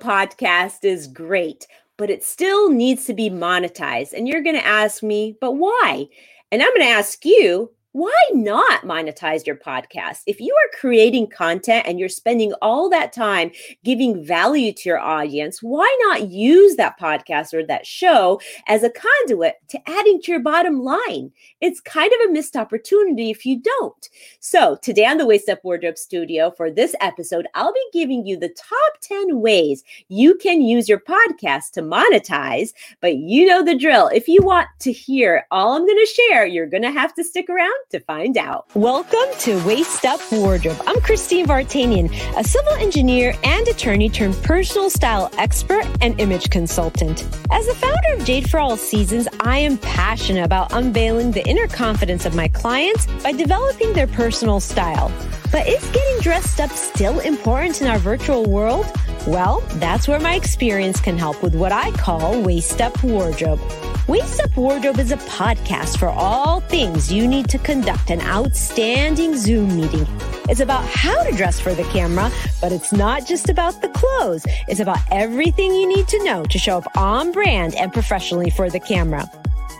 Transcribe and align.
podcast 0.00 0.84
is 0.84 1.06
great, 1.06 1.66
but 1.96 2.10
it 2.10 2.24
still 2.24 2.70
needs 2.70 3.04
to 3.06 3.14
be 3.14 3.30
monetized. 3.30 4.12
And 4.12 4.26
you're 4.26 4.42
going 4.42 4.56
to 4.56 4.66
ask 4.66 5.02
me, 5.02 5.36
but 5.40 5.52
why? 5.52 6.08
And 6.50 6.62
I'm 6.62 6.70
going 6.70 6.80
to 6.80 6.86
ask 6.86 7.24
you, 7.24 7.70
why 7.92 8.20
not 8.32 8.82
monetize 8.82 9.44
your 9.44 9.56
podcast? 9.56 10.20
If 10.26 10.40
you 10.40 10.54
are 10.54 10.78
creating 10.78 11.28
content 11.28 11.86
and 11.88 11.98
you're 11.98 12.08
spending 12.08 12.52
all 12.62 12.88
that 12.88 13.12
time 13.12 13.50
giving 13.82 14.24
value 14.24 14.72
to 14.72 14.88
your 14.88 15.00
audience, 15.00 15.60
why 15.60 15.92
not 16.02 16.28
use 16.28 16.76
that 16.76 17.00
podcast 17.00 17.52
or 17.52 17.66
that 17.66 17.84
show 17.84 18.40
as 18.68 18.84
a 18.84 18.90
conduit 18.90 19.56
to 19.68 19.90
adding 19.90 20.20
to 20.22 20.30
your 20.30 20.40
bottom 20.40 20.84
line? 20.84 21.32
It's 21.60 21.80
kind 21.80 22.12
of 22.12 22.28
a 22.28 22.32
missed 22.32 22.54
opportunity 22.54 23.28
if 23.30 23.44
you 23.44 23.60
don't. 23.60 24.08
So, 24.38 24.78
today 24.82 25.06
on 25.06 25.18
the 25.18 25.26
Waist 25.26 25.48
Up 25.48 25.64
Wardrobe 25.64 25.98
Studio 25.98 26.52
for 26.52 26.70
this 26.70 26.94
episode, 27.00 27.48
I'll 27.54 27.72
be 27.72 27.86
giving 27.92 28.24
you 28.24 28.38
the 28.38 28.50
top 28.50 29.00
10 29.00 29.40
ways 29.40 29.82
you 30.06 30.36
can 30.36 30.60
use 30.60 30.88
your 30.88 31.00
podcast 31.00 31.72
to 31.72 31.82
monetize. 31.82 32.72
But 33.00 33.16
you 33.16 33.46
know 33.46 33.64
the 33.64 33.76
drill. 33.76 34.06
If 34.08 34.28
you 34.28 34.42
want 34.42 34.68
to 34.80 34.92
hear 34.92 35.46
all 35.50 35.72
I'm 35.72 35.86
going 35.86 35.98
to 35.98 36.06
share, 36.06 36.46
you're 36.46 36.66
going 36.66 36.84
to 36.84 36.92
have 36.92 37.14
to 37.14 37.24
stick 37.24 37.50
around 37.50 37.79
to 37.90 38.00
find 38.00 38.36
out. 38.36 38.66
Welcome 38.74 39.18
to 39.40 39.64
Waist 39.66 40.04
Up 40.04 40.20
Wardrobe. 40.30 40.80
I'm 40.86 41.00
Christine 41.00 41.46
Vartanian, 41.46 42.10
a 42.36 42.44
civil 42.44 42.72
engineer 42.74 43.34
and 43.42 43.66
attorney 43.66 44.08
turned 44.08 44.36
personal 44.42 44.90
style 44.90 45.30
expert 45.38 45.86
and 46.00 46.20
image 46.20 46.50
consultant. 46.50 47.26
As 47.50 47.66
the 47.66 47.74
founder 47.74 48.14
of 48.20 48.24
Jade 48.24 48.48
for 48.48 48.60
All 48.60 48.76
Seasons, 48.76 49.26
I 49.40 49.58
am 49.58 49.78
passionate 49.78 50.44
about 50.44 50.72
unveiling 50.72 51.32
the 51.32 51.46
inner 51.48 51.66
confidence 51.66 52.26
of 52.26 52.34
my 52.34 52.48
clients 52.48 53.06
by 53.22 53.32
developing 53.32 53.92
their 53.92 54.06
personal 54.06 54.60
style. 54.60 55.10
But 55.50 55.66
is 55.66 55.84
getting 55.90 56.20
dressed 56.20 56.60
up 56.60 56.70
still 56.70 57.18
important 57.18 57.80
in 57.80 57.88
our 57.88 57.98
virtual 57.98 58.44
world? 58.44 58.86
Well, 59.26 59.60
that's 59.74 60.06
where 60.06 60.20
my 60.20 60.34
experience 60.34 61.00
can 61.00 61.18
help 61.18 61.42
with 61.42 61.54
what 61.54 61.72
I 61.72 61.90
call 61.90 62.40
Waist 62.40 62.80
Up 62.80 63.02
Wardrobe. 63.02 63.60
Waist 64.06 64.40
Up 64.40 64.56
Wardrobe 64.56 64.98
is 64.98 65.10
a 65.10 65.16
podcast 65.16 65.98
for 65.98 66.08
all 66.08 66.60
things 66.60 67.12
you 67.12 67.26
need 67.26 67.48
to 67.50 67.58
conduct 67.58 68.10
an 68.10 68.20
outstanding 68.22 69.36
Zoom 69.36 69.76
meeting. 69.76 70.06
It's 70.48 70.60
about 70.60 70.84
how 70.84 71.22
to 71.24 71.36
dress 71.36 71.60
for 71.60 71.74
the 71.74 71.84
camera, 71.84 72.30
but 72.60 72.72
it's 72.72 72.92
not 72.92 73.26
just 73.26 73.48
about 73.48 73.82
the 73.82 73.88
clothes. 73.88 74.46
It's 74.68 74.80
about 74.80 74.98
everything 75.10 75.74
you 75.74 75.86
need 75.86 76.08
to 76.08 76.24
know 76.24 76.44
to 76.44 76.58
show 76.58 76.78
up 76.78 76.96
on 76.96 77.32
brand 77.32 77.74
and 77.74 77.92
professionally 77.92 78.50
for 78.50 78.70
the 78.70 78.80
camera. 78.80 79.30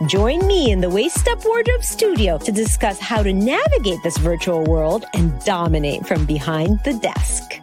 Join 0.07 0.47
me 0.47 0.71
in 0.71 0.81
the 0.81 0.89
Waist 0.89 1.27
Up 1.27 1.45
Wardrobe 1.45 1.83
studio 1.83 2.39
to 2.39 2.51
discuss 2.51 2.97
how 2.97 3.21
to 3.21 3.31
navigate 3.31 4.01
this 4.01 4.17
virtual 4.17 4.63
world 4.63 5.05
and 5.13 5.39
dominate 5.45 6.07
from 6.07 6.25
behind 6.25 6.79
the 6.83 6.93
desk. 6.93 7.61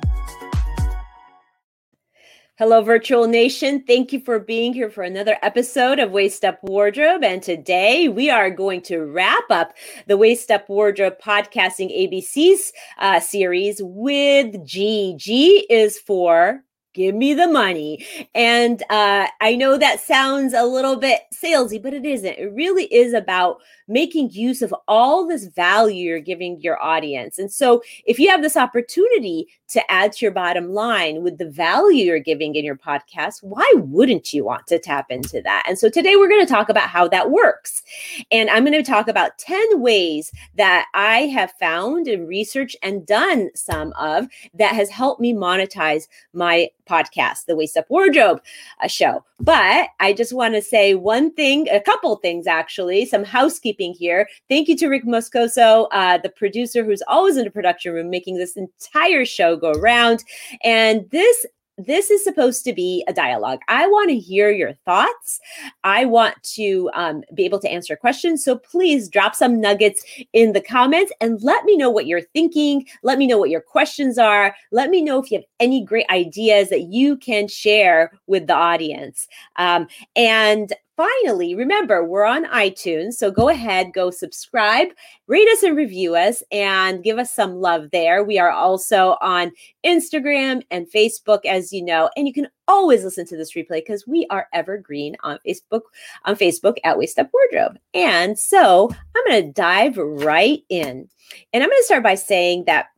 Hello, 2.56 2.80
Virtual 2.80 3.26
Nation. 3.26 3.82
Thank 3.84 4.12
you 4.12 4.20
for 4.20 4.38
being 4.38 4.72
here 4.72 4.88
for 4.88 5.02
another 5.02 5.36
episode 5.42 5.98
of 5.98 6.12
Waist 6.12 6.44
Up 6.44 6.60
Wardrobe. 6.62 7.24
And 7.24 7.42
today 7.42 8.08
we 8.08 8.30
are 8.30 8.50
going 8.50 8.82
to 8.82 9.00
wrap 9.00 9.50
up 9.50 9.74
the 10.06 10.16
Waist 10.16 10.48
Up 10.52 10.68
Wardrobe 10.68 11.16
podcasting 11.20 11.90
ABCs 11.90 12.70
uh, 12.98 13.18
series 13.18 13.80
with 13.82 14.64
G. 14.64 15.16
G 15.18 15.66
is 15.68 15.98
for 15.98 16.62
give 16.98 17.14
me 17.14 17.32
the 17.32 17.46
money. 17.46 18.04
And 18.34 18.82
uh, 18.90 19.28
I 19.40 19.54
know 19.54 19.78
that 19.78 20.00
sounds 20.00 20.52
a 20.52 20.64
little 20.64 20.96
bit 20.96 21.20
salesy, 21.32 21.80
but 21.80 21.94
it 21.94 22.04
isn't. 22.04 22.38
It 22.38 22.52
really 22.52 22.92
is 22.92 23.14
about 23.14 23.60
making 23.86 24.30
use 24.30 24.60
of 24.60 24.74
all 24.86 25.26
this 25.26 25.46
value 25.46 26.08
you're 26.08 26.20
giving 26.20 26.60
your 26.60 26.80
audience. 26.82 27.38
And 27.38 27.50
so, 27.50 27.82
if 28.04 28.18
you 28.18 28.28
have 28.28 28.42
this 28.42 28.56
opportunity 28.56 29.48
to 29.68 29.90
add 29.90 30.12
to 30.12 30.24
your 30.24 30.32
bottom 30.32 30.72
line 30.72 31.22
with 31.22 31.38
the 31.38 31.48
value 31.48 32.04
you're 32.04 32.18
giving 32.18 32.54
in 32.54 32.64
your 32.64 32.76
podcast, 32.76 33.42
why 33.42 33.70
wouldn't 33.76 34.32
you 34.32 34.44
want 34.44 34.66
to 34.66 34.78
tap 34.78 35.06
into 35.10 35.40
that? 35.42 35.64
And 35.68 35.78
so, 35.78 35.88
today 35.88 36.16
we're 36.16 36.28
going 36.28 36.44
to 36.44 36.52
talk 36.52 36.68
about 36.68 36.88
how 36.88 37.08
that 37.08 37.30
works. 37.30 37.82
And 38.30 38.50
I'm 38.50 38.64
going 38.64 38.72
to 38.72 38.88
talk 38.88 39.08
about 39.08 39.38
10 39.38 39.80
ways 39.80 40.32
that 40.56 40.86
I 40.94 41.20
have 41.20 41.52
found 41.52 42.08
and 42.08 42.28
researched 42.28 42.76
and 42.82 43.06
done 43.06 43.50
some 43.54 43.92
of 43.98 44.26
that 44.54 44.74
has 44.74 44.90
helped 44.90 45.20
me 45.20 45.32
monetize 45.32 46.08
my 46.32 46.68
podcast, 46.88 47.46
the 47.46 47.56
Waist 47.56 47.76
Up 47.76 47.86
Wardrobe 47.88 48.40
uh, 48.82 48.88
show. 48.88 49.24
But 49.40 49.88
I 50.00 50.12
just 50.12 50.32
want 50.32 50.54
to 50.54 50.62
say 50.62 50.94
one 50.94 51.32
thing, 51.32 51.68
a 51.68 51.80
couple 51.80 52.16
things 52.16 52.46
actually, 52.46 53.06
some 53.06 53.24
housekeeping 53.24 53.94
here. 53.94 54.28
Thank 54.48 54.68
you 54.68 54.76
to 54.76 54.88
Rick 54.88 55.04
Moscoso, 55.04 55.86
uh, 55.92 56.18
the 56.18 56.28
producer 56.28 56.84
who's 56.84 57.02
always 57.06 57.36
in 57.36 57.44
the 57.44 57.50
production 57.50 57.92
room, 57.92 58.10
making 58.10 58.36
this 58.36 58.56
entire 58.56 59.24
show 59.24 59.56
go 59.56 59.72
round. 59.72 60.24
And 60.64 61.08
this 61.10 61.46
this 61.78 62.10
is 62.10 62.24
supposed 62.24 62.64
to 62.64 62.72
be 62.72 63.04
a 63.06 63.12
dialogue. 63.12 63.60
I 63.68 63.86
want 63.86 64.10
to 64.10 64.18
hear 64.18 64.50
your 64.50 64.74
thoughts. 64.84 65.40
I 65.84 66.04
want 66.04 66.34
to 66.54 66.90
um, 66.92 67.22
be 67.32 67.44
able 67.44 67.60
to 67.60 67.70
answer 67.70 67.94
questions. 67.96 68.44
So 68.44 68.58
please 68.58 69.08
drop 69.08 69.34
some 69.34 69.60
nuggets 69.60 70.04
in 70.32 70.52
the 70.52 70.60
comments 70.60 71.12
and 71.20 71.40
let 71.42 71.64
me 71.64 71.76
know 71.76 71.88
what 71.88 72.06
you're 72.06 72.22
thinking. 72.34 72.84
Let 73.02 73.18
me 73.18 73.26
know 73.26 73.38
what 73.38 73.50
your 73.50 73.60
questions 73.60 74.18
are. 74.18 74.54
Let 74.72 74.90
me 74.90 75.02
know 75.02 75.22
if 75.22 75.30
you 75.30 75.38
have 75.38 75.44
any 75.60 75.84
great 75.84 76.06
ideas 76.10 76.68
that 76.70 76.92
you 76.92 77.16
can 77.16 77.46
share 77.46 78.12
with 78.26 78.48
the 78.48 78.54
audience. 78.54 79.28
Um, 79.56 79.86
and 80.16 80.72
finally, 80.98 81.54
remember, 81.54 82.04
we're 82.04 82.24
on 82.24 82.44
iTunes. 82.46 83.14
So 83.14 83.30
go 83.30 83.48
ahead, 83.48 83.92
go 83.94 84.10
subscribe, 84.10 84.88
rate 85.28 85.48
us 85.52 85.62
and 85.62 85.76
review 85.76 86.16
us, 86.16 86.42
and 86.50 87.04
give 87.04 87.18
us 87.18 87.32
some 87.32 87.60
love 87.60 87.90
there. 87.92 88.24
We 88.24 88.40
are 88.40 88.50
also 88.50 89.16
on 89.20 89.52
Instagram 89.86 90.62
and 90.72 90.90
Facebook, 90.90 91.46
as 91.46 91.72
you 91.72 91.84
know, 91.84 92.10
and 92.16 92.26
you 92.26 92.34
can 92.34 92.48
always 92.66 93.04
listen 93.04 93.24
to 93.26 93.36
this 93.36 93.54
replay 93.54 93.76
because 93.76 94.08
we 94.08 94.26
are 94.28 94.48
evergreen 94.52 95.16
on 95.22 95.38
Facebook, 95.46 95.82
on 96.24 96.34
Facebook 96.34 96.74
at 96.82 96.98
Waist 96.98 97.20
Up 97.20 97.30
Wardrobe. 97.32 97.78
And 97.94 98.36
so 98.36 98.90
I'm 98.90 99.24
going 99.24 99.46
to 99.46 99.52
dive 99.52 99.96
right 99.96 100.64
in. 100.68 101.08
And 101.52 101.62
I'm 101.62 101.70
going 101.70 101.80
to 101.80 101.84
start 101.84 102.02
by 102.02 102.16
saying 102.16 102.64
that 102.64 102.88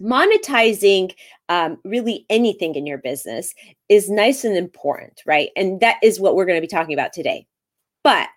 monetizing 0.00 1.12
um, 1.48 1.78
really 1.84 2.26
anything 2.30 2.74
in 2.74 2.86
your 2.86 2.98
business 2.98 3.54
is 3.88 4.10
nice 4.10 4.44
and 4.44 4.56
important, 4.56 5.22
right? 5.26 5.50
And 5.56 5.80
that 5.80 5.96
is 6.02 6.20
what 6.20 6.36
we're 6.36 6.46
going 6.46 6.56
to 6.56 6.66
be 6.66 6.66
talking 6.66 6.94
about 6.94 7.12
today. 7.12 7.46
But 8.02 8.28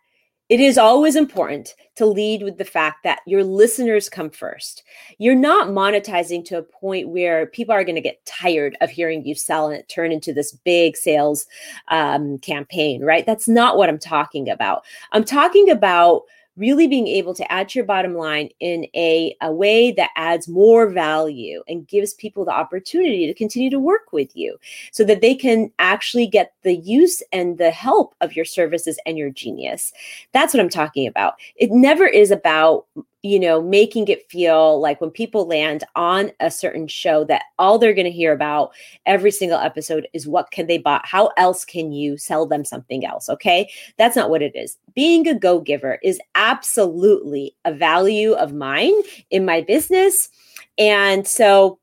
it 0.48 0.60
is 0.60 0.78
always 0.78 1.16
important 1.16 1.74
to 1.96 2.06
lead 2.06 2.44
with 2.44 2.60
the 2.60 2.66
fact 2.66 3.04
that 3.04 3.22
your 3.26 3.44
listeners 3.44 4.10
come 4.10 4.30
first. 4.30 4.84
You're 5.18 5.34
not 5.34 5.70
monetizing 5.70 6.46
to 6.46 6.60
a 6.60 6.64
point 6.64 7.10
where 7.10 7.48
people 7.48 7.74
are 7.74 7.84
going 7.84 7.96
to 7.96 8.02
get 8.02 8.24
tired 8.26 8.78
of 8.80 8.92
hearing 8.92 9.26
you 9.26 9.34
sell 9.34 9.68
and 9.68 9.80
it 9.80 9.90
turn 9.90 10.12
into 10.12 10.34
this 10.34 10.52
big 10.52 10.98
sales 10.98 11.48
um, 11.88 12.38
campaign, 12.40 13.04
right? 13.04 13.26
That's 13.26 13.48
not 13.48 13.76
what 13.76 13.90
I'm 13.90 13.98
talking 13.98 14.48
about. 14.48 14.84
I'm 15.14 15.24
talking 15.24 15.70
about 15.70 16.24
really 16.58 16.88
being 16.88 17.08
able 17.08 17.34
to 17.34 17.52
add 17.52 17.70
to 17.70 17.80
your 17.80 17.86
bottom 17.86 18.16
line 18.16 18.50
in 18.60 18.86
a, 18.96 19.36
a 19.42 19.52
way 19.52 19.92
that 19.92 20.12
adds 20.16 20.48
more 20.48 20.88
value 20.90 21.64
and 21.68 21.88
gives 21.88 22.14
people 22.14 22.46
the 22.46 22.52
opportunity 22.52 23.28
to 23.28 23.34
continue 23.34 23.70
to 23.70 23.80
work 23.80 24.12
with 24.12 24.36
you 24.36 24.58
so 24.92 25.04
that 25.04 25.22
they 25.22 25.36
can 25.36 25.72
actually 25.80 26.28
get 26.28 26.54
the 26.64 26.76
use 26.76 27.22
and 27.32 27.58
the 27.58 27.72
help 27.72 28.16
of 28.22 28.36
your 28.36 28.46
services 28.46 29.00
and 29.06 29.18
your 29.18 29.30
genius. 29.30 29.92
That's 30.32 30.54
what 30.54 30.62
I'm 30.62 30.70
talking 30.70 31.08
about. 31.08 31.36
It 31.56 31.72
never 31.72 32.06
is 32.06 32.32
about 32.32 32.86
you 33.26 33.40
know, 33.40 33.60
making 33.60 34.08
it 34.08 34.30
feel 34.30 34.80
like 34.80 35.02
when 35.02 35.10
people 35.10 35.48
land 35.48 35.84
on 35.96 36.32
a 36.40 36.52
certain 36.52 36.88
show 36.88 37.24
that 37.24 37.42
all 37.58 37.80
they're 37.80 37.96
going 37.96 38.06
to 38.06 38.12
hear 38.12 38.32
about 38.32 38.72
every 39.08 39.32
single 39.32 39.58
episode 39.58 40.08
is 40.14 40.28
what 40.28 40.52
can 40.52 40.68
they 40.68 40.78
buy? 40.78 41.02
How 41.04 41.32
else 41.36 41.66
can 41.66 41.92
you 41.92 42.20
sell 42.20 42.46
them 42.46 42.64
something 42.64 43.04
else? 43.04 43.28
Okay. 43.28 43.68
That's 43.98 44.16
not 44.16 44.30
what 44.30 44.44
it 44.44 44.56
is. 44.56 44.78
Being 44.94 45.28
a 45.28 45.34
go 45.34 45.60
giver 45.60 45.98
is 46.04 46.20
absolutely 46.36 47.56
a 47.66 47.74
value 47.74 48.34
of 48.34 48.54
mine 48.54 48.94
in 49.32 49.44
my 49.44 49.62
business. 49.62 50.30
And 50.78 51.28
so 51.28 51.80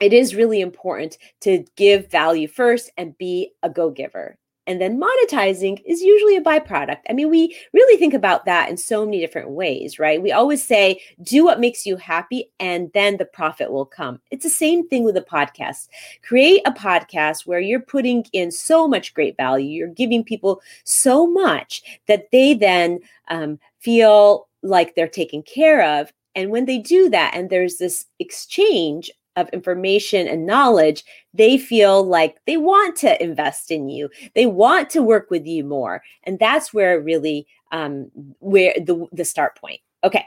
it 0.00 0.14
is 0.14 0.34
really 0.34 0.62
important 0.62 1.18
to 1.42 1.62
give 1.76 2.10
value 2.10 2.48
first 2.48 2.90
and 2.96 3.18
be 3.18 3.52
a 3.62 3.68
go 3.68 3.90
giver. 3.90 4.38
And 4.66 4.80
then 4.80 5.00
monetizing 5.00 5.82
is 5.84 6.00
usually 6.00 6.36
a 6.36 6.42
byproduct. 6.42 7.00
I 7.08 7.12
mean, 7.12 7.28
we 7.28 7.56
really 7.72 7.98
think 7.98 8.14
about 8.14 8.46
that 8.46 8.70
in 8.70 8.76
so 8.76 9.04
many 9.04 9.20
different 9.20 9.50
ways, 9.50 9.98
right? 9.98 10.22
We 10.22 10.32
always 10.32 10.64
say, 10.64 11.00
do 11.22 11.44
what 11.44 11.60
makes 11.60 11.84
you 11.84 11.96
happy, 11.96 12.50
and 12.58 12.90
then 12.94 13.18
the 13.18 13.26
profit 13.26 13.70
will 13.70 13.84
come. 13.84 14.20
It's 14.30 14.44
the 14.44 14.50
same 14.50 14.88
thing 14.88 15.04
with 15.04 15.16
a 15.16 15.22
podcast. 15.22 15.88
Create 16.22 16.62
a 16.64 16.72
podcast 16.72 17.46
where 17.46 17.60
you're 17.60 17.80
putting 17.80 18.24
in 18.32 18.50
so 18.50 18.88
much 18.88 19.12
great 19.12 19.36
value, 19.36 19.68
you're 19.68 19.88
giving 19.88 20.24
people 20.24 20.62
so 20.84 21.26
much 21.26 21.82
that 22.06 22.30
they 22.32 22.54
then 22.54 23.00
um, 23.28 23.58
feel 23.80 24.48
like 24.62 24.94
they're 24.94 25.08
taken 25.08 25.42
care 25.42 26.00
of. 26.00 26.12
And 26.34 26.50
when 26.50 26.64
they 26.64 26.78
do 26.78 27.10
that, 27.10 27.32
and 27.34 27.50
there's 27.50 27.76
this 27.76 28.06
exchange 28.18 29.10
of 29.36 29.48
information 29.50 30.26
and 30.28 30.46
knowledge, 30.46 31.04
they 31.32 31.58
feel 31.58 32.04
like 32.04 32.36
they 32.46 32.56
want 32.56 32.96
to 32.96 33.22
invest 33.22 33.70
in 33.70 33.88
you. 33.88 34.08
They 34.34 34.46
want 34.46 34.90
to 34.90 35.02
work 35.02 35.30
with 35.30 35.46
you 35.46 35.64
more. 35.64 36.02
And 36.24 36.38
that's 36.38 36.72
where 36.72 37.00
really 37.00 37.46
um, 37.72 38.10
where 38.38 38.74
the, 38.76 39.06
the 39.12 39.24
start 39.24 39.56
point. 39.56 39.80
Okay. 40.04 40.24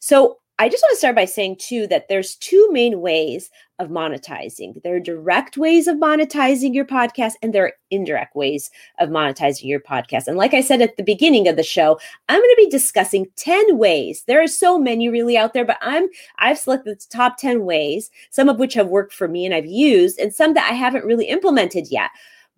So 0.00 0.38
I 0.58 0.68
just 0.68 0.82
want 0.82 0.92
to 0.92 0.98
start 0.98 1.16
by 1.16 1.24
saying 1.24 1.56
too 1.58 1.86
that 1.86 2.08
there's 2.08 2.36
two 2.36 2.68
main 2.70 3.00
ways 3.00 3.48
of 3.80 3.88
monetizing. 3.88 4.80
There 4.82 4.94
are 4.94 5.00
direct 5.00 5.56
ways 5.56 5.88
of 5.88 5.96
monetizing 5.96 6.74
your 6.74 6.84
podcast, 6.84 7.32
and 7.42 7.52
there 7.52 7.64
are 7.64 7.72
indirect 7.90 8.36
ways 8.36 8.70
of 8.98 9.08
monetizing 9.08 9.64
your 9.64 9.80
podcast. 9.80 10.26
And 10.26 10.36
like 10.36 10.52
I 10.52 10.60
said 10.60 10.82
at 10.82 10.96
the 10.96 11.02
beginning 11.02 11.48
of 11.48 11.56
the 11.56 11.62
show, 11.62 11.98
I'm 12.28 12.38
going 12.38 12.50
to 12.50 12.62
be 12.64 12.70
discussing 12.70 13.26
10 13.36 13.78
ways. 13.78 14.22
There 14.26 14.42
are 14.42 14.46
so 14.46 14.78
many 14.78 15.08
really 15.08 15.36
out 15.36 15.54
there, 15.54 15.64
but 15.64 15.78
I'm 15.80 16.08
I've 16.38 16.58
selected 16.58 17.00
the 17.00 17.06
top 17.08 17.38
10 17.38 17.64
ways, 17.64 18.10
some 18.28 18.50
of 18.50 18.58
which 18.58 18.74
have 18.74 18.88
worked 18.88 19.14
for 19.14 19.26
me 19.26 19.46
and 19.46 19.54
I've 19.54 19.66
used, 19.66 20.18
and 20.18 20.34
some 20.34 20.54
that 20.54 20.70
I 20.70 20.74
haven't 20.74 21.06
really 21.06 21.26
implemented 21.26 21.88
yet. 21.90 22.10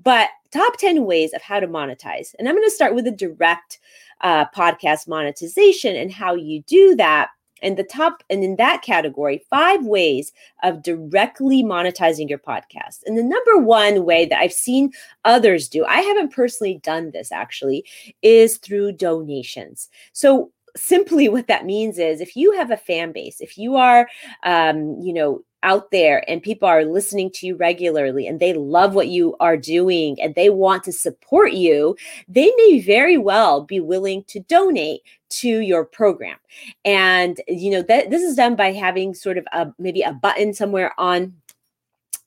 But 0.02 0.30
top 0.50 0.76
10 0.78 1.04
ways 1.04 1.32
of 1.32 1.42
how 1.42 1.60
to 1.60 1.68
monetize. 1.68 2.34
And 2.38 2.48
I'm 2.48 2.56
going 2.56 2.68
to 2.68 2.74
start 2.74 2.94
with 2.94 3.04
the 3.04 3.12
direct 3.12 3.78
uh, 4.22 4.46
podcast 4.46 5.06
monetization 5.06 5.94
and 5.94 6.12
how 6.12 6.34
you 6.34 6.62
do 6.62 6.96
that 6.96 7.30
and 7.62 7.76
the 7.76 7.84
top 7.84 8.22
and 8.28 8.44
in 8.44 8.56
that 8.56 8.82
category 8.82 9.44
five 9.48 9.84
ways 9.84 10.32
of 10.62 10.82
directly 10.82 11.62
monetizing 11.62 12.28
your 12.28 12.38
podcast. 12.38 13.00
And 13.06 13.16
the 13.16 13.22
number 13.22 13.58
one 13.58 14.04
way 14.04 14.26
that 14.26 14.38
i've 14.38 14.52
seen 14.52 14.92
others 15.24 15.68
do 15.68 15.84
i 15.86 16.00
haven't 16.00 16.32
personally 16.32 16.80
done 16.82 17.10
this 17.10 17.32
actually 17.32 17.84
is 18.22 18.58
through 18.58 18.92
donations. 18.92 19.88
So 20.12 20.50
simply 20.76 21.28
what 21.28 21.46
that 21.46 21.66
means 21.66 21.98
is 21.98 22.20
if 22.20 22.36
you 22.36 22.52
have 22.52 22.70
a 22.70 22.76
fan 22.76 23.12
base 23.12 23.40
if 23.40 23.58
you 23.58 23.76
are 23.76 24.08
um, 24.44 24.98
you 25.00 25.12
know 25.12 25.42
out 25.62 25.90
there 25.90 26.28
and 26.28 26.42
people 26.42 26.68
are 26.68 26.84
listening 26.84 27.30
to 27.32 27.46
you 27.46 27.56
regularly 27.56 28.26
and 28.26 28.40
they 28.40 28.52
love 28.52 28.94
what 28.94 29.08
you 29.08 29.36
are 29.40 29.56
doing 29.56 30.20
and 30.20 30.34
they 30.34 30.50
want 30.50 30.84
to 30.84 30.92
support 30.92 31.52
you, 31.52 31.96
they 32.28 32.52
may 32.56 32.80
very 32.80 33.16
well 33.18 33.62
be 33.62 33.80
willing 33.80 34.24
to 34.24 34.40
donate 34.40 35.02
to 35.30 35.60
your 35.60 35.84
program. 35.84 36.36
And 36.84 37.40
you 37.48 37.70
know 37.70 37.82
that 37.82 38.10
this 38.10 38.22
is 38.22 38.36
done 38.36 38.56
by 38.56 38.72
having 38.72 39.14
sort 39.14 39.38
of 39.38 39.46
a 39.52 39.72
maybe 39.78 40.02
a 40.02 40.12
button 40.12 40.52
somewhere 40.52 40.92
on 40.98 41.34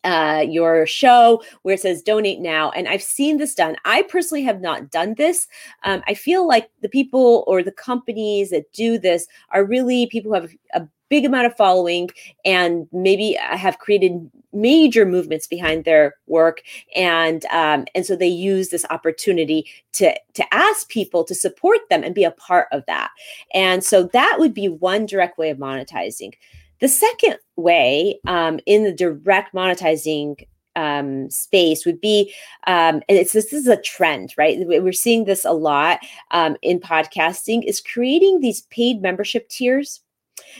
uh, 0.06 0.46
your 0.48 0.86
show 0.86 1.44
where 1.64 1.74
it 1.74 1.82
says 1.82 2.02
donate 2.02 2.40
now. 2.40 2.70
And 2.72 2.88
I've 2.88 3.02
seen 3.02 3.38
this 3.38 3.56
done. 3.56 3.76
I 3.86 4.04
personally 4.04 4.44
have 4.44 4.62
not 4.62 4.92
done 4.92 5.16
this. 5.16 5.48
Um, 5.84 6.04
I 6.08 6.14
feel 6.14 6.48
like 6.48 6.70
the 6.82 6.90
people 6.90 7.44
or 7.48 7.64
the 7.64 7.72
companies 7.72 8.52
that 8.52 8.72
do 8.72 9.00
this 9.00 9.28
are 9.50 9.66
really 9.66 10.06
people 10.06 10.32
who 10.32 10.42
have 10.42 10.52
a 10.74 10.88
big 11.10 11.26
amount 11.26 11.46
of 11.46 11.56
following 11.56 12.10
and 12.44 12.88
maybe 12.92 13.38
have 13.40 13.80
created 13.80 14.30
major 14.54 15.06
movements 15.06 15.48
behind 15.48 15.84
their 15.84 16.16
work 16.28 16.62
and 16.96 17.46
um, 17.46 17.86
and 17.94 18.06
so 18.06 18.16
they 18.16 18.28
use 18.28 18.70
this 18.70 18.86
opportunity 18.90 19.66
to 19.92 20.14
to 20.34 20.54
ask 20.54 20.90
people 20.90 21.24
to 21.24 21.36
support 21.36 21.80
them 21.90 22.04
and 22.04 22.16
be 22.16 22.24
a 22.24 22.32
part 22.32 22.68
of 22.72 22.84
that 22.88 23.12
and 23.54 23.84
so 23.84 24.04
that 24.04 24.38
would 24.40 24.54
be 24.54 24.68
one 24.68 25.06
direct 25.06 25.38
way 25.38 25.50
of 25.50 25.58
monetizing 25.58 26.34
the 26.80 26.88
second 26.88 27.38
way 27.56 28.20
um, 28.28 28.60
in 28.66 28.84
the 28.84 28.94
direct 28.94 29.54
monetizing 29.54 30.46
um, 30.76 31.30
space 31.30 31.86
would 31.86 32.02
be, 32.02 32.34
um, 32.68 32.96
and 33.08 33.18
it's 33.18 33.32
this 33.32 33.54
is 33.54 33.68
a 33.68 33.82
trend, 33.82 34.34
right? 34.38 34.58
We're 34.60 34.92
seeing 34.92 35.26
this 35.26 35.46
a 35.46 35.52
lot 35.52 36.00
um, 36.32 36.58
in 36.62 36.80
podcasting. 36.80 37.64
Is 37.64 37.80
creating 37.80 38.42
these 38.42 38.62
paid 38.64 39.02
membership 39.02 39.48
tiers 39.50 40.02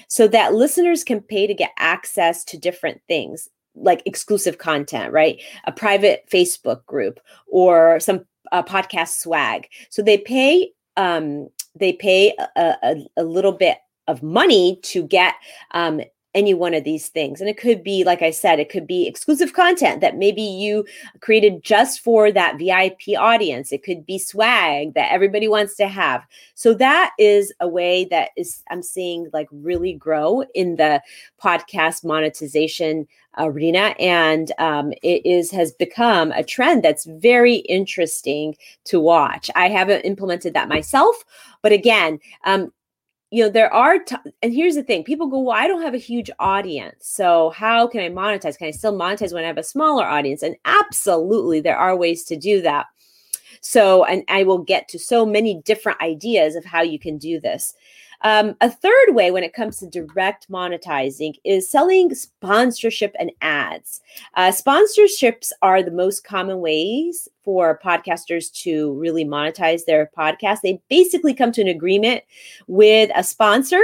so 0.08 0.28
that 0.28 0.54
listeners 0.54 1.04
can 1.04 1.22
pay 1.22 1.48
to 1.48 1.54
get 1.54 1.72
access 1.78 2.44
to 2.46 2.58
different 2.58 3.02
things 3.08 3.50
like 3.76 4.02
exclusive 4.06 4.58
content, 4.58 5.12
right? 5.12 5.42
A 5.66 5.72
private 5.72 6.26
Facebook 6.32 6.86
group 6.86 7.20
or 7.48 8.00
some 8.00 8.26
uh, 8.52 8.64
podcast 8.64 9.20
swag. 9.20 9.68
So 9.90 10.02
they 10.02 10.18
pay 10.18 10.72
um, 10.98 11.50
they 11.78 11.92
pay 11.92 12.34
a, 12.56 12.76
a, 12.82 12.96
a, 13.18 13.24
little 13.24 13.52
bit 13.52 13.80
of 14.08 14.24
money 14.24 14.80
to 14.84 15.04
get 15.04 15.36
um, 15.72 16.00
any 16.36 16.54
one 16.54 16.74
of 16.76 16.84
these 16.84 17.08
things. 17.08 17.40
And 17.42 17.50
it 17.50 17.58
could 17.58 17.84
be, 17.84 18.04
like 18.04 18.22
I 18.22 18.30
said, 18.30 18.60
it 18.60 18.70
could 18.70 18.86
be 18.86 19.08
exclusive 19.08 19.54
content 19.54 20.02
that 20.02 20.18
maybe 20.18 20.42
you 20.42 20.86
created 21.22 21.64
just 21.64 22.02
for 22.02 22.32
that 22.32 22.60
VIP 22.60 23.18
audience. 23.18 23.72
It 23.72 23.84
could 23.84 24.06
be 24.06 24.20
swag 24.20 24.94
that 24.94 25.12
everybody 25.12 25.48
wants 25.48 25.76
to 25.78 25.88
have. 25.88 26.24
So 26.54 26.74
that 26.76 27.14
is 27.18 27.52
a 27.60 27.68
way 27.68 28.06
that 28.06 28.30
is, 28.38 28.62
I'm 28.70 28.84
seeing 28.84 29.30
like 29.34 29.48
really 29.52 29.94
grow 29.94 30.44
in 30.54 30.76
the 30.76 31.02
podcast 31.42 32.04
monetization 32.04 33.08
arena 33.38 33.94
and 34.00 34.52
um, 34.60 34.94
it 35.04 35.26
is 35.26 35.52
has 35.52 35.74
become 35.74 36.32
a 36.32 36.44
trend 36.44 36.84
that's 36.84 37.06
very 37.06 37.56
interesting 37.56 38.56
to 38.86 38.98
watch 38.98 39.50
i 39.56 39.68
haven't 39.68 40.02
implemented 40.04 40.54
that 40.54 40.70
myself 40.70 41.26
but 41.62 41.74
again 41.74 42.18
um, 42.46 42.72
you 43.32 43.44
know 43.44 43.50
there 43.50 43.74
are 43.74 44.00
t- 44.00 44.16
and 44.42 44.54
here's 44.54 44.76
the 44.76 44.84
thing 44.84 45.04
people 45.04 45.28
go 45.28 45.40
well 45.40 45.58
i 45.58 45.68
don't 45.68 45.82
have 45.82 45.94
a 45.94 45.98
huge 45.98 46.30
audience 46.40 47.08
so 47.08 47.50
how 47.52 47.88
can 47.88 48.02
i 48.02 48.10
monetize? 48.10 48.58
Can 48.58 48.68
i 48.68 48.72
still 48.72 48.98
monetize 48.98 49.34
when 49.34 49.44
i 49.44 49.48
have 49.48 49.58
a 49.58 49.64
smaller 49.64 50.06
audience? 50.06 50.44
And 50.44 50.56
absolutely 50.66 51.60
there 51.60 51.78
are 51.78 51.96
ways 51.96 52.24
to 52.26 52.36
do 52.36 52.62
that. 52.62 52.86
So 53.62 54.06
and 54.06 54.24
i 54.28 54.44
will 54.44 54.60
get 54.60 54.88
to 54.90 55.00
so 55.00 55.26
many 55.26 55.62
different 55.64 56.02
ideas 56.02 56.56
of 56.56 56.66
how 56.66 56.82
you 56.82 57.00
can 57.00 57.18
do 57.18 57.40
this 57.40 57.74
um, 58.26 58.56
a 58.60 58.72
third 58.72 59.14
way 59.14 59.30
when 59.30 59.44
it 59.44 59.54
comes 59.54 59.78
to 59.78 59.88
direct 59.88 60.50
monetizing 60.50 61.36
is 61.44 61.70
selling 61.70 62.14
sponsorship 62.16 63.16
and 63.20 63.32
ads. 63.42 64.02
Uh, 64.34 64.50
sponsorships 64.50 65.52
are 65.62 65.84
the 65.84 65.92
most 65.92 66.24
common 66.24 66.60
ways 66.60 67.28
for 67.44 67.80
podcasters 67.86 68.52
to 68.64 68.94
really 68.94 69.24
monetize 69.24 69.86
their 69.86 70.10
podcast. 70.18 70.62
They 70.64 70.82
basically 70.90 71.36
come 71.36 71.52
to 71.52 71.62
an 71.62 71.68
agreement 71.68 72.24
with 72.66 73.12
a 73.16 73.24
sponsor 73.24 73.82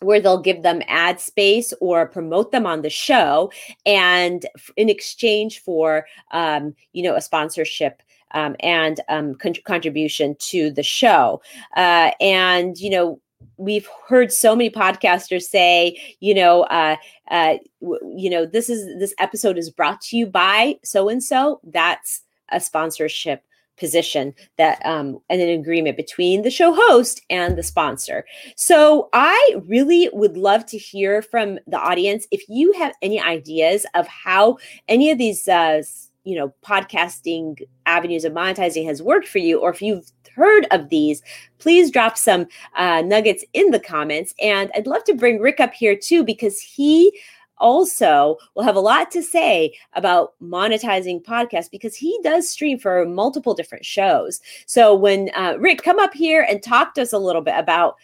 where 0.00 0.20
they'll 0.20 0.42
give 0.42 0.62
them 0.62 0.82
ad 0.86 1.18
space 1.18 1.72
or 1.80 2.06
promote 2.06 2.52
them 2.52 2.66
on 2.66 2.82
the 2.82 2.90
show 2.90 3.50
and 3.86 4.44
in 4.76 4.90
exchange 4.90 5.60
for 5.60 6.06
um, 6.32 6.74
you 6.92 7.02
know 7.02 7.16
a 7.16 7.20
sponsorship 7.22 8.02
um, 8.32 8.54
and 8.60 9.00
um, 9.08 9.34
con- 9.34 9.54
contribution 9.64 10.36
to 10.38 10.70
the 10.70 10.82
show 10.82 11.40
uh, 11.76 12.10
and 12.20 12.78
you 12.78 12.90
know 12.90 13.18
we've 13.56 13.88
heard 14.06 14.32
so 14.32 14.54
many 14.56 14.70
podcasters 14.70 15.42
say, 15.42 16.16
you 16.20 16.34
know, 16.34 16.62
uh, 16.64 16.96
uh, 17.30 17.56
w- 17.80 18.14
you 18.16 18.30
know, 18.30 18.46
this 18.46 18.70
is 18.70 18.98
this 18.98 19.14
episode 19.18 19.58
is 19.58 19.70
brought 19.70 20.00
to 20.00 20.16
you 20.16 20.26
by 20.26 20.76
so 20.84 21.08
and 21.08 21.22
so. 21.22 21.60
That's 21.64 22.22
a 22.50 22.60
sponsorship 22.60 23.42
position 23.78 24.34
that 24.56 24.84
um, 24.84 25.18
and 25.30 25.40
an 25.40 25.60
agreement 25.60 25.96
between 25.96 26.42
the 26.42 26.50
show 26.50 26.74
host 26.74 27.20
and 27.30 27.56
the 27.56 27.62
sponsor. 27.62 28.24
So 28.56 29.08
I 29.12 29.56
really 29.66 30.10
would 30.12 30.36
love 30.36 30.66
to 30.66 30.78
hear 30.78 31.22
from 31.22 31.58
the 31.66 31.78
audience 31.78 32.26
if 32.30 32.42
you 32.48 32.72
have 32.72 32.94
any 33.02 33.20
ideas 33.20 33.86
of 33.94 34.06
how 34.06 34.58
any 34.88 35.10
of 35.10 35.18
these 35.18 35.46
uh, 35.48 35.82
you 36.24 36.36
know 36.36 36.52
podcasting 36.64 37.60
avenues 37.86 38.24
of 38.24 38.32
monetizing 38.32 38.84
has 38.84 39.02
worked 39.02 39.26
for 39.26 39.38
you 39.38 39.60
or 39.60 39.70
if 39.70 39.80
you've 39.80 40.10
heard 40.38 40.66
of 40.70 40.88
these, 40.88 41.22
please 41.58 41.90
drop 41.90 42.16
some 42.16 42.46
uh, 42.76 43.02
nuggets 43.02 43.44
in 43.52 43.70
the 43.70 43.80
comments. 43.80 44.34
And 44.40 44.70
I'd 44.74 44.86
love 44.86 45.04
to 45.04 45.14
bring 45.14 45.40
Rick 45.40 45.60
up 45.60 45.74
here 45.74 45.96
too, 45.96 46.24
because 46.24 46.60
he 46.60 47.12
also 47.58 48.36
will 48.54 48.62
have 48.62 48.76
a 48.76 48.80
lot 48.80 49.10
to 49.10 49.22
say 49.22 49.74
about 49.94 50.34
monetizing 50.40 51.22
podcasts 51.22 51.70
because 51.70 51.96
he 51.96 52.18
does 52.22 52.48
stream 52.48 52.78
for 52.78 53.04
multiple 53.04 53.54
different 53.54 53.84
shows. 53.84 54.40
So 54.66 54.94
when 54.94 55.30
uh, 55.34 55.56
Rick, 55.58 55.82
come 55.82 55.98
up 55.98 56.14
here 56.14 56.46
and 56.48 56.62
talk 56.62 56.94
to 56.94 57.02
us 57.02 57.12
a 57.12 57.18
little 57.18 57.42
bit 57.42 57.54
about 57.56 57.96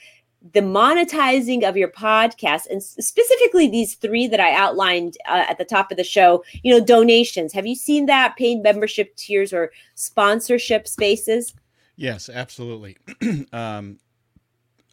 the 0.53 0.61
monetizing 0.61 1.67
of 1.67 1.76
your 1.76 1.88
podcast 1.88 2.67
and 2.71 2.83
specifically 2.83 3.67
these 3.67 3.95
three 3.95 4.26
that 4.26 4.41
i 4.41 4.53
outlined 4.55 5.17
uh, 5.26 5.47
at 5.49 5.57
the 5.57 5.64
top 5.64 5.91
of 5.91 5.97
the 5.97 6.05
show 6.05 6.45
you 6.62 6.71
know 6.71 6.85
donations 6.85 7.50
have 7.50 7.67
you 7.67 7.75
seen 7.75 8.05
that 8.05 8.37
paid 8.37 8.62
membership 8.62 9.17
tiers 9.17 9.55
or 9.55 9.73
sponsorship 9.95 10.87
spaces 10.87 11.55
Yes, 11.97 12.29
absolutely. 12.29 12.97
um, 13.53 13.99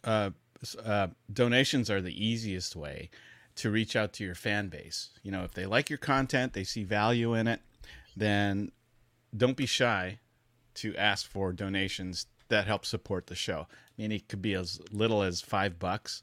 uh, 0.04 0.30
uh, 0.84 1.08
donations 1.32 1.90
are 1.90 2.00
the 2.00 2.24
easiest 2.24 2.76
way 2.76 3.10
to 3.56 3.70
reach 3.70 3.96
out 3.96 4.12
to 4.14 4.24
your 4.24 4.34
fan 4.34 4.68
base. 4.68 5.10
You 5.22 5.32
know, 5.32 5.44
if 5.44 5.52
they 5.52 5.66
like 5.66 5.90
your 5.90 5.98
content, 5.98 6.52
they 6.52 6.64
see 6.64 6.84
value 6.84 7.34
in 7.34 7.48
it, 7.48 7.60
then 8.16 8.70
don't 9.36 9.56
be 9.56 9.66
shy 9.66 10.20
to 10.74 10.96
ask 10.96 11.28
for 11.28 11.52
donations 11.52 12.26
that 12.48 12.66
help 12.66 12.84
support 12.84 13.26
the 13.26 13.34
show. 13.34 13.66
I 13.70 14.02
mean, 14.02 14.12
it 14.12 14.28
could 14.28 14.42
be 14.42 14.54
as 14.54 14.80
little 14.90 15.22
as 15.22 15.40
five 15.40 15.78
bucks. 15.78 16.22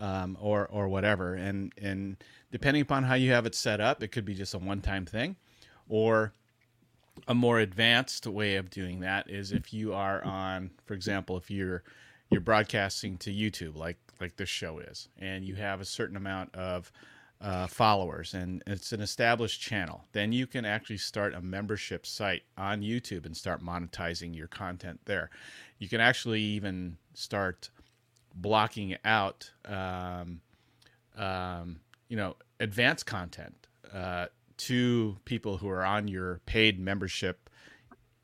Um, 0.00 0.38
or 0.40 0.68
or 0.68 0.86
whatever, 0.88 1.34
and 1.34 1.72
and 1.76 2.22
depending 2.52 2.82
upon 2.82 3.02
how 3.02 3.14
you 3.14 3.32
have 3.32 3.46
it 3.46 3.54
set 3.56 3.80
up, 3.80 4.00
it 4.00 4.12
could 4.12 4.24
be 4.24 4.32
just 4.32 4.54
a 4.54 4.58
one 4.58 4.80
time 4.80 5.04
thing, 5.04 5.34
or 5.88 6.34
a 7.26 7.34
more 7.34 7.58
advanced 7.58 8.26
way 8.26 8.56
of 8.56 8.70
doing 8.70 9.00
that 9.00 9.28
is 9.30 9.52
if 9.52 9.72
you 9.72 9.94
are 9.94 10.22
on, 10.24 10.70
for 10.86 10.94
example, 10.94 11.36
if 11.36 11.50
you're 11.50 11.82
you're 12.30 12.40
broadcasting 12.42 13.16
to 13.16 13.30
YouTube 13.32 13.74
like 13.74 13.96
like 14.20 14.36
this 14.36 14.48
show 14.48 14.78
is, 14.78 15.08
and 15.18 15.44
you 15.44 15.54
have 15.54 15.80
a 15.80 15.84
certain 15.84 16.16
amount 16.16 16.54
of 16.54 16.92
uh, 17.40 17.66
followers 17.66 18.34
and 18.34 18.62
it's 18.66 18.92
an 18.92 19.00
established 19.00 19.60
channel, 19.60 20.04
then 20.12 20.32
you 20.32 20.46
can 20.46 20.64
actually 20.64 20.96
start 20.96 21.34
a 21.34 21.40
membership 21.40 22.04
site 22.04 22.42
on 22.56 22.82
YouTube 22.82 23.26
and 23.26 23.36
start 23.36 23.62
monetizing 23.62 24.34
your 24.34 24.48
content 24.48 25.00
there. 25.04 25.30
You 25.78 25.88
can 25.88 26.00
actually 26.00 26.42
even 26.42 26.96
start 27.14 27.70
blocking 28.34 28.96
out, 29.04 29.50
um, 29.64 30.40
um, 31.16 31.80
you 32.08 32.16
know, 32.16 32.36
advanced 32.60 33.06
content 33.06 33.68
uh, 33.92 34.26
to 34.58 35.16
people 35.24 35.58
who 35.58 35.68
are 35.68 35.84
on 35.84 36.08
your 36.08 36.40
paid 36.46 36.78
membership 36.78 37.50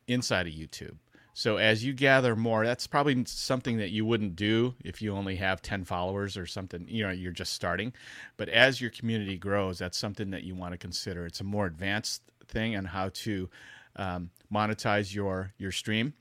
inside 0.06 0.46
of 0.46 0.52
YouTube. 0.52 0.96
So 1.36 1.56
as 1.56 1.84
you 1.84 1.92
gather 1.92 2.36
more, 2.36 2.64
that's 2.64 2.86
probably 2.86 3.24
something 3.26 3.78
that 3.78 3.90
you 3.90 4.06
wouldn't 4.06 4.36
do 4.36 4.76
if 4.84 5.02
you 5.02 5.12
only 5.12 5.34
have 5.36 5.60
10 5.60 5.84
followers 5.84 6.36
or 6.36 6.46
something, 6.46 6.86
you 6.88 7.04
know, 7.04 7.10
you're 7.10 7.32
just 7.32 7.52
starting. 7.52 7.92
But 8.36 8.48
as 8.48 8.80
your 8.80 8.90
community 8.90 9.36
grows, 9.36 9.78
that's 9.80 9.98
something 9.98 10.30
that 10.30 10.44
you 10.44 10.54
want 10.54 10.72
to 10.72 10.78
consider. 10.78 11.26
It's 11.26 11.40
a 11.40 11.44
more 11.44 11.66
advanced 11.66 12.22
thing 12.46 12.76
on 12.76 12.84
how 12.84 13.08
to 13.08 13.50
um, 13.96 14.30
monetize 14.52 15.12
your 15.12 15.52
your 15.58 15.72
stream, 15.72 16.14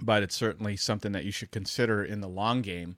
but 0.00 0.22
it's 0.22 0.34
certainly 0.34 0.76
something 0.76 1.12
that 1.12 1.24
you 1.24 1.32
should 1.32 1.50
consider 1.50 2.02
in 2.02 2.22
the 2.22 2.28
long 2.28 2.62
game 2.62 2.96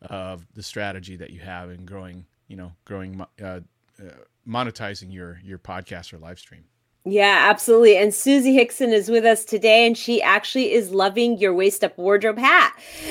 of 0.00 0.46
the 0.54 0.62
strategy 0.62 1.16
that 1.16 1.30
you 1.30 1.40
have 1.40 1.70
in 1.70 1.84
growing, 1.84 2.26
you 2.46 2.56
know, 2.56 2.72
growing, 2.84 3.20
uh, 3.42 3.60
uh, 4.00 4.10
monetizing 4.46 5.12
your 5.12 5.40
your 5.42 5.58
podcast 5.58 6.12
or 6.12 6.18
live 6.18 6.38
stream. 6.38 6.64
Yeah, 7.06 7.48
absolutely. 7.50 7.98
And 7.98 8.14
Susie 8.14 8.54
Hickson 8.54 8.90
is 8.94 9.10
with 9.10 9.26
us 9.26 9.44
today, 9.44 9.86
and 9.86 9.94
she 9.96 10.22
actually 10.22 10.72
is 10.72 10.90
loving 10.90 11.36
your 11.36 11.52
waist 11.52 11.84
up 11.84 11.98
wardrobe 11.98 12.38
hat. 12.38 12.74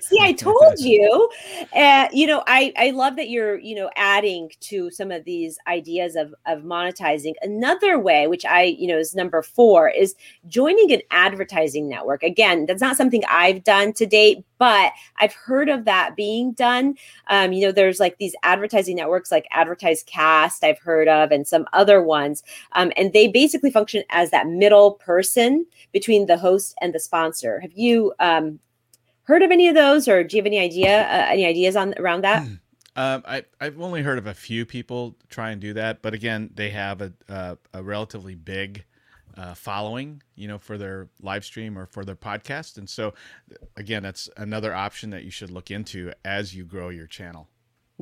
See, 0.00 0.18
I 0.20 0.32
told 0.36 0.74
you. 0.80 1.30
Uh, 1.72 2.08
you 2.12 2.26
know, 2.26 2.42
I 2.48 2.72
I 2.76 2.90
love 2.90 3.14
that 3.14 3.28
you're 3.30 3.60
you 3.60 3.76
know 3.76 3.90
adding 3.96 4.50
to 4.62 4.90
some 4.90 5.12
of 5.12 5.24
these 5.24 5.56
ideas 5.68 6.16
of 6.16 6.34
of 6.46 6.62
monetizing. 6.62 7.34
Another 7.42 7.96
way, 7.96 8.26
which 8.26 8.44
I 8.44 8.62
you 8.64 8.88
know 8.88 8.98
is 8.98 9.14
number 9.14 9.40
four, 9.40 9.88
is 9.88 10.16
joining 10.48 10.90
an 10.92 11.02
advertising 11.12 11.88
network. 11.88 12.24
Again, 12.24 12.66
that's 12.66 12.80
not 12.82 12.96
something 12.96 13.22
I've 13.28 13.62
done 13.62 13.92
to 13.92 14.04
date, 14.06 14.44
but 14.58 14.92
I've 15.18 15.32
heard 15.34 15.68
of 15.68 15.84
that 15.84 16.16
being 16.16 16.52
done. 16.54 16.96
Um, 17.28 17.52
you 17.52 17.64
know, 17.66 17.72
there's 17.72 18.00
like 18.00 18.18
these 18.18 18.34
advertising 18.42 18.96
networks 18.96 19.30
like 19.30 19.46
AdvertiseCast. 19.54 20.64
I've 20.64 20.78
heard 20.80 21.06
of, 21.08 21.30
and 21.30 21.46
some 21.46 21.66
other 21.72 21.99
ones. 22.02 22.42
Um, 22.72 22.92
and 22.96 23.12
they 23.12 23.28
basically 23.28 23.70
function 23.70 24.04
as 24.10 24.30
that 24.30 24.46
middle 24.46 24.92
person 24.92 25.66
between 25.92 26.26
the 26.26 26.38
host 26.38 26.74
and 26.80 26.94
the 26.94 27.00
sponsor. 27.00 27.60
Have 27.60 27.72
you 27.74 28.12
um, 28.20 28.60
heard 29.24 29.42
of 29.42 29.50
any 29.50 29.68
of 29.68 29.74
those, 29.74 30.08
or 30.08 30.24
do 30.24 30.36
you 30.36 30.40
have 30.42 30.46
any 30.46 30.58
idea, 30.58 31.02
uh, 31.02 31.26
any 31.30 31.46
ideas 31.46 31.76
on 31.76 31.94
around 31.98 32.22
that? 32.24 32.42
Hmm. 32.44 32.54
Um, 32.96 33.22
I, 33.26 33.44
I've 33.60 33.80
only 33.80 34.02
heard 34.02 34.18
of 34.18 34.26
a 34.26 34.34
few 34.34 34.66
people 34.66 35.16
try 35.28 35.50
and 35.50 35.60
do 35.60 35.72
that, 35.74 36.02
but 36.02 36.12
again, 36.12 36.50
they 36.54 36.70
have 36.70 37.00
a, 37.00 37.12
a, 37.28 37.56
a 37.72 37.82
relatively 37.82 38.34
big 38.34 38.84
uh, 39.36 39.54
following, 39.54 40.22
you 40.34 40.48
know, 40.48 40.58
for 40.58 40.76
their 40.76 41.08
live 41.22 41.44
stream 41.44 41.78
or 41.78 41.86
for 41.86 42.04
their 42.04 42.16
podcast. 42.16 42.78
And 42.78 42.90
so, 42.90 43.14
again, 43.76 44.02
that's 44.02 44.28
another 44.36 44.74
option 44.74 45.10
that 45.10 45.22
you 45.22 45.30
should 45.30 45.50
look 45.50 45.70
into 45.70 46.12
as 46.24 46.54
you 46.54 46.64
grow 46.64 46.88
your 46.88 47.06
channel. 47.06 47.48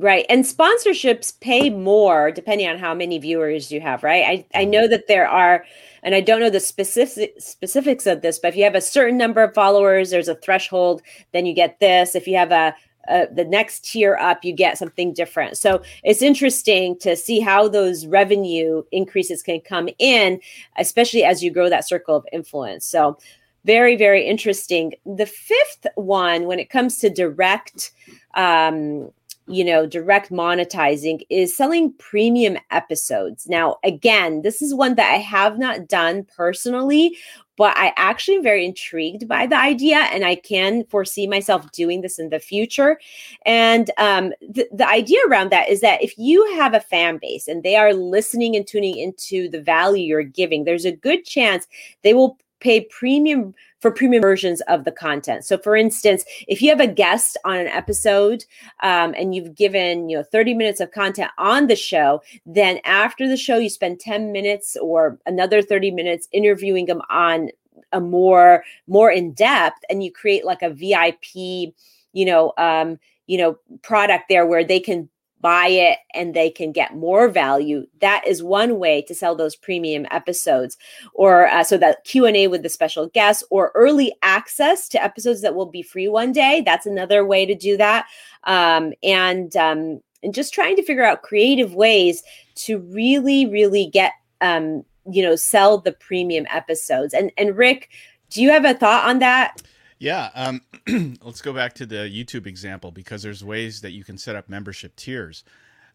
Right. 0.01 0.25
And 0.29 0.45
sponsorships 0.45 1.37
pay 1.41 1.69
more 1.69 2.31
depending 2.31 2.69
on 2.69 2.77
how 2.77 2.93
many 2.93 3.17
viewers 3.17 3.69
you 3.69 3.81
have, 3.81 4.01
right? 4.01 4.45
I, 4.53 4.61
I 4.61 4.63
know 4.63 4.87
that 4.87 5.07
there 5.07 5.27
are, 5.27 5.65
and 6.03 6.15
I 6.15 6.21
don't 6.21 6.39
know 6.39 6.49
the 6.49 6.61
specific 6.61 7.33
specifics 7.37 8.07
of 8.07 8.21
this, 8.21 8.39
but 8.39 8.49
if 8.49 8.55
you 8.55 8.63
have 8.63 8.75
a 8.75 8.81
certain 8.81 9.17
number 9.17 9.43
of 9.43 9.53
followers, 9.53 10.09
there's 10.09 10.29
a 10.29 10.35
threshold, 10.35 11.01
then 11.33 11.45
you 11.45 11.53
get 11.53 11.81
this. 11.81 12.15
If 12.15 12.27
you 12.27 12.37
have 12.37 12.53
a, 12.53 12.73
a 13.09 13.27
the 13.33 13.43
next 13.43 13.91
tier 13.91 14.15
up, 14.15 14.45
you 14.45 14.53
get 14.53 14.77
something 14.77 15.13
different. 15.13 15.57
So 15.57 15.81
it's 16.05 16.21
interesting 16.21 16.97
to 16.99 17.17
see 17.17 17.41
how 17.41 17.67
those 17.67 18.05
revenue 18.05 18.83
increases 18.93 19.43
can 19.43 19.59
come 19.59 19.89
in, 19.99 20.39
especially 20.77 21.25
as 21.25 21.43
you 21.43 21.51
grow 21.51 21.67
that 21.67 21.85
circle 21.85 22.15
of 22.15 22.25
influence. 22.31 22.85
So 22.85 23.17
very, 23.65 23.97
very 23.97 24.25
interesting. 24.25 24.93
The 25.05 25.25
fifth 25.25 25.87
one, 25.95 26.45
when 26.45 26.59
it 26.59 26.69
comes 26.69 26.99
to 26.99 27.09
direct 27.09 27.91
um, 28.35 29.11
you 29.49 29.65
know, 29.65 29.85
direct 29.85 30.31
monetizing 30.31 31.21
is 31.29 31.55
selling 31.55 31.91
premium 31.93 32.57
episodes. 32.71 33.47
Now, 33.47 33.77
again, 33.83 34.43
this 34.43 34.61
is 34.61 34.73
one 34.73 34.95
that 34.95 35.11
I 35.11 35.17
have 35.17 35.57
not 35.57 35.87
done 35.87 36.25
personally, 36.35 37.17
but 37.57 37.75
I 37.75 37.91
actually 37.97 38.37
am 38.37 38.43
very 38.43 38.63
intrigued 38.63 39.27
by 39.27 39.47
the 39.47 39.57
idea 39.57 39.97
and 39.97 40.23
I 40.23 40.35
can 40.35 40.85
foresee 40.85 41.27
myself 41.27 41.71
doing 41.71 42.01
this 42.01 42.19
in 42.19 42.29
the 42.29 42.39
future. 42.39 42.99
And 43.45 43.91
um, 43.97 44.33
the, 44.39 44.67
the 44.71 44.87
idea 44.87 45.19
around 45.27 45.51
that 45.51 45.67
is 45.67 45.81
that 45.81 46.01
if 46.01 46.17
you 46.17 46.45
have 46.55 46.73
a 46.73 46.79
fan 46.79 47.17
base 47.21 47.47
and 47.47 47.63
they 47.63 47.75
are 47.75 47.93
listening 47.93 48.55
and 48.55 48.65
tuning 48.65 48.97
into 48.97 49.49
the 49.49 49.61
value 49.61 50.05
you're 50.05 50.23
giving, 50.23 50.63
there's 50.63 50.85
a 50.85 50.91
good 50.91 51.25
chance 51.25 51.67
they 52.03 52.13
will 52.13 52.37
pay 52.59 52.81
premium 52.85 53.53
for 53.79 53.91
premium 53.91 54.21
versions 54.21 54.61
of 54.61 54.83
the 54.83 54.91
content. 54.91 55.45
So, 55.45 55.57
for 55.57 55.75
instance, 55.75 56.25
if 56.47 56.61
you 56.61 56.69
have 56.69 56.79
a 56.79 56.87
guest 56.87 57.37
on 57.45 57.57
an 57.57 57.67
episode 57.67 58.45
um, 58.83 59.13
and 59.17 59.33
you've 59.33 59.55
given 59.55 60.09
you 60.09 60.17
know 60.17 60.23
30 60.23 60.53
minutes 60.53 60.79
of 60.79 60.91
content 60.91 61.31
on 61.37 61.67
the 61.67 61.75
show, 61.75 62.21
then 62.45 62.79
after 62.83 63.27
the 63.27 63.37
show 63.37 63.57
you 63.57 63.69
spend 63.69 63.99
10 63.99 64.31
minutes 64.31 64.77
or 64.81 65.17
another 65.25 65.61
30 65.61 65.91
minutes 65.91 66.27
interviewing 66.31 66.85
them 66.85 67.01
on 67.09 67.49
a 67.91 67.99
more 67.99 68.63
more 68.87 69.11
in 69.11 69.33
depth, 69.33 69.79
and 69.89 70.03
you 70.03 70.11
create 70.11 70.45
like 70.45 70.61
a 70.61 70.69
VIP, 70.69 71.73
you 72.13 72.25
know, 72.25 72.53
um, 72.57 72.99
you 73.27 73.37
know, 73.37 73.57
product 73.81 74.25
there 74.29 74.45
where 74.45 74.63
they 74.63 74.79
can 74.79 75.09
buy 75.41 75.67
it 75.67 75.99
and 76.13 76.33
they 76.33 76.49
can 76.49 76.71
get 76.71 76.95
more 76.95 77.29
value. 77.29 77.85
That 78.01 78.25
is 78.27 78.43
one 78.43 78.79
way 78.79 79.01
to 79.03 79.15
sell 79.15 79.35
those 79.35 79.55
premium 79.55 80.05
episodes 80.11 80.77
or 81.13 81.47
uh, 81.47 81.63
so 81.63 81.77
that 81.77 82.03
q&a 82.03 82.47
with 82.47 82.63
the 82.63 82.69
special 82.69 83.07
guests 83.07 83.43
or 83.49 83.71
early 83.75 84.13
access 84.21 84.87
to 84.89 85.03
episodes 85.03 85.41
that 85.41 85.55
will 85.55 85.65
be 85.65 85.81
free 85.81 86.07
one 86.07 86.31
day. 86.31 86.61
That's 86.65 86.85
another 86.85 87.25
way 87.25 87.45
to 87.45 87.55
do 87.55 87.77
that. 87.77 88.07
Um, 88.43 88.93
and 89.03 89.55
um, 89.55 90.01
and 90.21 90.33
just 90.33 90.53
trying 90.53 90.75
to 90.75 90.83
figure 90.83 91.05
out 91.05 91.21
creative 91.21 91.73
ways 91.73 92.23
to 92.55 92.79
really 92.79 93.45
really 93.45 93.85
get 93.87 94.13
um, 94.41 94.83
you 95.09 95.21
know 95.23 95.35
sell 95.35 95.77
the 95.77 95.93
premium 95.93 96.45
episodes. 96.49 97.13
And 97.13 97.31
and 97.37 97.55
rick 97.55 97.89
do 98.29 98.41
you 98.41 98.51
have 98.51 98.65
a 98.65 98.73
thought 98.73 99.07
on 99.07 99.19
that 99.19 99.61
yeah, 99.99 100.29
um, 100.33 100.61
let's 101.21 101.41
go 101.41 101.53
back 101.53 101.73
to 101.73 101.85
the 101.85 102.09
YouTube 102.09 102.47
example 102.47 102.91
because 102.91 103.21
there's 103.21 103.43
ways 103.43 103.81
that 103.81 103.91
you 103.91 104.05
can 104.05 104.17
set 104.17 104.35
up 104.35 104.47
membership 104.47 104.95
tiers 104.95 105.43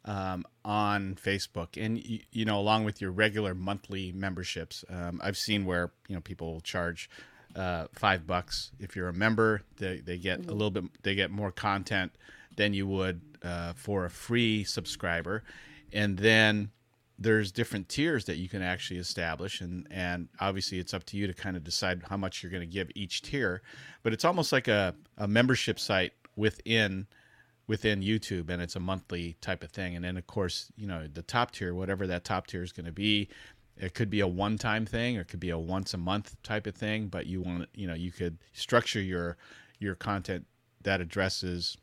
um, 0.05 0.45
on 0.65 1.15
Facebook, 1.15 1.83
and 1.83 1.99
you, 2.05 2.21
you, 2.31 2.45
know, 2.45 2.59
along 2.59 2.85
with 2.85 3.01
your 3.01 3.11
regular 3.11 3.55
monthly 3.55 4.13
memberships. 4.13 4.85
Um, 4.91 5.21
I've 5.25 5.39
seen 5.39 5.65
where 5.65 5.91
you 6.09 6.15
know 6.15 6.21
people 6.21 6.53
will 6.53 6.61
charge 6.61 7.09
uh, 7.57 7.87
five 7.95 8.27
bucks 8.27 8.73
if 8.79 8.95
you're 8.95 9.09
a 9.09 9.15
member. 9.15 9.63
They 9.79 9.99
they 9.99 10.19
get 10.19 10.41
mm-hmm. 10.41 10.51
a 10.51 10.53
little 10.53 10.71
bit, 10.71 10.85
they 11.03 11.15
get 11.15 11.31
more 11.31 11.51
content 11.51 12.13
than 12.57 12.75
you 12.75 12.87
would 12.87 13.23
uh, 13.43 13.73
for 13.73 14.05
a 14.05 14.11
free 14.11 14.65
subscriber, 14.65 15.43
and 15.95 16.19
then 16.19 16.71
there's 17.19 17.53
different 17.53 17.89
tiers 17.89 18.25
that 18.25 18.37
you 18.37 18.49
can 18.49 18.63
actually 18.63 18.99
establish 18.99 19.61
and 19.61 19.87
and 19.91 20.29
obviously 20.41 20.79
it's 20.79 20.93
up 20.93 21.05
to 21.05 21.17
you 21.17 21.27
to 21.27 21.35
kind 21.35 21.57
of 21.57 21.63
decide 21.63 22.03
how 22.09 22.17
much 22.17 22.43
you're 22.43 22.51
going 22.51 22.61
to 22.61 22.67
give 22.67 22.91
each 22.95 23.23
tier 23.23 23.63
but 24.03 24.13
it's 24.13 24.25
almost 24.25 24.53
like 24.53 24.69
a, 24.69 24.95
a 25.19 25.29
membership 25.29 25.79
site 25.79 26.13
within 26.37 27.07
within 27.67 28.01
youtube 28.01 28.51
and 28.51 28.61
it's 28.61 28.77
a 28.77 28.81
monthly 28.81 29.37
type 29.41 29.63
of 29.63 29.71
thing 29.71 29.95
and 29.95 30.05
then 30.05 30.17
of 30.17 30.27
course 30.27 30.73
you 30.77 30.87
know 30.87 31.07
the 31.13 31.23
top 31.23 31.53
tier 31.53 31.73
whatever 31.73 32.07
that 32.07 32.25
top 32.25 32.47
tier 32.47 32.63
is 32.63 32.73
going 32.73 32.87
to 32.87 32.93
be 32.93 33.29
it 33.77 33.95
could 33.95 34.11
be 34.11 34.21
a 34.21 34.27
one 34.27 34.59
time 34.59 34.85
thing 34.85 35.17
or 35.17 35.21
it 35.21 35.29
could 35.29 35.41
be 35.41 35.51
a 35.51 35.59
once 35.59 35.95
a 35.95 35.99
month 35.99 36.37
type 36.43 36.67
of 36.67 36.75
thing 36.75 37.07
but 37.07 37.27
you 37.27 37.41
want 37.41 37.69
you 37.75 37.87
know 37.87 37.95
you 37.95 38.11
could 38.11 38.39
structure 38.53 39.01
your 39.01 39.37
your 39.79 39.95
content 39.95 40.47
that 40.83 41.01
addresses 41.01 41.77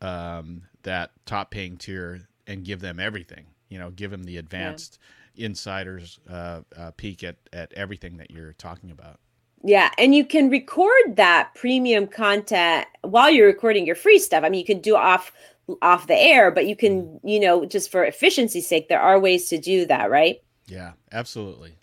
um, 0.00 0.62
that 0.82 1.12
top 1.26 1.50
paying 1.52 1.76
tier 1.76 2.26
and 2.46 2.64
give 2.64 2.80
them 2.80 2.98
everything 2.98 3.46
you 3.72 3.78
know, 3.78 3.90
give 3.90 4.10
them 4.10 4.24
the 4.24 4.36
advanced 4.36 4.98
yeah. 5.34 5.46
insiders 5.46 6.20
uh, 6.28 6.60
uh, 6.76 6.90
peek 6.98 7.24
at, 7.24 7.36
at 7.52 7.72
everything 7.72 8.18
that 8.18 8.30
you're 8.30 8.52
talking 8.52 8.90
about. 8.90 9.18
Yeah, 9.64 9.90
and 9.96 10.14
you 10.14 10.24
can 10.26 10.50
record 10.50 11.16
that 11.16 11.52
premium 11.54 12.06
content 12.06 12.86
while 13.00 13.30
you're 13.30 13.46
recording 13.46 13.86
your 13.86 13.94
free 13.94 14.18
stuff. 14.18 14.44
I 14.44 14.48
mean, 14.48 14.58
you 14.58 14.66
can 14.66 14.80
do 14.80 14.96
off 14.96 15.32
off 15.80 16.06
the 16.06 16.18
air, 16.18 16.50
but 16.50 16.66
you 16.66 16.76
can, 16.76 17.02
mm-hmm. 17.04 17.28
you 17.28 17.40
know, 17.40 17.64
just 17.64 17.90
for 17.90 18.04
efficiency's 18.04 18.66
sake, 18.66 18.88
there 18.88 19.00
are 19.00 19.18
ways 19.18 19.48
to 19.48 19.58
do 19.58 19.86
that, 19.86 20.10
right? 20.10 20.42
Yeah, 20.66 20.92
absolutely. 21.12 21.76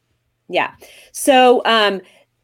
Yeah. 0.49 0.73
So, 1.11 1.61
um, 1.65 2.01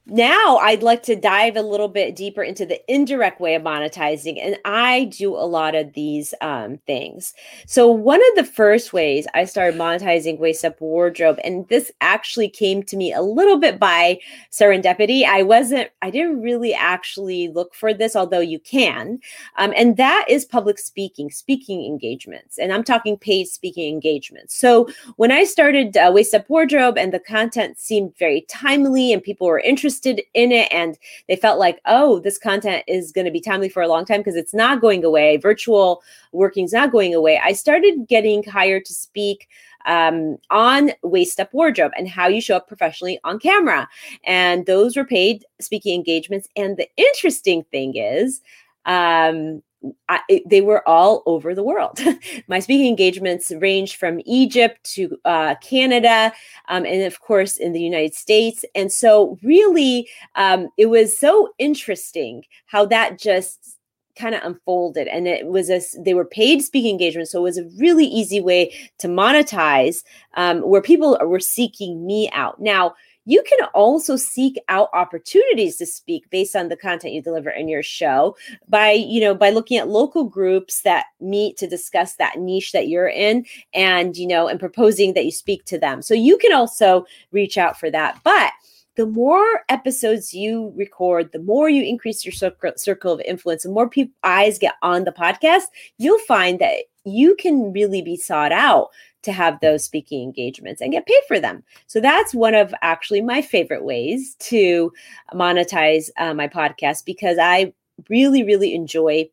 now 0.07 0.57
I'd 0.57 0.83
like 0.83 1.01
to 1.03 1.15
dive 1.15 1.55
a 1.55 1.63
little 1.63 1.87
bit 1.87 2.15
deeper 2.15 2.43
into 2.43 2.63
the 2.63 2.79
indirect 2.91 3.39
way 3.39 3.55
of 3.55 3.63
monetizing. 3.63 4.39
And 4.39 4.55
I 4.63 5.05
do 5.05 5.35
a 5.35 5.47
lot 5.47 5.73
of 5.73 5.93
these 5.93 6.33
um, 6.41 6.77
things. 6.85 7.33
So, 7.65 7.89
one 7.89 8.21
of 8.21 8.35
the 8.35 8.43
first 8.43 8.93
ways 8.93 9.25
I 9.33 9.45
started 9.45 9.79
monetizing 9.79 10.37
Waist 10.37 10.63
Up 10.63 10.79
Wardrobe, 10.79 11.39
and 11.43 11.67
this 11.69 11.91
actually 12.01 12.49
came 12.49 12.83
to 12.83 12.95
me 12.95 13.13
a 13.13 13.23
little 13.23 13.57
bit 13.57 13.79
by 13.79 14.19
serendipity. 14.51 15.25
I 15.25 15.41
wasn't, 15.41 15.89
I 16.03 16.11
didn't 16.11 16.41
really 16.41 16.73
actually 16.73 17.47
look 17.47 17.73
for 17.73 17.91
this, 17.91 18.15
although 18.15 18.39
you 18.39 18.59
can. 18.59 19.19
Um, 19.57 19.73
and 19.75 19.97
that 19.97 20.25
is 20.29 20.45
public 20.45 20.77
speaking, 20.77 21.31
speaking 21.31 21.83
engagements. 21.83 22.59
And 22.59 22.71
I'm 22.71 22.83
talking 22.83 23.17
paid 23.17 23.47
speaking 23.47 23.91
engagements. 23.91 24.55
So, 24.55 24.87
when 25.15 25.31
I 25.31 25.45
started 25.45 25.97
uh, 25.97 26.11
Waist 26.13 26.35
Up 26.35 26.47
Wardrobe 26.47 26.95
and 26.95 27.11
the 27.11 27.19
content 27.19 27.79
seemed 27.79 28.15
very 28.19 28.41
timely 28.41 29.11
and 29.11 29.23
people 29.23 29.47
were 29.47 29.59
interested, 29.59 29.94
interested 29.95 30.25
in 30.33 30.51
it 30.51 30.67
and 30.71 30.97
they 31.27 31.35
felt 31.35 31.59
like, 31.59 31.79
oh, 31.85 32.19
this 32.19 32.37
content 32.37 32.83
is 32.87 33.11
going 33.11 33.25
to 33.25 33.31
be 33.31 33.41
timely 33.41 33.69
for 33.69 33.81
a 33.81 33.87
long 33.87 34.05
time 34.05 34.19
because 34.19 34.35
it's 34.35 34.53
not 34.53 34.81
going 34.81 35.03
away. 35.03 35.37
Virtual 35.37 36.01
working 36.31 36.65
is 36.65 36.73
not 36.73 36.91
going 36.91 37.13
away. 37.13 37.39
I 37.43 37.53
started 37.53 38.07
getting 38.07 38.43
hired 38.43 38.85
to 38.85 38.93
speak 38.93 39.47
um, 39.85 40.37
on 40.49 40.91
Waist 41.03 41.39
Up 41.39 41.53
Wardrobe 41.53 41.91
and 41.97 42.07
how 42.07 42.27
you 42.27 42.41
show 42.41 42.55
up 42.55 42.67
professionally 42.67 43.19
on 43.23 43.39
camera. 43.39 43.87
And 44.25 44.65
those 44.65 44.97
were 44.97 45.05
paid 45.05 45.45
speaking 45.61 45.95
engagements. 45.95 46.47
And 46.55 46.77
the 46.77 46.89
interesting 46.97 47.63
thing 47.71 47.95
is, 47.95 48.41
um, 48.85 49.61
I, 50.09 50.41
they 50.45 50.61
were 50.61 50.87
all 50.87 51.23
over 51.25 51.53
the 51.53 51.63
world. 51.63 51.99
My 52.47 52.59
speaking 52.59 52.87
engagements 52.87 53.51
ranged 53.51 53.95
from 53.95 54.21
Egypt 54.25 54.83
to 54.95 55.17
uh, 55.25 55.55
Canada, 55.61 56.33
um, 56.67 56.85
and 56.85 57.03
of 57.03 57.21
course 57.21 57.57
in 57.57 57.73
the 57.73 57.81
United 57.81 58.15
States. 58.15 58.65
And 58.75 58.91
so, 58.91 59.37
really, 59.43 60.07
um, 60.35 60.69
it 60.77 60.87
was 60.87 61.17
so 61.17 61.49
interesting 61.57 62.43
how 62.67 62.85
that 62.85 63.19
just 63.19 63.77
kind 64.15 64.33
of 64.33 64.41
unfolded 64.43 65.07
and 65.09 65.27
it 65.27 65.45
was 65.47 65.69
a 65.69 65.81
they 65.99 66.13
were 66.13 66.25
paid 66.25 66.61
speaking 66.61 66.91
engagements 66.91 67.31
so 67.31 67.39
it 67.39 67.43
was 67.43 67.57
a 67.57 67.67
really 67.77 68.05
easy 68.05 68.39
way 68.39 68.73
to 68.97 69.07
monetize 69.07 70.03
um, 70.35 70.61
where 70.61 70.81
people 70.81 71.17
were 71.25 71.39
seeking 71.39 72.05
me 72.05 72.29
out 72.31 72.61
now 72.61 72.95
you 73.25 73.43
can 73.43 73.67
also 73.73 74.15
seek 74.15 74.57
out 74.69 74.89
opportunities 74.93 75.77
to 75.77 75.85
speak 75.85 76.29
based 76.29 76.55
on 76.55 76.69
the 76.69 76.77
content 76.77 77.13
you 77.13 77.21
deliver 77.21 77.49
in 77.49 77.67
your 77.67 77.83
show 77.83 78.35
by 78.69 78.91
you 78.91 79.19
know 79.19 79.35
by 79.35 79.49
looking 79.49 79.77
at 79.77 79.89
local 79.89 80.23
groups 80.23 80.81
that 80.81 81.05
meet 81.19 81.57
to 81.57 81.67
discuss 81.67 82.15
that 82.15 82.39
niche 82.39 82.71
that 82.71 82.87
you're 82.87 83.09
in 83.09 83.45
and 83.73 84.15
you 84.15 84.27
know 84.27 84.47
and 84.47 84.59
proposing 84.59 85.13
that 85.13 85.25
you 85.25 85.31
speak 85.31 85.65
to 85.65 85.77
them. 85.77 86.01
So 86.01 86.13
you 86.13 86.37
can 86.37 86.53
also 86.53 87.05
reach 87.31 87.57
out 87.57 87.79
for 87.79 87.89
that. 87.91 88.19
But 88.23 88.51
the 88.95 89.05
more 89.05 89.63
episodes 89.69 90.33
you 90.33 90.73
record, 90.75 91.31
the 91.31 91.39
more 91.39 91.69
you 91.69 91.83
increase 91.83 92.25
your 92.25 92.31
circle, 92.31 93.13
of 93.13 93.21
influence, 93.21 93.63
the 93.63 93.69
more 93.69 93.89
people 93.89 94.13
eyes 94.23 94.57
get 94.57 94.75
on 94.81 95.03
the 95.03 95.11
podcast, 95.11 95.63
you'll 95.97 96.19
find 96.19 96.59
that 96.59 96.83
you 97.03 97.35
can 97.35 97.71
really 97.73 98.01
be 98.01 98.15
sought 98.15 98.51
out 98.51 98.89
to 99.21 99.31
have 99.31 99.59
those 99.59 99.83
speaking 99.83 100.23
engagements 100.23 100.81
and 100.81 100.91
get 100.91 101.05
paid 101.05 101.21
for 101.27 101.39
them. 101.39 101.63
So 101.87 101.99
that's 101.99 102.33
one 102.33 102.53
of 102.53 102.73
actually 102.81 103.21
my 103.21 103.41
favorite 103.41 103.83
ways 103.83 104.35
to 104.39 104.91
monetize 105.33 106.09
uh, 106.17 106.33
my 106.33 106.47
podcast 106.47 107.05
because 107.05 107.37
I 107.39 107.73
really, 108.09 108.43
really 108.43 108.73
enjoy 108.73 109.29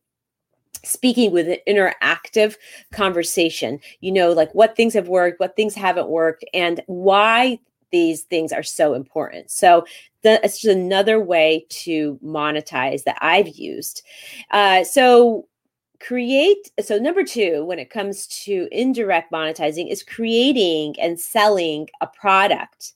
speaking 0.85 1.31
with 1.31 1.49
an 1.49 1.59
interactive 1.69 2.57
conversation 2.93 3.79
you 4.01 4.11
know 4.11 4.33
like 4.33 4.53
what 4.53 4.75
things 4.75 4.95
have 4.95 5.07
worked 5.07 5.39
what 5.39 5.55
things 5.55 5.77
haven't 5.77 6.09
worked 6.09 6.45
and 6.53 6.83
why 6.87 7.57
these 7.93 8.23
things 8.23 8.53
are 8.53 8.63
so 8.63 8.95
important. 8.95 9.51
So 9.51 9.85
that's 10.23 10.61
just 10.61 10.77
another 10.77 11.21
way 11.21 11.67
to 11.69 12.19
monetize 12.25 13.05
that 13.05 13.19
I've 13.21 13.49
used. 13.49 14.03
Uh, 14.51 14.83
so 14.85 15.47
create 16.01 16.71
so 16.83 16.99
number 16.99 17.23
two 17.23 17.65
when 17.65 17.79
it 17.79 17.89
comes 17.89 18.27
to 18.27 18.69
indirect 18.73 19.31
monetizing 19.31 19.89
is 19.91 20.03
creating 20.03 20.97
and 21.01 21.19
selling 21.21 21.89
a 22.01 22.09
product 22.09 22.95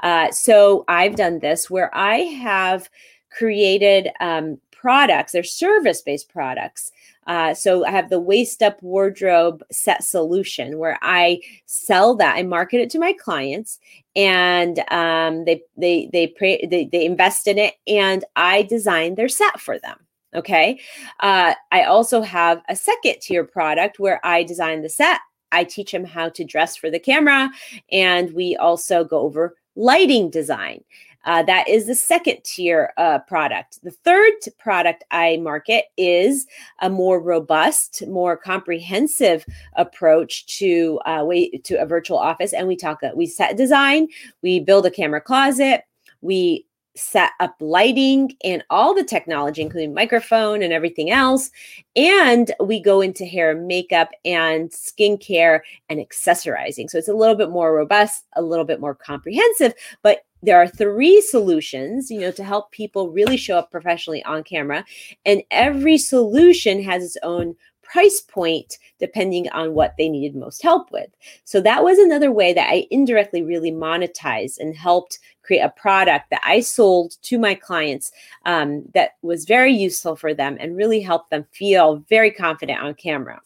uh, 0.00 0.30
so 0.30 0.84
i've 0.86 1.16
done 1.16 1.38
this 1.38 1.70
where 1.70 1.90
i 1.96 2.18
have 2.18 2.90
created 3.30 4.10
um, 4.20 4.58
products 4.82 5.32
they're 5.32 5.44
service-based 5.44 6.28
products 6.28 6.90
uh, 7.26 7.54
so 7.54 7.84
I 7.84 7.90
have 7.90 8.10
the 8.10 8.20
waist 8.20 8.62
up 8.62 8.82
wardrobe 8.82 9.62
set 9.70 10.02
solution 10.02 10.78
where 10.78 10.98
I 11.02 11.40
sell 11.66 12.16
that. 12.16 12.36
I 12.36 12.42
market 12.42 12.80
it 12.80 12.90
to 12.90 12.98
my 12.98 13.12
clients, 13.12 13.78
and 14.16 14.80
um, 14.90 15.44
they 15.44 15.62
they 15.76 16.08
they, 16.12 16.26
pray, 16.26 16.66
they 16.68 16.86
they 16.86 17.04
invest 17.04 17.46
in 17.46 17.58
it, 17.58 17.74
and 17.86 18.24
I 18.34 18.62
design 18.62 19.14
their 19.14 19.28
set 19.28 19.60
for 19.60 19.78
them. 19.78 19.98
Okay. 20.34 20.80
Uh, 21.20 21.54
I 21.70 21.84
also 21.84 22.22
have 22.22 22.62
a 22.68 22.74
second 22.74 23.16
tier 23.20 23.44
product 23.44 24.00
where 24.00 24.18
I 24.24 24.42
design 24.42 24.82
the 24.82 24.88
set. 24.88 25.20
I 25.52 25.64
teach 25.64 25.92
them 25.92 26.06
how 26.06 26.30
to 26.30 26.44
dress 26.44 26.76
for 26.76 26.90
the 26.90 26.98
camera, 26.98 27.50
and 27.92 28.32
we 28.32 28.56
also 28.56 29.04
go 29.04 29.20
over 29.20 29.54
lighting 29.76 30.30
design. 30.30 30.82
Uh, 31.24 31.42
that 31.42 31.68
is 31.68 31.86
the 31.86 31.94
second 31.94 32.38
tier 32.44 32.92
uh, 32.96 33.18
product. 33.20 33.82
The 33.82 33.90
third 33.90 34.32
product 34.58 35.04
I 35.10 35.38
market 35.38 35.86
is 35.96 36.46
a 36.80 36.90
more 36.90 37.20
robust, 37.20 38.06
more 38.06 38.36
comprehensive 38.36 39.44
approach 39.76 40.46
to 40.58 41.00
uh, 41.06 41.24
to 41.64 41.74
a 41.80 41.86
virtual 41.86 42.18
office, 42.18 42.52
and 42.52 42.66
we 42.68 42.76
talk. 42.76 43.02
Uh, 43.02 43.10
we 43.14 43.26
set 43.26 43.56
design, 43.56 44.08
we 44.42 44.60
build 44.60 44.86
a 44.86 44.90
camera 44.90 45.20
closet, 45.20 45.82
we 46.20 46.66
set 46.94 47.30
up 47.40 47.54
lighting 47.60 48.36
and 48.44 48.62
all 48.68 48.94
the 48.94 49.04
technology, 49.04 49.62
including 49.62 49.94
microphone 49.94 50.62
and 50.62 50.72
everything 50.72 51.10
else. 51.10 51.50
And 51.96 52.52
we 52.60 52.80
go 52.80 53.00
into 53.00 53.24
hair 53.24 53.54
makeup 53.54 54.10
and 54.24 54.70
skincare 54.70 55.60
and 55.88 56.00
accessorizing. 56.00 56.90
So 56.90 56.98
it's 56.98 57.08
a 57.08 57.14
little 57.14 57.34
bit 57.34 57.50
more 57.50 57.74
robust, 57.74 58.26
a 58.36 58.42
little 58.42 58.64
bit 58.64 58.80
more 58.80 58.94
comprehensive, 58.94 59.72
but 60.02 60.24
there 60.42 60.60
are 60.60 60.66
three 60.66 61.20
solutions 61.20 62.10
you 62.10 62.20
know 62.20 62.32
to 62.32 62.44
help 62.44 62.70
people 62.72 63.10
really 63.10 63.36
show 63.36 63.58
up 63.58 63.70
professionally 63.70 64.22
on 64.24 64.42
camera 64.42 64.84
and 65.24 65.42
every 65.50 65.96
solution 65.98 66.82
has 66.82 67.04
its 67.04 67.16
own 67.22 67.54
price 67.92 68.22
point 68.22 68.78
depending 68.98 69.50
on 69.50 69.74
what 69.74 69.94
they 69.98 70.08
needed 70.08 70.34
most 70.34 70.62
help 70.62 70.90
with. 70.90 71.10
So 71.44 71.60
that 71.60 71.84
was 71.84 71.98
another 71.98 72.32
way 72.32 72.54
that 72.54 72.70
i 72.70 72.86
indirectly 72.90 73.42
really 73.42 73.70
monetized 73.70 74.58
and 74.58 74.74
helped 74.74 75.18
create 75.42 75.60
a 75.60 75.68
product 75.70 76.30
that 76.30 76.40
i 76.44 76.60
sold 76.60 77.16
to 77.22 77.38
my 77.38 77.54
clients 77.54 78.12
um, 78.46 78.84
that 78.94 79.10
was 79.22 79.44
very 79.44 79.72
useful 79.72 80.16
for 80.16 80.32
them 80.32 80.56
and 80.58 80.76
really 80.76 81.00
helped 81.00 81.30
them 81.30 81.44
feel 81.52 81.96
very 82.08 82.30
confident 82.30 82.80
on 82.80 82.94
camera 82.94 83.40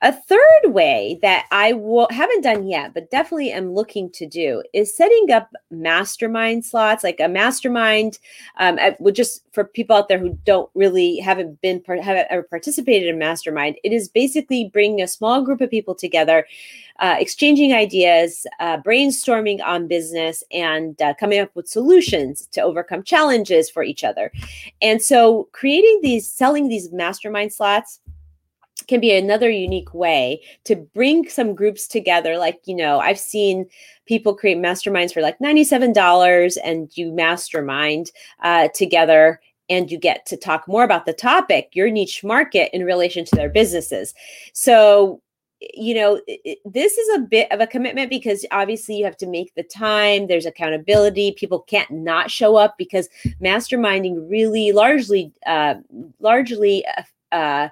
a 0.00 0.12
third 0.12 0.66
way 0.66 1.18
that 1.22 1.46
I 1.50 1.72
will, 1.72 2.06
haven't 2.10 2.42
done 2.42 2.68
yet, 2.68 2.94
but 2.94 3.10
definitely 3.10 3.50
am 3.50 3.74
looking 3.74 4.10
to 4.10 4.26
do 4.26 4.62
is 4.72 4.96
setting 4.96 5.32
up 5.32 5.50
mastermind 5.72 6.64
slots, 6.64 7.02
like 7.02 7.18
a 7.18 7.26
mastermind. 7.26 8.20
Um, 8.58 8.78
I, 8.78 8.96
would 9.00 9.16
just 9.16 9.42
for 9.52 9.64
people 9.64 9.96
out 9.96 10.08
there 10.08 10.20
who 10.20 10.38
don't 10.44 10.70
really 10.74 11.18
haven't 11.18 11.60
been 11.62 11.82
haven't 11.84 12.28
ever 12.30 12.44
participated 12.44 13.08
in 13.08 13.18
mastermind, 13.18 13.76
it 13.82 13.92
is 13.92 14.08
basically 14.08 14.70
bringing 14.72 15.02
a 15.02 15.08
small 15.08 15.42
group 15.42 15.60
of 15.60 15.68
people 15.68 15.96
together, 15.96 16.46
uh, 17.00 17.16
exchanging 17.18 17.72
ideas, 17.72 18.46
uh, 18.60 18.76
brainstorming 18.78 19.60
on 19.64 19.88
business, 19.88 20.44
and 20.52 21.02
uh, 21.02 21.12
coming 21.14 21.40
up 21.40 21.50
with 21.56 21.66
solutions 21.66 22.46
to 22.52 22.60
overcome 22.60 23.02
challenges 23.02 23.68
for 23.68 23.82
each 23.82 24.04
other. 24.04 24.30
And 24.80 25.02
so, 25.02 25.48
creating 25.50 26.00
these, 26.02 26.28
selling 26.28 26.68
these 26.68 26.92
mastermind 26.92 27.52
slots 27.52 27.98
can 28.88 29.00
be 29.00 29.14
another 29.14 29.50
unique 29.50 29.92
way 29.94 30.42
to 30.64 30.74
bring 30.74 31.28
some 31.28 31.54
groups 31.54 31.86
together. 31.86 32.36
Like, 32.38 32.60
you 32.64 32.74
know, 32.74 32.98
I've 32.98 33.18
seen 33.18 33.66
people 34.06 34.34
create 34.34 34.58
masterminds 34.58 35.12
for 35.12 35.20
like 35.20 35.38
$97 35.38 36.56
and 36.64 36.90
you 36.96 37.12
mastermind 37.12 38.10
uh, 38.42 38.68
together 38.74 39.40
and 39.70 39.90
you 39.90 39.98
get 39.98 40.24
to 40.26 40.36
talk 40.36 40.66
more 40.66 40.82
about 40.82 41.04
the 41.04 41.12
topic, 41.12 41.68
your 41.72 41.90
niche 41.90 42.24
market 42.24 42.74
in 42.74 42.84
relation 42.84 43.24
to 43.26 43.36
their 43.36 43.50
businesses. 43.50 44.14
So, 44.54 45.20
you 45.60 45.94
know, 45.94 46.20
this 46.64 46.96
is 46.96 47.16
a 47.16 47.20
bit 47.20 47.50
of 47.52 47.60
a 47.60 47.66
commitment 47.66 48.08
because 48.08 48.46
obviously 48.50 48.96
you 48.96 49.04
have 49.04 49.16
to 49.18 49.26
make 49.26 49.54
the 49.54 49.64
time, 49.64 50.26
there's 50.26 50.46
accountability. 50.46 51.32
People 51.32 51.60
can't 51.60 51.90
not 51.90 52.30
show 52.30 52.56
up 52.56 52.78
because 52.78 53.08
masterminding 53.42 54.30
really 54.30 54.72
largely, 54.72 55.32
uh, 55.46 55.74
largely, 56.20 56.84
uh, 57.32 57.68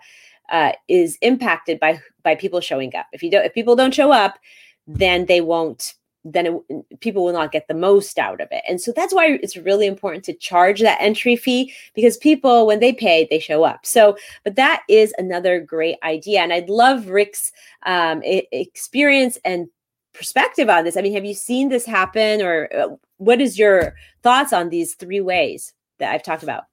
uh 0.51 0.73
is 0.89 1.19
impacted 1.23 1.81
by 1.81 2.01
by 2.23 2.35
people 2.35 2.61
showing 2.61 2.95
up. 2.95 3.07
If 3.13 3.23
you 3.23 3.31
don't, 3.31 3.45
if 3.45 3.55
people 3.55 3.77
don't 3.77 3.95
show 3.95 4.13
up, 4.13 4.39
then 4.87 5.27
they 5.27 5.41
won't. 5.41 5.95
Then 6.29 6.47
it, 6.47 7.01
people 7.01 7.25
will 7.25 7.33
not 7.33 7.53
get 7.53 7.69
the 7.69 7.75
most 7.75 8.19
out 8.19 8.41
of 8.41 8.49
it, 8.51 8.65
and 8.69 8.81
so 8.81 8.93
that's 8.95 9.15
why 9.15 9.39
it's 9.43 9.57
really 9.57 9.87
important 9.87 10.25
to 10.25 10.33
charge 10.35 10.81
that 10.81 11.01
entry 11.01 11.37
fee 11.37 11.73
because 11.95 12.17
people, 12.17 12.67
when 12.67 12.81
they 12.81 12.93
pay, 12.93 13.29
they 13.31 13.39
show 13.39 13.63
up. 13.63 13.87
So, 13.87 14.17
but 14.43 14.57
that 14.57 14.83
is 14.89 15.15
another 15.19 15.61
great 15.61 15.99
idea, 16.03 16.41
and 16.41 16.53
I'd 16.53 16.69
love 16.69 17.09
Rick's 17.09 17.53
um, 17.85 18.23
experience 18.25 19.39
and 19.45 19.69
perspective 20.15 20.69
on 20.69 20.85
this. 20.85 20.97
I 20.97 21.03
mean, 21.03 21.15
have 21.15 21.25
you 21.25 21.35
seen 21.35 21.69
this 21.69 21.87
happen, 21.87 22.43
or 22.43 22.69
uh, 22.77 22.97
what 23.19 23.41
is 23.41 23.57
your 23.57 23.95
thoughts 24.25 24.53
on 24.53 24.69
these 24.69 24.95
three 24.95 25.21
ways 25.21 25.75
that 25.99 26.13
I've 26.13 26.25
talked 26.25 26.43
about? 26.43 26.65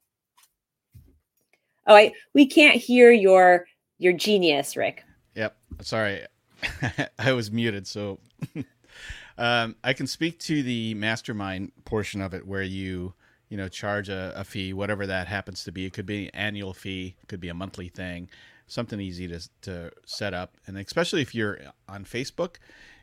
Oh, 1.86 1.94
I 1.94 2.12
we 2.32 2.46
can't 2.46 2.76
hear 2.76 3.10
your 3.10 3.66
your 3.98 4.12
genius, 4.12 4.76
Rick. 4.76 5.04
Yep. 5.34 5.56
Sorry. 5.82 6.26
I 7.18 7.32
was 7.32 7.50
muted, 7.50 7.86
so 7.86 8.18
um, 9.38 9.76
I 9.84 9.92
can 9.92 10.06
speak 10.06 10.38
to 10.40 10.62
the 10.62 10.94
mastermind 10.94 11.72
portion 11.84 12.20
of 12.20 12.34
it 12.34 12.46
where 12.46 12.62
you 12.62 13.14
you 13.48 13.56
know 13.56 13.68
charge 13.68 14.08
a, 14.08 14.32
a, 14.34 14.44
fee 14.44 14.72
whatever 14.72 15.06
that 15.06 15.26
happens 15.26 15.64
to 15.64 15.72
be 15.72 15.84
it 15.84 15.92
could 15.92 16.06
be 16.06 16.24
an 16.24 16.30
annual 16.32 16.72
fee 16.72 17.14
it 17.22 17.28
could 17.28 17.40
be 17.40 17.50
a 17.50 17.54
monthly 17.54 17.88
thing 17.88 18.28
something 18.66 18.98
easy 18.98 19.28
to, 19.28 19.48
to 19.60 19.92
set 20.06 20.32
up 20.32 20.56
and 20.66 20.78
especially 20.78 21.20
if 21.20 21.34
you're 21.34 21.60
on 21.86 22.04
facebook 22.04 22.56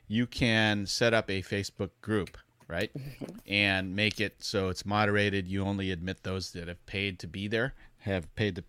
you 0.08 0.26
can 0.26 0.88
set 0.88 1.14
up 1.14 1.30
a 1.30 1.44
facebook 1.44 1.92
group 2.02 2.38
right? 2.72 2.92
And 3.48 3.98
make 3.98 4.22
it 4.22 4.36
so 4.40 4.70
it's 4.70 4.86
moderated. 4.86 5.46
You 5.46 5.64
only 5.66 5.92
admit 5.92 6.24
those 6.24 6.52
that 6.52 6.70
have 6.70 6.86
paid 6.86 7.20
to 7.20 7.28
be 7.28 7.50
there, 7.50 7.74
have 8.02 8.34
paid 8.36 8.56
to 8.56 8.64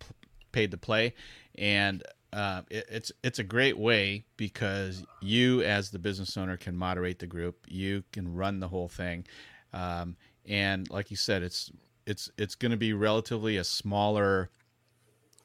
paid 0.52 0.70
to 0.70 0.76
play, 0.76 1.14
and 1.56 2.02
uh, 2.32 2.62
it, 2.70 2.86
it's 2.90 3.12
it's 3.22 3.38
a 3.38 3.44
great 3.44 3.78
way 3.78 4.24
because 4.36 5.04
you 5.20 5.62
as 5.62 5.90
the 5.90 5.98
business 5.98 6.36
owner 6.36 6.56
can 6.56 6.76
moderate 6.76 7.18
the 7.18 7.26
group, 7.26 7.66
you 7.68 8.04
can 8.12 8.34
run 8.34 8.60
the 8.60 8.68
whole 8.68 8.88
thing, 8.88 9.26
um, 9.72 10.16
and 10.46 10.88
like 10.90 11.10
you 11.10 11.16
said, 11.16 11.42
it's 11.42 11.70
it's 12.06 12.30
it's 12.38 12.54
going 12.54 12.72
to 12.72 12.78
be 12.78 12.92
relatively 12.92 13.56
a 13.56 13.64
smaller 13.64 14.50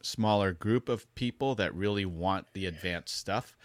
smaller 0.01 0.53
group 0.53 0.89
of 0.89 1.13
people 1.15 1.55
that 1.55 1.73
really 1.73 2.05
want 2.05 2.47
the 2.53 2.65
advanced 2.65 3.15
stuff. 3.15 3.57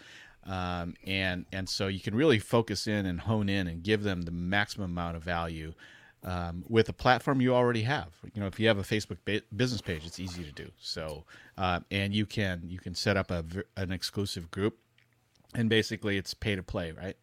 Um, 0.45 0.95
and 1.05 1.45
and 1.53 1.69
so 1.69 1.87
you 1.87 2.01
can 2.01 2.15
really 2.15 2.39
focus 2.39 2.85
in 2.85 3.05
and 3.05 3.21
hone 3.21 3.47
in 3.47 3.67
and 3.67 3.81
give 3.81 4.03
them 4.03 4.23
the 4.23 4.31
maximum 4.31 4.91
amount 4.91 5.15
of 5.15 5.23
value 5.23 5.73
um, 6.23 6.63
with 6.69 6.89
a 6.89 6.93
platform 6.93 7.41
you 7.41 7.53
already 7.53 7.83
have. 7.83 8.09
You 8.33 8.41
know, 8.41 8.47
if 8.47 8.59
you 8.59 8.67
have 8.67 8.77
a 8.77 8.83
Facebook 8.83 9.17
ba- 9.25 9.41
business 9.55 9.81
page, 9.81 10.05
it's 10.05 10.19
easy 10.19 10.43
to 10.43 10.51
do. 10.51 10.71
So, 10.79 11.25
uh, 11.57 11.81
and 11.91 12.13
you 12.13 12.25
can 12.25 12.63
you 12.67 12.79
can 12.79 12.95
set 12.95 13.17
up 13.17 13.31
a 13.31 13.43
an 13.77 13.91
exclusive 13.91 14.49
group, 14.51 14.77
and 15.53 15.69
basically 15.69 16.17
it's 16.17 16.33
pay 16.33 16.55
to 16.55 16.63
play, 16.63 16.91
right? 16.91 17.17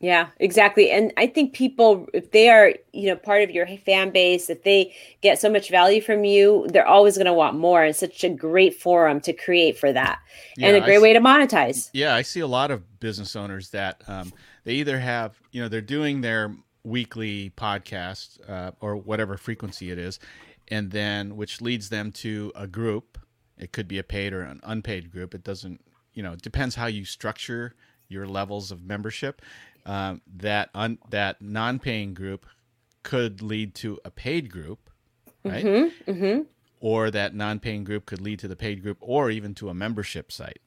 Yeah, 0.00 0.28
exactly. 0.38 0.90
And 0.90 1.12
I 1.16 1.26
think 1.26 1.54
people, 1.54 2.06
if 2.12 2.30
they 2.32 2.50
are, 2.50 2.74
you 2.92 3.06
know, 3.08 3.16
part 3.16 3.42
of 3.42 3.50
your 3.50 3.66
fan 3.66 4.10
base, 4.10 4.50
if 4.50 4.62
they 4.62 4.94
get 5.22 5.38
so 5.38 5.48
much 5.48 5.70
value 5.70 6.02
from 6.02 6.24
you, 6.24 6.66
they're 6.68 6.86
always 6.86 7.16
going 7.16 7.24
to 7.24 7.32
want 7.32 7.56
more. 7.56 7.84
It's 7.84 8.00
such 8.00 8.22
a 8.22 8.28
great 8.28 8.74
forum 8.74 9.20
to 9.22 9.32
create 9.32 9.78
for 9.78 9.92
that, 9.92 10.18
yeah, 10.58 10.68
and 10.68 10.76
a 10.76 10.80
great 10.80 11.00
way 11.00 11.14
to 11.14 11.20
monetize. 11.20 11.88
Yeah, 11.94 12.14
I 12.14 12.20
see 12.20 12.40
a 12.40 12.46
lot 12.46 12.70
of 12.70 13.00
business 13.00 13.34
owners 13.34 13.70
that 13.70 14.02
um, 14.06 14.32
they 14.64 14.74
either 14.74 14.98
have, 14.98 15.40
you 15.52 15.62
know, 15.62 15.68
they're 15.68 15.80
doing 15.80 16.20
their 16.20 16.54
weekly 16.84 17.50
podcast 17.56 18.38
uh, 18.48 18.72
or 18.80 18.96
whatever 18.96 19.36
frequency 19.36 19.90
it 19.90 19.98
is, 19.98 20.20
and 20.68 20.90
then 20.90 21.36
which 21.36 21.60
leads 21.60 21.88
them 21.88 22.12
to 22.12 22.52
a 22.54 22.66
group. 22.66 23.18
It 23.58 23.72
could 23.72 23.88
be 23.88 23.98
a 23.98 24.02
paid 24.02 24.32
or 24.32 24.42
an 24.42 24.60
unpaid 24.62 25.10
group. 25.10 25.34
It 25.34 25.44
doesn't, 25.44 25.80
you 26.12 26.22
know, 26.22 26.32
it 26.32 26.42
depends 26.42 26.74
how 26.74 26.86
you 26.86 27.04
structure 27.04 27.74
your 28.08 28.26
levels 28.26 28.70
of 28.70 28.82
membership. 28.82 29.40
Um, 29.86 30.22
that 30.36 30.70
un, 30.74 30.98
that 31.10 31.42
non-paying 31.42 32.14
group 32.14 32.46
could 33.02 33.42
lead 33.42 33.74
to 33.76 33.98
a 34.04 34.10
paid 34.10 34.50
group, 34.50 34.90
right? 35.44 35.64
Mm-hmm, 35.64 36.10
mm-hmm. 36.10 36.42
Or 36.80 37.10
that 37.10 37.34
non-paying 37.34 37.84
group 37.84 38.06
could 38.06 38.20
lead 38.20 38.38
to 38.40 38.48
the 38.48 38.56
paid 38.56 38.82
group, 38.82 38.98
or 39.00 39.30
even 39.30 39.54
to 39.54 39.68
a 39.68 39.74
membership 39.74 40.32
site. 40.32 40.60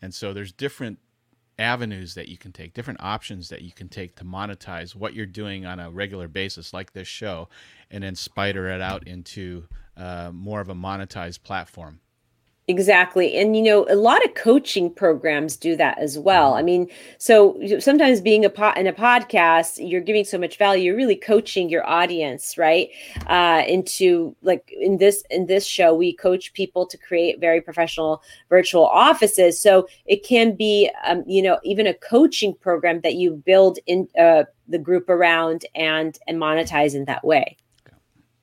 And 0.00 0.14
so 0.14 0.32
there's 0.32 0.52
different 0.52 0.98
avenues 1.58 2.14
that 2.14 2.28
you 2.28 2.38
can 2.38 2.52
take, 2.52 2.74
different 2.74 3.00
options 3.02 3.48
that 3.48 3.62
you 3.62 3.72
can 3.72 3.88
take 3.88 4.16
to 4.16 4.24
monetize 4.24 4.94
what 4.94 5.14
you're 5.14 5.26
doing 5.26 5.66
on 5.66 5.80
a 5.80 5.90
regular 5.90 6.28
basis, 6.28 6.72
like 6.72 6.92
this 6.92 7.08
show, 7.08 7.48
and 7.90 8.04
then 8.04 8.14
spider 8.14 8.68
it 8.68 8.80
out 8.80 9.06
into 9.06 9.66
uh, 9.96 10.30
more 10.32 10.60
of 10.60 10.68
a 10.68 10.74
monetized 10.74 11.42
platform. 11.42 12.00
Exactly. 12.70 13.34
And, 13.38 13.56
you 13.56 13.62
know, 13.62 13.86
a 13.88 13.96
lot 13.96 14.22
of 14.26 14.34
coaching 14.34 14.92
programs 14.92 15.56
do 15.56 15.74
that 15.76 15.98
as 15.98 16.18
well. 16.18 16.52
I 16.52 16.60
mean, 16.60 16.86
so 17.16 17.58
sometimes 17.80 18.20
being 18.20 18.44
a 18.44 18.50
pot 18.50 18.76
in 18.76 18.86
a 18.86 18.92
podcast, 18.92 19.78
you're 19.80 20.02
giving 20.02 20.22
so 20.26 20.36
much 20.36 20.58
value, 20.58 20.84
you're 20.84 20.96
really 20.96 21.16
coaching 21.16 21.70
your 21.70 21.88
audience, 21.88 22.58
right? 22.58 22.90
Uh, 23.26 23.62
into 23.66 24.36
like 24.42 24.70
in 24.78 24.98
this, 24.98 25.24
in 25.30 25.46
this 25.46 25.64
show, 25.64 25.94
we 25.94 26.12
coach 26.12 26.52
people 26.52 26.84
to 26.84 26.98
create 26.98 27.40
very 27.40 27.62
professional 27.62 28.22
virtual 28.50 28.84
offices. 28.84 29.58
So 29.58 29.88
it 30.04 30.22
can 30.22 30.54
be, 30.54 30.90
um, 31.06 31.24
you 31.26 31.40
know, 31.40 31.58
even 31.64 31.86
a 31.86 31.94
coaching 31.94 32.52
program 32.52 33.00
that 33.00 33.14
you 33.14 33.30
build 33.30 33.78
in 33.86 34.08
uh, 34.20 34.44
the 34.68 34.78
group 34.78 35.08
around 35.08 35.64
and, 35.74 36.18
and 36.26 36.36
monetize 36.36 36.94
in 36.94 37.06
that 37.06 37.24
way. 37.24 37.56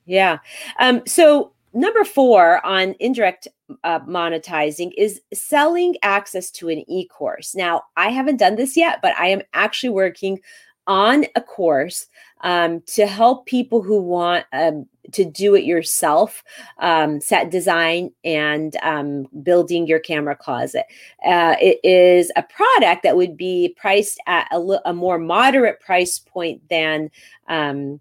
Yeah. 0.04 0.38
Um, 0.80 1.02
so 1.06 1.52
number 1.76 2.04
four 2.04 2.64
on 2.64 2.94
indirect 3.00 3.48
uh, 3.84 4.00
monetizing 4.00 4.92
is 4.96 5.20
selling 5.32 5.96
access 6.02 6.50
to 6.50 6.68
an 6.68 6.84
e-course. 6.88 7.54
Now 7.54 7.82
i 7.96 8.10
haven't 8.10 8.38
done 8.38 8.56
this 8.56 8.76
yet 8.76 9.00
but 9.02 9.14
i 9.18 9.28
am 9.28 9.42
actually 9.52 9.90
working 9.90 10.40
on 10.86 11.24
a 11.34 11.40
course 11.40 12.06
um, 12.42 12.80
to 12.86 13.06
help 13.06 13.46
people 13.46 13.82
who 13.82 14.00
want 14.00 14.44
um, 14.52 14.86
to 15.12 15.24
do 15.24 15.54
it 15.54 15.64
yourself 15.64 16.44
um, 16.78 17.20
set 17.20 17.50
design 17.50 18.10
and 18.24 18.76
um, 18.82 19.26
building 19.42 19.86
your 19.86 19.98
camera 19.98 20.36
closet. 20.36 20.84
Uh, 21.24 21.56
it 21.60 21.80
is 21.82 22.30
a 22.36 22.42
product 22.42 23.02
that 23.02 23.16
would 23.16 23.36
be 23.36 23.74
priced 23.78 24.20
at 24.26 24.46
a, 24.52 24.80
a 24.84 24.92
more 24.92 25.18
moderate 25.18 25.80
price 25.80 26.18
point 26.18 26.60
than 26.68 27.10
um, 27.48 28.00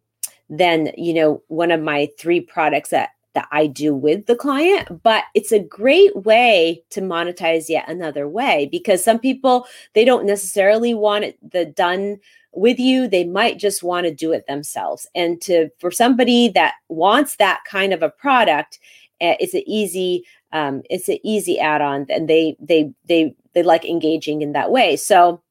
than 0.49 0.91
you 0.95 1.13
know 1.13 1.41
one 1.47 1.71
of 1.71 1.81
my 1.81 2.07
three 2.19 2.41
products 2.41 2.89
that 2.89 3.09
that 3.35 3.47
I 3.51 3.67
do 3.67 3.93
with 3.93 4.25
the 4.25 4.35
client, 4.35 5.03
but 5.03 5.25
it's 5.35 5.51
a 5.51 5.59
great 5.59 6.15
way 6.23 6.83
to 6.89 7.01
monetize 7.01 7.69
yet 7.69 7.87
another 7.87 8.27
way 8.27 8.67
because 8.71 9.03
some 9.03 9.19
people 9.19 9.67
they 9.93 10.03
don't 10.03 10.25
necessarily 10.25 10.93
want 10.93 11.25
it 11.25 11.51
the 11.51 11.65
done 11.65 12.17
with 12.53 12.79
you. 12.79 13.07
They 13.07 13.25
might 13.25 13.59
just 13.59 13.83
want 13.83 14.05
to 14.05 14.13
do 14.13 14.31
it 14.31 14.47
themselves. 14.47 15.07
And 15.13 15.41
to 15.41 15.69
for 15.79 15.91
somebody 15.91 16.49
that 16.49 16.75
wants 16.89 17.35
that 17.35 17.59
kind 17.69 17.93
of 17.93 18.01
a 18.01 18.09
product 18.09 18.79
eh, 19.21 19.35
it's 19.39 19.53
an 19.53 19.63
easy 19.67 20.25
um, 20.51 20.81
it's 20.89 21.09
an 21.09 21.19
easy 21.23 21.59
add-on 21.59 22.05
and 22.09 22.29
they 22.29 22.55
they 22.59 22.91
they 23.05 23.35
they 23.53 23.63
like 23.63 23.85
engaging 23.85 24.41
in 24.41 24.53
that 24.53 24.71
way. 24.71 24.95
So 24.95 25.41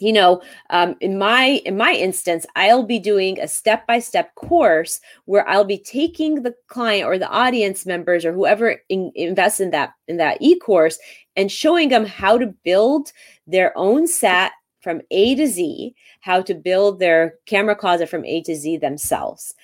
you 0.00 0.12
know 0.12 0.40
um, 0.70 0.94
in 1.00 1.18
my 1.18 1.60
in 1.64 1.76
my 1.76 1.92
instance 1.92 2.46
i'll 2.56 2.82
be 2.82 2.98
doing 2.98 3.38
a 3.40 3.48
step-by-step 3.48 4.34
course 4.34 5.00
where 5.26 5.48
i'll 5.48 5.64
be 5.64 5.78
taking 5.78 6.42
the 6.42 6.54
client 6.68 7.06
or 7.06 7.18
the 7.18 7.28
audience 7.28 7.86
members 7.86 8.24
or 8.24 8.32
whoever 8.32 8.76
in, 8.88 9.10
invests 9.14 9.60
in 9.60 9.70
that 9.70 9.92
in 10.06 10.16
that 10.16 10.38
e-course 10.40 10.98
and 11.36 11.52
showing 11.52 11.88
them 11.88 12.04
how 12.04 12.36
to 12.36 12.46
build 12.64 13.12
their 13.46 13.76
own 13.76 14.06
set 14.06 14.52
from 14.80 15.00
a 15.10 15.34
to 15.34 15.46
z 15.46 15.94
how 16.20 16.42
to 16.42 16.54
build 16.54 16.98
their 16.98 17.34
camera 17.46 17.74
closet 17.74 18.08
from 18.08 18.24
a 18.24 18.42
to 18.42 18.54
z 18.54 18.76
themselves. 18.76 19.54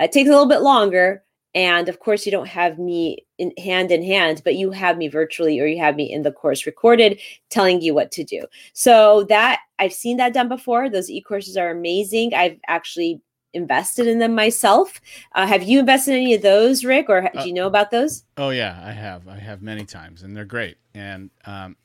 Uh, 0.00 0.04
it 0.04 0.12
takes 0.12 0.28
a 0.28 0.32
little 0.32 0.48
bit 0.48 0.62
longer 0.62 1.22
and 1.54 1.88
of 1.88 2.00
course, 2.00 2.26
you 2.26 2.32
don't 2.32 2.48
have 2.48 2.78
me 2.78 3.26
in 3.38 3.52
hand 3.56 3.92
in 3.92 4.02
hand, 4.02 4.42
but 4.44 4.56
you 4.56 4.70
have 4.72 4.96
me 4.96 5.08
virtually 5.08 5.60
or 5.60 5.66
you 5.66 5.78
have 5.78 5.96
me 5.96 6.10
in 6.12 6.22
the 6.22 6.32
course 6.32 6.66
recorded 6.66 7.20
telling 7.50 7.80
you 7.80 7.94
what 7.94 8.10
to 8.12 8.24
do. 8.24 8.42
So 8.72 9.24
that 9.24 9.60
I've 9.78 9.92
seen 9.92 10.16
that 10.16 10.34
done 10.34 10.48
before. 10.48 10.88
Those 10.88 11.10
e-courses 11.10 11.56
are 11.56 11.70
amazing. 11.70 12.34
I've 12.34 12.58
actually 12.68 13.20
invested 13.52 14.08
in 14.08 14.18
them 14.18 14.34
myself. 14.34 15.00
Uh, 15.34 15.46
have 15.46 15.62
you 15.62 15.78
invested 15.78 16.12
in 16.12 16.22
any 16.22 16.34
of 16.34 16.42
those, 16.42 16.84
Rick, 16.84 17.08
or 17.08 17.24
uh, 17.24 17.42
do 17.42 17.48
you 17.48 17.54
know 17.54 17.68
about 17.68 17.90
those? 17.90 18.24
Oh 18.36 18.50
yeah, 18.50 18.82
I 18.84 18.92
have. 18.92 19.28
I 19.28 19.36
have 19.36 19.62
many 19.62 19.84
times, 19.84 20.22
and 20.22 20.36
they're 20.36 20.44
great. 20.44 20.76
And 20.92 21.30
um, 21.46 21.76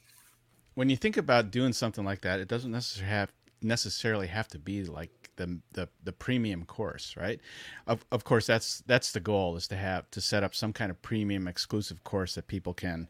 when 0.73 0.89
you 0.89 0.97
think 0.97 1.17
about 1.17 1.51
doing 1.51 1.73
something 1.73 2.03
like 2.03 2.21
that, 2.21 2.39
it 2.39 2.47
doesn't 2.47 2.71
necessarily 2.71 3.11
have 3.11 3.31
necessarily 3.61 4.27
have 4.27 4.47
to 4.47 4.57
be 4.57 4.85
like 4.85 5.11
the 5.39 5.59
the, 5.71 5.89
the 6.03 6.11
premium 6.11 6.65
course, 6.65 7.15
right? 7.17 7.39
Of, 7.87 8.05
of 8.11 8.23
course, 8.23 8.45
that's 8.45 8.83
that's 8.85 9.11
the 9.11 9.19
goal 9.19 9.55
is 9.55 9.67
to 9.69 9.75
have 9.75 10.11
to 10.11 10.21
set 10.21 10.43
up 10.43 10.53
some 10.53 10.71
kind 10.73 10.91
of 10.91 11.01
premium 11.01 11.47
exclusive 11.47 12.03
course 12.03 12.35
that 12.35 12.47
people 12.47 12.75
can 12.75 13.07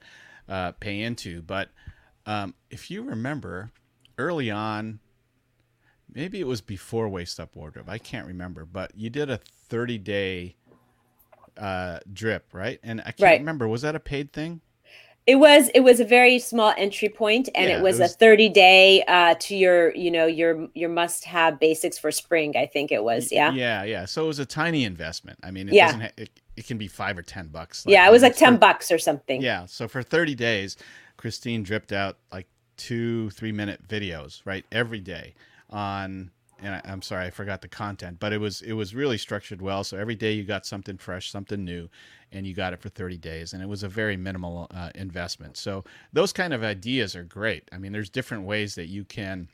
uh, 0.48 0.72
pay 0.80 1.02
into. 1.02 1.42
But 1.42 1.70
um, 2.26 2.54
if 2.70 2.89
you 2.89 3.02
remember, 3.02 3.72
early 4.18 4.50
on, 4.50 5.00
maybe 6.13 6.39
it 6.39 6.48
was 6.48 6.62
before 6.62 7.10
Waist 7.10 7.39
Up 7.39 7.56
Wardrobe, 7.56 7.89
I 7.89 7.98
can't 7.98 8.28
remember, 8.28 8.65
but 8.65 8.92
you 8.96 9.10
did 9.10 9.30
a 9.30 9.38
thirty 9.38 9.98
day 9.98 10.56
uh, 11.58 12.00
drip, 12.13 12.54
right? 12.54 12.80
And 12.84 13.02
I 13.02 13.12
can't 13.12 13.22
right. 13.22 13.39
remember 13.39 13.68
was 13.68 13.82
that 13.82 13.96
a 13.96 14.00
paid 14.00 14.32
thing? 14.32 14.62
It 15.30 15.36
was 15.36 15.70
it 15.76 15.82
was 15.82 16.00
a 16.00 16.06
very 16.06 16.39
small 16.39 16.74
entry 16.76 17.08
point, 17.08 17.50
and 17.54 17.70
yeah, 17.70 17.78
it, 17.78 17.84
was 17.84 18.00
it, 18.00 18.02
was 18.02 18.13
a 18.13 18.18
30 18.18 18.50
day 18.50 19.04
uh, 19.08 19.36
to 19.36 19.56
your 19.56 19.96
you 19.96 20.10
know 20.10 20.26
your 20.26 20.68
your 20.74 20.89
must 20.89 21.24
have 21.26 21.60
basics 21.60 22.00
for 22.00 22.12
spring. 22.12 22.58
I 22.58 22.65
think 22.65 22.92
it 22.92 23.04
was 23.04 23.32
yeah 23.32 23.52
yeah 23.52 23.84
yeah. 23.84 24.06
So 24.06 24.24
it 24.24 24.28
was 24.28 24.39
a 24.39 24.46
tiny 24.48 24.86
investment. 24.86 25.38
I 25.44 25.52
mean, 25.52 25.70
it 25.70 25.76
yeah. 25.76 25.86
doesn't 25.86 26.02
ha- 26.02 26.12
it, 26.18 26.32
it 26.58 26.65
can 26.65 26.80
be 26.80 26.88
five 26.88 27.15
or 27.15 27.22
ten 27.22 27.50
bucks. 27.50 27.86
Like, 27.86 27.94
yeah, 27.94 28.08
it 28.08 28.12
was 28.12 28.24
like 28.24 28.38
ten 28.38 28.56
for, 28.56 28.60
bucks 28.62 28.92
or 28.92 28.98
something. 28.98 29.39
Yeah, 29.39 29.68
so 29.68 29.88
for 29.88 30.02
30 30.02 30.34
days, 30.34 30.78
Christine 31.15 31.62
dripped 31.62 31.92
out 31.92 32.18
like 32.34 32.48
two 32.76 33.30
three 33.30 33.52
minute 33.52 33.88
videos 33.88 34.42
right 34.46 34.65
every 34.72 35.00
day 35.00 35.36
on 35.70 36.32
and 36.62 36.76
I, 36.76 36.82
am 36.86 37.02
sorry 37.02 37.26
I 37.26 37.30
forgot 37.30 37.62
the 37.62 37.67
content, 37.67 38.17
but 38.19 38.34
it 38.34 38.39
was 38.39 38.62
it 38.62 38.74
was 38.74 38.95
really 38.95 39.17
structured 39.17 39.62
well. 39.62 39.84
So 39.84 39.98
every 39.98 40.15
day 40.15 40.34
you 40.34 40.43
got 40.43 40.65
something 40.65 40.98
fresh, 40.98 41.32
something 41.32 41.63
new, 41.63 41.89
and 42.32 42.45
you 42.45 42.54
got 42.54 42.74
it 42.74 42.82
for 42.82 42.89
30 42.89 43.17
days 43.17 43.54
and 43.54 43.62
it 43.62 43.67
was 43.67 43.84
a 43.84 43.89
very 43.89 44.17
minimal 44.17 44.67
uh, 44.72 44.91
investment. 44.95 45.58
So 45.58 45.84
those 46.13 46.34
kind 46.34 46.54
of 46.54 46.63
ideas 46.63 47.15
are 47.15 47.24
great. 47.24 47.67
I 47.72 47.78
mean 47.78 47.91
there's 47.91 48.10
different 48.10 48.43
ways 48.43 48.76
that 48.76 48.88
you 48.88 49.04
can 49.04 49.48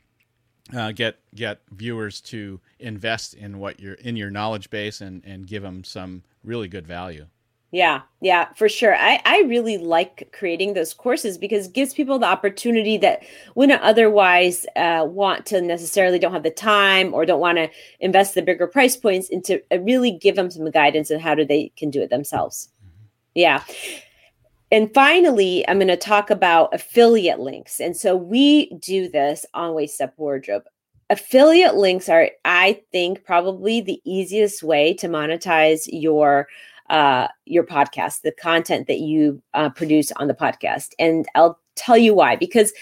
uh, 0.74 0.92
get 0.92 1.18
get 1.34 1.60
viewers 1.70 2.20
to 2.20 2.60
invest 2.78 3.34
in 3.34 3.58
what 3.58 3.80
you're 3.80 3.94
in 3.94 4.16
your 4.16 4.30
knowledge 4.30 4.70
base 4.70 5.00
and 5.00 5.24
and 5.24 5.46
give 5.46 5.62
them 5.62 5.84
some 5.84 6.22
really 6.42 6.68
good 6.68 6.86
value 6.86 7.26
Yeah, 7.72 8.02
yeah, 8.20 8.52
for 8.54 8.68
sure. 8.68 8.94
I, 8.94 9.20
I 9.24 9.42
really 9.42 9.76
like 9.76 10.32
creating 10.32 10.74
those 10.74 10.94
courses 10.94 11.36
because 11.36 11.66
it 11.66 11.72
gives 11.72 11.92
people 11.92 12.18
the 12.18 12.26
opportunity 12.26 12.96
that 12.98 13.22
wouldn't 13.54 13.82
otherwise 13.82 14.64
uh, 14.76 15.04
want 15.06 15.46
to 15.46 15.60
necessarily 15.60 16.18
don't 16.18 16.32
have 16.32 16.44
the 16.44 16.50
time 16.50 17.12
or 17.12 17.26
don't 17.26 17.40
want 17.40 17.58
to 17.58 17.68
invest 17.98 18.34
the 18.34 18.42
bigger 18.42 18.68
price 18.68 18.96
points 18.96 19.28
into 19.28 19.60
uh, 19.72 19.80
really 19.80 20.12
give 20.12 20.36
them 20.36 20.50
some 20.50 20.70
guidance 20.70 21.10
on 21.10 21.18
how 21.18 21.34
do 21.34 21.44
they 21.44 21.72
can 21.76 21.90
do 21.90 22.00
it 22.00 22.08
themselves. 22.08 22.70
Mm-hmm. 22.80 23.06
Yeah. 23.34 23.64
And 24.70 24.92
finally, 24.94 25.68
I'm 25.68 25.78
going 25.78 25.88
to 25.88 25.96
talk 25.96 26.30
about 26.30 26.74
affiliate 26.74 27.40
links. 27.40 27.80
And 27.80 27.96
so 27.96 28.16
we 28.16 28.70
do 28.74 29.08
this 29.08 29.44
on 29.54 29.74
Waist 29.74 30.00
Up 30.00 30.14
Wardrobe. 30.16 30.64
Affiliate 31.08 31.76
links 31.76 32.08
are, 32.08 32.30
I 32.44 32.80
think, 32.90 33.24
probably 33.24 33.80
the 33.80 34.00
easiest 34.04 34.62
way 34.62 34.94
to 34.94 35.08
monetize 35.08 35.88
your 35.92 36.48
uh, 36.90 37.28
your 37.44 37.64
podcast, 37.64 38.22
the 38.22 38.32
content 38.32 38.86
that 38.86 39.00
you 39.00 39.42
uh, 39.54 39.70
produce 39.70 40.12
on 40.12 40.28
the 40.28 40.34
podcast. 40.34 40.92
And 40.98 41.26
I'll 41.34 41.58
tell 41.76 41.96
you 41.96 42.14
why 42.14 42.34
because 42.34 42.72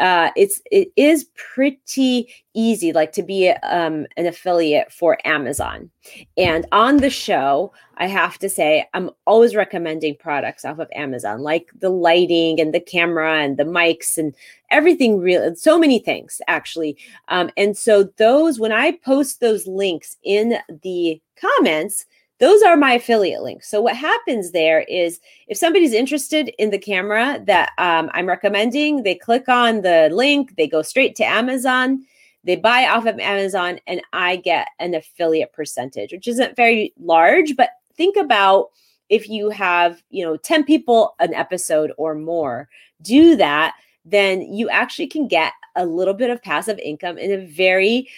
uh, 0.00 0.30
it's 0.36 0.60
it 0.72 0.88
is 0.96 1.24
pretty 1.34 2.28
easy 2.54 2.92
like 2.92 3.12
to 3.12 3.22
be 3.22 3.50
um, 3.50 4.06
an 4.16 4.26
affiliate 4.26 4.92
for 4.92 5.18
amazon 5.24 5.90
and 6.36 6.66
on 6.72 6.96
the 6.96 7.10
show 7.10 7.72
i 7.96 8.06
have 8.06 8.38
to 8.38 8.48
say 8.48 8.88
i'm 8.94 9.10
always 9.26 9.54
recommending 9.54 10.16
products 10.16 10.64
off 10.64 10.78
of 10.78 10.88
amazon 10.94 11.40
like 11.40 11.70
the 11.78 11.90
lighting 11.90 12.60
and 12.60 12.72
the 12.72 12.80
camera 12.80 13.38
and 13.38 13.56
the 13.56 13.64
mics 13.64 14.18
and 14.18 14.34
everything 14.70 15.18
real 15.18 15.54
so 15.54 15.78
many 15.78 15.98
things 15.98 16.40
actually 16.48 16.96
um, 17.28 17.50
and 17.56 17.76
so 17.76 18.04
those 18.16 18.58
when 18.58 18.72
i 18.72 18.92
post 19.04 19.40
those 19.40 19.66
links 19.66 20.16
in 20.24 20.56
the 20.82 21.20
comments 21.40 22.06
those 22.40 22.62
are 22.62 22.76
my 22.76 22.94
affiliate 22.94 23.42
links. 23.42 23.70
So 23.70 23.80
what 23.80 23.96
happens 23.96 24.50
there 24.50 24.80
is 24.82 25.20
if 25.46 25.56
somebody's 25.56 25.92
interested 25.92 26.50
in 26.58 26.70
the 26.70 26.78
camera 26.78 27.42
that 27.46 27.70
um, 27.78 28.10
I'm 28.12 28.26
recommending, 28.26 29.02
they 29.02 29.14
click 29.14 29.48
on 29.48 29.82
the 29.82 30.08
link, 30.12 30.56
they 30.56 30.66
go 30.66 30.82
straight 30.82 31.14
to 31.16 31.24
Amazon, 31.24 32.04
they 32.42 32.56
buy 32.56 32.86
off 32.86 33.06
of 33.06 33.18
Amazon, 33.18 33.78
and 33.86 34.02
I 34.12 34.36
get 34.36 34.68
an 34.78 34.94
affiliate 34.94 35.52
percentage, 35.52 36.12
which 36.12 36.28
isn't 36.28 36.56
very 36.56 36.92
large, 36.98 37.56
but 37.56 37.70
think 37.96 38.16
about 38.16 38.70
if 39.08 39.28
you 39.28 39.50
have, 39.50 40.02
you 40.10 40.24
know, 40.24 40.36
10 40.36 40.64
people 40.64 41.14
an 41.20 41.34
episode 41.34 41.92
or 41.96 42.14
more 42.14 42.68
do 43.02 43.36
that, 43.36 43.74
then 44.04 44.42
you 44.42 44.68
actually 44.68 45.06
can 45.06 45.28
get 45.28 45.52
a 45.76 45.86
little 45.86 46.14
bit 46.14 46.30
of 46.30 46.42
passive 46.42 46.78
income 46.78 47.18
in 47.18 47.32
a 47.32 47.46
very 47.46 48.08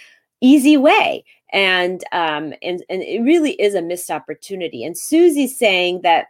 easy 0.41 0.77
way. 0.77 1.25
And 1.53 2.03
um 2.13 2.53
and 2.63 2.83
and 2.89 3.03
it 3.03 3.23
really 3.23 3.53
is 3.53 3.75
a 3.75 3.83
missed 3.83 4.11
opportunity. 4.11 4.85
And 4.85 4.97
susie's 4.97 5.57
saying 5.57 6.03
that 6.03 6.27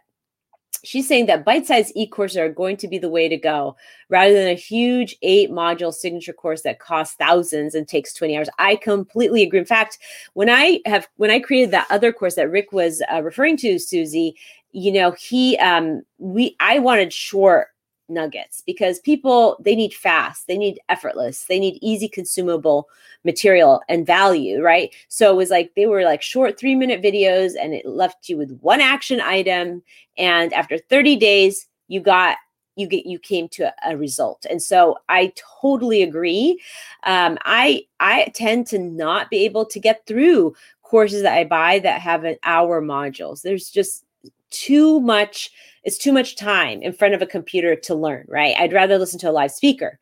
she's 0.83 1.07
saying 1.07 1.25
that 1.25 1.43
bite-sized 1.43 1.91
e-courses 1.95 2.37
are 2.37 2.49
going 2.49 2.77
to 2.77 2.87
be 2.87 2.97
the 2.97 3.09
way 3.09 3.27
to 3.27 3.35
go 3.35 3.75
rather 4.09 4.33
than 4.33 4.47
a 4.47 4.53
huge 4.53 5.17
eight 5.23 5.49
module 5.49 5.93
signature 5.93 6.33
course 6.33 6.61
that 6.61 6.79
costs 6.79 7.15
thousands 7.15 7.73
and 7.73 7.87
takes 7.87 8.13
20 8.13 8.37
hours. 8.37 8.49
I 8.59 8.75
completely 8.75 9.43
agree. 9.43 9.59
In 9.59 9.65
fact 9.65 9.97
when 10.33 10.49
i 10.49 10.79
have 10.85 11.07
when 11.17 11.31
i 11.31 11.39
created 11.39 11.71
that 11.71 11.87
other 11.89 12.13
course 12.13 12.35
that 12.35 12.51
rick 12.51 12.71
was 12.71 13.01
uh, 13.11 13.21
referring 13.23 13.57
to 13.57 13.79
susie 13.79 14.35
you 14.71 14.91
know 14.91 15.11
he 15.11 15.57
um 15.57 16.03
we 16.19 16.55
i 16.59 16.79
wanted 16.79 17.11
short 17.11 17.69
nuggets 18.09 18.63
because 18.65 18.99
people 18.99 19.57
they 19.63 19.75
need 19.75 19.93
fast 19.93 20.47
they 20.47 20.57
need 20.57 20.79
effortless 20.89 21.45
they 21.45 21.59
need 21.59 21.77
easy 21.81 22.07
consumable 22.07 22.87
material 23.23 23.81
and 23.89 24.05
value 24.05 24.61
right? 24.61 24.93
So 25.07 25.31
it 25.31 25.35
was 25.35 25.49
like 25.49 25.73
they 25.75 25.85
were 25.85 26.03
like 26.03 26.21
short 26.21 26.59
3 26.59 26.75
minute 26.75 27.01
videos 27.01 27.53
and 27.59 27.73
it 27.73 27.85
left 27.85 28.29
you 28.29 28.37
with 28.37 28.59
one 28.61 28.81
action 28.81 29.21
item. 29.21 29.83
And 30.17 30.53
after 30.53 30.77
30 30.77 31.15
days 31.17 31.67
you 31.87 32.01
got 32.01 32.37
you 32.75 32.87
get 32.87 33.05
you 33.05 33.17
came 33.17 33.49
to 33.49 33.63
a, 33.63 33.93
a 33.93 33.97
result. 33.97 34.45
And 34.49 34.61
so 34.61 34.97
i 35.09 35.33
totally 35.61 36.03
agree. 36.03 36.61
Um, 37.03 37.37
i 37.43 37.83
i 37.99 38.31
tend 38.35 38.67
to 38.67 38.79
not 38.79 39.29
be 39.29 39.45
able 39.45 39.65
to 39.65 39.79
get 39.79 40.05
through 40.05 40.55
courses 40.83 41.21
that 41.23 41.37
i 41.37 41.43
buy 41.43 41.79
that 41.79 42.01
have 42.01 42.23
an 42.23 42.37
hour 42.43 42.81
modules. 42.81 43.41
There's 43.41 43.69
just 43.69 44.05
too 44.49 44.99
much 45.01 45.51
it's 45.83 45.97
too 45.97 46.11
much 46.11 46.35
time 46.35 46.81
in 46.81 46.91
front 46.91 47.13
of 47.13 47.21
a 47.21 47.25
computer 47.25 47.75
to 47.75 47.95
learn 47.95 48.25
right? 48.27 48.55
I'd 48.57 48.73
rather 48.73 48.97
listen 48.97 49.19
to 49.19 49.29
a 49.29 49.31
live 49.31 49.51
speaker. 49.51 49.99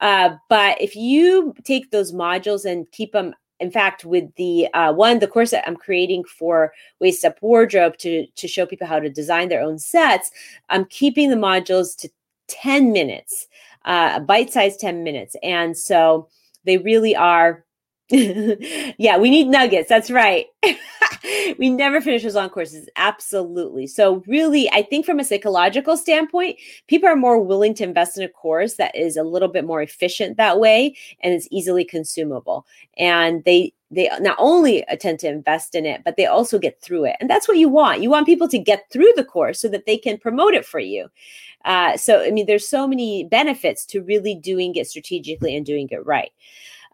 Uh, 0.00 0.30
but 0.48 0.80
if 0.80 0.96
you 0.96 1.54
take 1.64 1.90
those 1.90 2.12
modules 2.12 2.64
and 2.64 2.90
keep 2.92 3.12
them 3.12 3.34
in 3.60 3.70
fact 3.70 4.04
with 4.04 4.34
the 4.36 4.68
uh, 4.74 4.92
one 4.92 5.18
the 5.18 5.26
course 5.26 5.50
that 5.50 5.66
i'm 5.66 5.76
creating 5.76 6.22
for 6.24 6.74
waist 7.00 7.24
up 7.24 7.38
wardrobe 7.40 7.96
to 7.96 8.26
to 8.36 8.46
show 8.46 8.66
people 8.66 8.86
how 8.86 9.00
to 9.00 9.08
design 9.08 9.48
their 9.48 9.62
own 9.62 9.78
sets 9.78 10.30
i'm 10.68 10.84
keeping 10.84 11.30
the 11.30 11.36
modules 11.36 11.96
to 11.96 12.06
10 12.48 12.92
minutes 12.92 13.48
uh, 13.86 14.14
a 14.16 14.20
bite 14.20 14.52
size 14.52 14.76
10 14.76 15.02
minutes. 15.02 15.36
And 15.42 15.76
so 15.76 16.28
they 16.64 16.78
really 16.78 17.16
are 17.16 17.64
yeah, 18.98 19.18
we 19.18 19.30
need 19.30 19.48
nuggets. 19.48 19.88
That's 19.88 20.12
right. 20.12 20.46
we 21.58 21.70
never 21.70 22.00
finish 22.00 22.22
those 22.22 22.36
long 22.36 22.50
courses. 22.50 22.88
Absolutely. 22.94 23.88
So, 23.88 24.22
really, 24.28 24.70
I 24.70 24.82
think 24.82 25.04
from 25.04 25.18
a 25.18 25.24
psychological 25.24 25.96
standpoint, 25.96 26.56
people 26.86 27.08
are 27.08 27.16
more 27.16 27.42
willing 27.42 27.74
to 27.74 27.84
invest 27.84 28.16
in 28.16 28.22
a 28.22 28.28
course 28.28 28.74
that 28.74 28.94
is 28.94 29.16
a 29.16 29.24
little 29.24 29.48
bit 29.48 29.64
more 29.64 29.82
efficient 29.82 30.36
that 30.36 30.60
way 30.60 30.96
and 31.20 31.34
is 31.34 31.48
easily 31.50 31.84
consumable. 31.84 32.64
And 32.96 33.42
they 33.44 33.72
they 33.90 34.08
not 34.20 34.36
only 34.38 34.84
tend 35.00 35.18
to 35.20 35.28
invest 35.28 35.74
in 35.74 35.84
it, 35.84 36.02
but 36.04 36.16
they 36.16 36.26
also 36.26 36.58
get 36.60 36.80
through 36.80 37.06
it. 37.06 37.16
And 37.20 37.28
that's 37.28 37.48
what 37.48 37.56
you 37.56 37.68
want. 37.68 38.02
You 38.02 38.10
want 38.10 38.26
people 38.26 38.48
to 38.48 38.58
get 38.58 38.88
through 38.92 39.12
the 39.16 39.24
course 39.24 39.60
so 39.60 39.68
that 39.68 39.86
they 39.86 39.96
can 39.96 40.18
promote 40.18 40.54
it 40.54 40.66
for 40.66 40.80
you. 40.80 41.08
Uh, 41.64 41.96
so, 41.96 42.22
I 42.22 42.30
mean, 42.30 42.46
there's 42.46 42.68
so 42.68 42.86
many 42.86 43.24
benefits 43.24 43.84
to 43.86 44.02
really 44.02 44.34
doing 44.36 44.76
it 44.76 44.86
strategically 44.86 45.56
and 45.56 45.66
doing 45.66 45.88
it 45.90 46.04
right. 46.06 46.30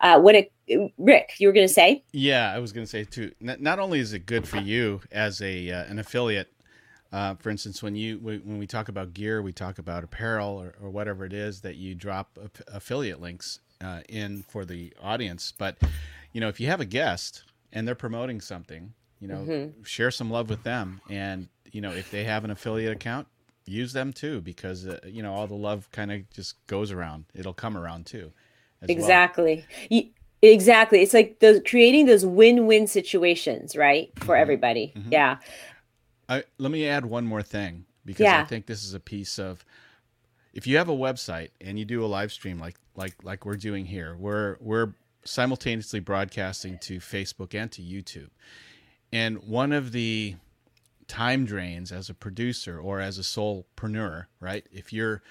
Uh, 0.03 0.19
when 0.19 0.35
it, 0.35 0.93
Rick, 0.99 1.35
you 1.39 1.47
were 1.47 1.53
going 1.53 1.67
to 1.67 1.73
say? 1.73 2.03
Yeah, 2.13 2.53
I 2.53 2.59
was 2.59 2.73
going 2.73 2.85
to 2.85 2.91
say 2.91 3.05
too. 3.05 3.33
Not, 3.41 3.61
not, 3.61 3.79
only 3.79 4.01
is 4.01 4.13
it 4.13 4.27
good 4.27 4.49
for 4.49 4.57
you 4.59 5.01
as 5.13 5.41
a 5.41 5.71
uh, 5.71 5.85
an 5.85 6.01
affiliate, 6.01 6.53
uh, 7.13 7.37
for 7.37 7.51
instance, 7.51 7.83
when 7.83 7.95
you 7.95 8.19
when 8.19 8.59
we 8.59 8.67
talk 8.67 8.89
about 8.89 9.15
gear, 9.15 9.41
we 9.41 9.53
talk 9.53 9.79
about 9.79 10.03
apparel 10.03 10.61
or, 10.61 10.75
or 10.83 10.91
whatever 10.91 11.25
it 11.25 11.33
is 11.33 11.61
that 11.61 11.77
you 11.77 11.95
drop 11.95 12.37
affiliate 12.67 13.21
links 13.21 13.61
uh, 13.81 14.01
in 14.09 14.43
for 14.43 14.65
the 14.65 14.93
audience. 15.01 15.53
But 15.57 15.77
you 16.33 16.41
know, 16.41 16.49
if 16.49 16.59
you 16.59 16.67
have 16.67 16.81
a 16.81 16.87
guest 16.87 17.45
and 17.73 17.87
they're 17.87 17.95
promoting 17.95 18.41
something, 18.41 18.95
you 19.21 19.29
know, 19.29 19.45
mm-hmm. 19.47 19.83
share 19.85 20.11
some 20.11 20.31
love 20.31 20.51
with 20.51 20.65
them, 20.65 21.01
and 21.09 21.49
you 21.71 21.81
know, 21.81 21.93
if 21.93 22.11
they 22.11 22.25
have 22.25 22.45
an 22.45 22.51
affiliate 22.51 22.93
account, 22.93 23.29
use 23.67 23.93
them 23.93 24.13
too 24.13 24.41
because 24.41 24.85
uh, 24.85 24.99
you 25.07 25.23
know 25.23 25.33
all 25.33 25.47
the 25.47 25.55
love 25.55 25.89
kind 25.93 26.11
of 26.11 26.29
just 26.31 26.67
goes 26.67 26.91
around. 26.91 27.27
It'll 27.35 27.55
come 27.55 27.77
around 27.77 28.07
too 28.07 28.33
exactly. 28.91 29.65
Well. 29.91 30.03
exactly. 30.43 31.03
It's 31.03 31.15
like 31.15 31.39
those 31.41 31.61
creating 31.67 32.07
those 32.07 32.25
win-win 32.27 32.87
situations, 32.87 33.77
right, 33.77 34.11
for 34.17 34.35
mm-hmm. 34.35 34.43
everybody. 34.43 34.93
Mm-hmm. 34.97 35.13
Yeah. 35.13 35.39
I, 36.29 36.45
let 36.59 36.71
me 36.73 36.87
add 36.87 37.05
one 37.05 37.27
more 37.27 37.43
thing 37.43 37.85
because 38.05 38.25
yeah. 38.25 38.41
I 38.41 38.45
think 38.45 38.67
this 38.67 38.85
is 38.85 38.95
a 38.95 39.01
piece 39.01 39.39
of 39.39 39.65
if 40.53 40.67
you 40.67 40.77
have 40.77 40.89
a 40.89 40.97
website 40.97 41.51
and 41.61 41.79
you 41.79 41.85
do 41.85 42.05
a 42.05 42.07
live 42.07 42.33
stream 42.33 42.59
like 42.59 42.77
like 42.95 43.15
like 43.23 43.45
we're 43.45 43.57
doing 43.57 43.87
here, 43.87 44.17
we're 44.19 44.57
we're 44.61 44.95
simultaneously 45.25 46.01
broadcasting 46.01 46.79
to 46.79 46.99
Facebook 46.99 47.55
and 47.55 47.71
to 47.73 47.83
YouTube. 47.83 48.31
And 49.13 49.43
one 49.45 49.73
of 49.73 49.93
the 49.93 50.37
time 51.07 51.45
drains 51.45 51.93
as 51.93 52.09
a 52.09 52.15
producer 52.15 52.79
or 52.79 53.01
as 53.01 53.19
a 53.19 53.23
solopreneur, 53.23 54.27
right? 54.41 54.65
If 54.73 54.93
you're 54.93 55.23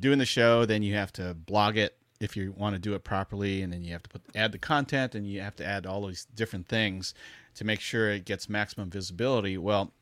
doing 0.00 0.18
the 0.18 0.26
show, 0.26 0.64
then 0.64 0.82
you 0.82 0.94
have 0.94 1.12
to 1.14 1.34
blog 1.34 1.76
it, 1.76 1.96
if 2.20 2.36
you 2.36 2.52
want 2.56 2.74
to 2.74 2.78
do 2.78 2.94
it 2.94 3.04
properly 3.04 3.62
and 3.62 3.72
then 3.72 3.82
you 3.82 3.92
have 3.92 4.02
to 4.02 4.10
put 4.10 4.22
add 4.34 4.52
the 4.52 4.58
content 4.58 5.14
and 5.14 5.26
you 5.26 5.40
have 5.40 5.56
to 5.56 5.64
add 5.64 5.86
all 5.86 6.06
these 6.06 6.26
different 6.34 6.68
things 6.68 7.14
to 7.54 7.64
make 7.64 7.80
sure 7.80 8.10
it 8.10 8.24
gets 8.24 8.48
maximum 8.48 8.90
visibility 8.90 9.56
well 9.56 9.92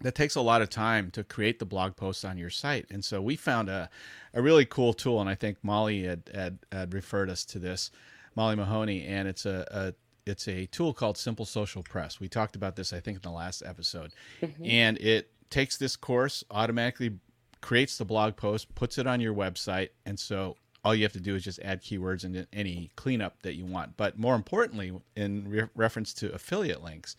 that 0.00 0.14
takes 0.14 0.34
a 0.34 0.40
lot 0.40 0.62
of 0.62 0.70
time 0.70 1.10
to 1.12 1.22
create 1.22 1.58
the 1.58 1.64
blog 1.64 1.96
posts 1.96 2.24
on 2.24 2.36
your 2.36 2.50
site. 2.50 2.86
And 2.90 3.04
so 3.04 3.22
we 3.22 3.36
found 3.36 3.68
a, 3.68 3.88
a 4.32 4.42
really 4.42 4.64
cool 4.64 4.92
tool 4.92 5.20
and 5.20 5.30
i 5.30 5.34
think 5.34 5.58
molly 5.62 6.04
had, 6.04 6.30
had, 6.34 6.58
had 6.72 6.94
referred 6.94 7.30
us 7.30 7.44
to 7.46 7.58
this 7.58 7.90
molly 8.34 8.56
mahoney 8.56 9.06
and 9.06 9.28
it's 9.28 9.46
a, 9.46 9.66
a 9.70 9.94
it's 10.26 10.48
a 10.48 10.64
tool 10.66 10.94
called 10.94 11.18
simple 11.18 11.44
social 11.44 11.82
press. 11.82 12.18
We 12.18 12.28
talked 12.28 12.56
about 12.56 12.76
this 12.76 12.92
i 12.92 13.00
think 13.00 13.16
in 13.16 13.22
the 13.22 13.30
last 13.30 13.62
episode. 13.64 14.12
Mm-hmm. 14.42 14.64
and 14.64 14.98
it 14.98 15.30
takes 15.50 15.76
this 15.76 15.96
course 15.96 16.42
automatically 16.50 17.18
creates 17.60 17.96
the 17.96 18.04
blog 18.04 18.36
post 18.36 18.74
puts 18.74 18.98
it 18.98 19.06
on 19.06 19.20
your 19.20 19.32
website 19.32 19.90
and 20.04 20.18
so 20.18 20.56
all 20.84 20.94
you 20.94 21.02
have 21.02 21.12
to 21.12 21.20
do 21.20 21.34
is 21.34 21.42
just 21.42 21.60
add 21.60 21.82
keywords 21.82 22.24
and 22.24 22.46
any 22.52 22.90
cleanup 22.94 23.42
that 23.42 23.54
you 23.54 23.64
want. 23.64 23.96
But 23.96 24.18
more 24.18 24.34
importantly, 24.34 24.92
in 25.16 25.48
re- 25.48 25.68
reference 25.74 26.12
to 26.14 26.32
affiliate 26.32 26.82
links, 26.82 27.16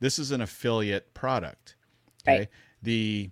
this 0.00 0.18
is 0.18 0.30
an 0.30 0.40
affiliate 0.40 1.12
product. 1.12 1.76
Okay. 2.26 2.38
Right. 2.38 2.48
The 2.82 3.30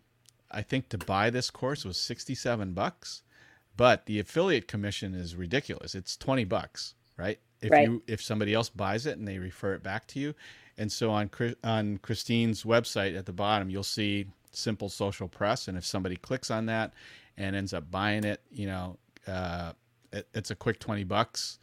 I 0.51 0.62
think 0.62 0.88
to 0.90 0.99
buy 0.99 1.31
this 1.31 1.51
course 1.51 1.85
was 1.85 1.97
67 1.97 2.73
bucks, 2.73 3.23
but 3.77 4.07
the 4.07 4.19
affiliate 4.19 4.69
commission 4.69 5.14
is 5.14 5.37
ridiculous. 5.37 5.95
It's 5.95 6.16
20 6.16 6.45
bucks, 6.45 6.95
right? 7.16 7.38
If 7.62 7.71
right. 7.71 7.88
you 7.88 8.03
if 8.07 8.23
somebody 8.23 8.53
else 8.53 8.69
buys 8.69 9.07
it 9.07 9.19
and 9.19 9.27
they 9.27 9.38
refer 9.38 9.75
it 9.75 9.83
back 9.83 10.07
to 10.09 10.21
you. 10.21 10.35
And 10.77 10.90
so 10.90 11.11
on 11.11 11.31
on 11.64 11.99
Christine's 11.99 12.64
website 12.64 13.16
at 13.16 13.27
the 13.27 13.33
bottom, 13.33 13.71
you'll 13.71 13.83
see 13.83 14.27
simple 14.53 14.88
social 14.88 15.29
press. 15.29 15.69
And 15.69 15.79
if 15.79 15.85
somebody 15.85 16.16
clicks 16.16 16.51
on 16.51 16.66
that 16.66 16.93
and 17.37 17.55
ends 17.57 17.73
up 17.73 17.90
buying 17.90 18.25
it, 18.25 18.40
you 18.51 18.66
know, 18.66 18.99
uh, 19.27 19.73
it, 20.13 20.29
it's 20.35 20.51
a 20.51 20.55
quick 20.55 20.79
20 20.79 21.05
bucks 21.05 21.59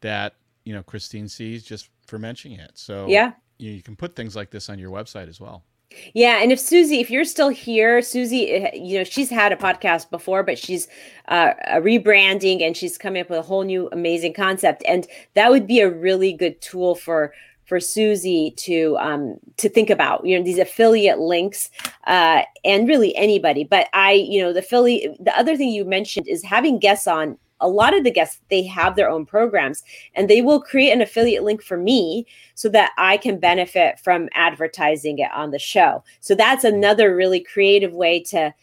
that, 0.00 0.34
you 0.64 0.72
know, 0.72 0.82
Christine 0.82 1.28
sees 1.28 1.64
just 1.64 1.88
for 2.06 2.18
mentioning 2.18 2.60
it. 2.60 2.72
So 2.74 3.06
yeah, 3.08 3.32
you, 3.58 3.72
you 3.72 3.82
can 3.82 3.96
put 3.96 4.16
things 4.16 4.36
like 4.36 4.50
this 4.50 4.68
on 4.68 4.78
your 4.78 4.90
website 4.90 5.28
as 5.28 5.40
well. 5.40 5.64
Yeah, 6.12 6.42
and 6.42 6.52
if 6.52 6.60
Susie, 6.60 7.00
if 7.00 7.10
you're 7.10 7.24
still 7.24 7.48
here, 7.48 8.02
Susie, 8.02 8.50
eh, 8.50 8.74
you 8.74 8.98
know 8.98 9.04
she's 9.04 9.30
had 9.30 9.52
a 9.52 9.56
podcast 9.56 10.10
before, 10.10 10.42
but 10.42 10.58
she's 10.58 10.86
uh, 11.28 11.54
rebranding 11.76 12.62
and 12.62 12.76
she's 12.76 12.98
coming 12.98 13.22
up 13.22 13.30
with 13.30 13.38
a 13.38 13.42
whole 13.42 13.64
new 13.64 13.88
amazing 13.90 14.34
concept, 14.34 14.82
and 14.86 15.06
that 15.34 15.50
would 15.50 15.66
be 15.66 15.80
a 15.80 15.88
really 15.88 16.32
good 16.32 16.60
tool 16.60 16.94
for 16.94 17.32
for 17.68 17.78
Susie 17.78 18.52
to 18.56 18.96
um, 18.98 19.36
to 19.58 19.68
think 19.68 19.90
about, 19.90 20.24
you 20.24 20.36
know, 20.36 20.42
these 20.42 20.58
affiliate 20.58 21.18
links, 21.18 21.70
uh, 22.06 22.42
and 22.64 22.88
really 22.88 23.14
anybody. 23.14 23.62
But 23.62 23.88
I, 23.92 24.12
you 24.12 24.40
know, 24.40 24.54
the 24.54 24.60
affiliate. 24.60 25.22
The 25.22 25.38
other 25.38 25.56
thing 25.56 25.68
you 25.68 25.84
mentioned 25.84 26.26
is 26.26 26.42
having 26.42 26.78
guests 26.78 27.06
on. 27.06 27.38
A 27.60 27.68
lot 27.68 27.92
of 27.92 28.04
the 28.04 28.12
guests 28.12 28.40
they 28.50 28.62
have 28.62 28.94
their 28.94 29.10
own 29.10 29.26
programs, 29.26 29.82
and 30.14 30.30
they 30.30 30.40
will 30.40 30.60
create 30.60 30.92
an 30.92 31.02
affiliate 31.02 31.42
link 31.42 31.60
for 31.60 31.76
me 31.76 32.24
so 32.54 32.68
that 32.68 32.92
I 32.96 33.16
can 33.16 33.40
benefit 33.40 33.98
from 33.98 34.28
advertising 34.34 35.18
it 35.18 35.30
on 35.34 35.50
the 35.50 35.58
show. 35.58 36.04
So 36.20 36.36
that's 36.36 36.62
another 36.62 37.16
really 37.16 37.40
creative 37.40 37.92
way 37.92 38.22
to 38.24 38.54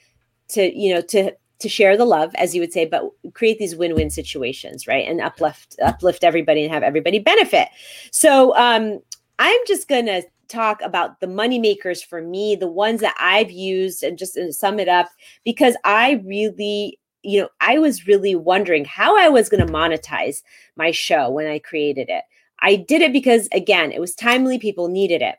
to 0.48 0.78
you 0.78 0.94
know 0.94 1.02
to 1.02 1.34
to 1.60 1.70
share 1.70 1.96
the 1.98 2.06
love 2.06 2.34
as 2.36 2.54
you 2.54 2.62
would 2.62 2.74
say 2.74 2.86
but 2.86 3.10
create 3.34 3.60
these 3.60 3.76
win-win 3.76 4.10
situations 4.10 4.88
right? 4.88 5.08
And 5.08 5.22
uplift 5.22 5.76
uplift 5.82 6.24
everybody 6.24 6.64
and 6.64 6.74
have 6.74 6.84
everybody 6.84 7.20
benefit. 7.20 7.70
So 8.12 8.56
um 8.56 9.00
i'm 9.40 9.60
just 9.68 9.88
gonna 9.88 10.22
talk 10.48 10.82
about 10.82 11.20
the 11.20 11.28
money 11.28 11.60
makers 11.60 12.02
for 12.04 12.22
me 12.22 12.56
the 12.56 12.68
ones 12.68 13.02
that 13.02 13.16
i've 13.20 13.50
used 13.50 14.04
and 14.04 14.18
just 14.18 14.38
sum 14.54 14.80
it 14.80 14.88
up 14.88 15.10
because 15.44 15.76
i 15.84 16.22
really 16.24 17.00
you 17.24 17.42
know 17.42 17.50
i 17.62 17.80
was 17.80 18.06
really 18.08 18.36
wondering 18.36 18.86
how 18.86 19.18
i 19.18 19.28
was 19.28 19.50
going 19.50 19.66
to 19.66 19.74
monetize 19.74 20.44
my 20.76 20.92
show 20.92 21.30
when 21.30 21.48
i 21.48 21.58
created 21.60 22.10
it. 22.10 22.24
I 22.62 22.76
did 22.76 23.02
it 23.02 23.12
because 23.12 23.48
again 23.52 23.92
it 23.92 24.00
was 24.00 24.16
timely 24.16 24.60
people 24.60 24.88
needed 24.88 25.22
it. 25.22 25.36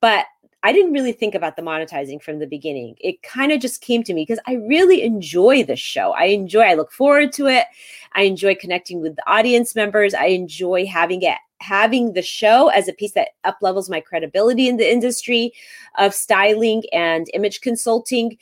But 0.00 0.26
I 0.62 0.72
didn't 0.72 0.92
really 0.92 1.12
think 1.12 1.34
about 1.34 1.56
the 1.56 1.62
monetizing 1.62 2.22
from 2.22 2.38
the 2.38 2.46
beginning. 2.46 2.94
It 3.00 3.22
kind 3.22 3.50
of 3.50 3.60
just 3.60 3.80
came 3.80 4.02
to 4.04 4.14
me 4.14 4.22
because 4.22 4.42
I 4.46 4.54
really 4.54 5.02
enjoy 5.02 5.64
the 5.64 5.76
show. 5.76 6.12
I 6.12 6.26
enjoy, 6.26 6.60
I 6.62 6.74
look 6.74 6.92
forward 6.92 7.32
to 7.34 7.48
it. 7.48 7.66
I 8.14 8.22
enjoy 8.22 8.54
connecting 8.54 9.00
with 9.00 9.16
the 9.16 9.28
audience 9.30 9.74
members. 9.74 10.14
I 10.14 10.26
enjoy 10.26 10.86
having 10.86 11.22
it 11.22 11.38
having 11.60 12.12
the 12.12 12.22
show 12.22 12.68
as 12.68 12.88
a 12.88 12.92
piece 12.92 13.12
that 13.12 13.28
up 13.44 13.56
levels 13.62 13.88
my 13.88 14.00
credibility 14.00 14.68
in 14.68 14.78
the 14.78 14.92
industry 14.92 15.52
of 15.96 16.12
styling 16.12 16.82
and 16.92 17.28
image 17.34 17.60
consulting 17.60 18.36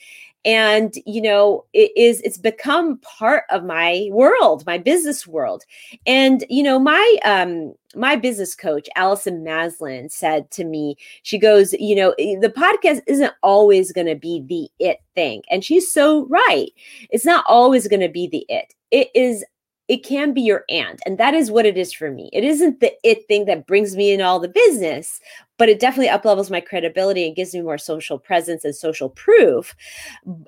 and 0.44 0.94
you 1.04 1.20
know 1.20 1.64
it 1.74 1.92
is 1.96 2.20
it's 2.22 2.38
become 2.38 2.96
part 2.98 3.44
of 3.50 3.62
my 3.62 4.08
world 4.10 4.64
my 4.64 4.78
business 4.78 5.26
world 5.26 5.64
and 6.06 6.44
you 6.48 6.62
know 6.62 6.78
my 6.78 7.18
um 7.24 7.74
my 7.96 8.14
business 8.14 8.54
coach 8.54 8.88
allison 8.94 9.42
maslin 9.42 10.08
said 10.08 10.48
to 10.50 10.64
me 10.64 10.96
she 11.22 11.38
goes 11.38 11.72
you 11.74 11.94
know 11.96 12.14
eh, 12.18 12.36
the 12.40 12.48
podcast 12.48 13.00
isn't 13.06 13.32
always 13.42 13.90
going 13.92 14.06
to 14.06 14.14
be 14.14 14.44
the 14.46 14.68
it 14.84 14.98
thing 15.14 15.42
and 15.50 15.64
she's 15.64 15.90
so 15.90 16.26
right. 16.26 16.70
It's 17.10 17.24
not 17.24 17.44
always 17.48 17.88
going 17.88 18.00
to 18.00 18.08
be 18.08 18.26
the 18.26 18.46
it. 18.48 18.74
It 18.90 19.08
is 19.14 19.44
it 19.88 20.04
can 20.04 20.32
be 20.32 20.40
your 20.40 20.64
aunt. 20.68 21.00
and 21.04 21.18
that 21.18 21.34
is 21.34 21.50
what 21.50 21.66
it 21.66 21.76
is 21.76 21.92
for 21.92 22.12
me. 22.12 22.30
It 22.32 22.44
isn't 22.44 22.80
the 22.80 22.92
it 23.02 23.26
thing 23.26 23.46
that 23.46 23.66
brings 23.66 23.96
me 23.96 24.12
in 24.12 24.20
all 24.20 24.40
the 24.40 24.48
business 24.48 25.20
but 25.58 25.68
it 25.68 25.78
definitely 25.78 26.08
uplevels 26.08 26.50
my 26.50 26.60
credibility 26.60 27.26
and 27.26 27.36
gives 27.36 27.54
me 27.54 27.60
more 27.60 27.76
social 27.76 28.18
presence 28.18 28.64
and 28.64 28.74
social 28.74 29.10
proof. 29.10 29.74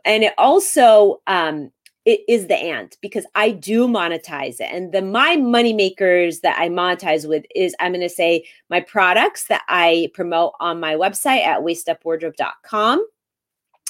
And 0.04 0.24
it 0.24 0.32
also 0.38 1.20
um 1.26 1.70
it 2.04 2.20
is 2.28 2.48
the 2.48 2.56
ant 2.56 2.96
because 3.00 3.26
I 3.34 3.50
do 3.50 3.86
monetize 3.86 4.60
it. 4.60 4.68
And 4.72 4.92
the 4.92 5.02
my 5.02 5.36
money 5.36 5.72
makers 5.72 6.40
that 6.40 6.58
I 6.58 6.68
monetize 6.68 7.28
with 7.28 7.44
is 7.54 7.74
I'm 7.78 7.92
going 7.92 8.00
to 8.00 8.08
say 8.08 8.44
my 8.70 8.80
products 8.80 9.46
that 9.46 9.62
I 9.68 10.10
promote 10.14 10.52
on 10.60 10.80
my 10.80 10.94
website 10.94 11.44
at 11.44 11.60
waistupwardrobe.com 11.60 13.06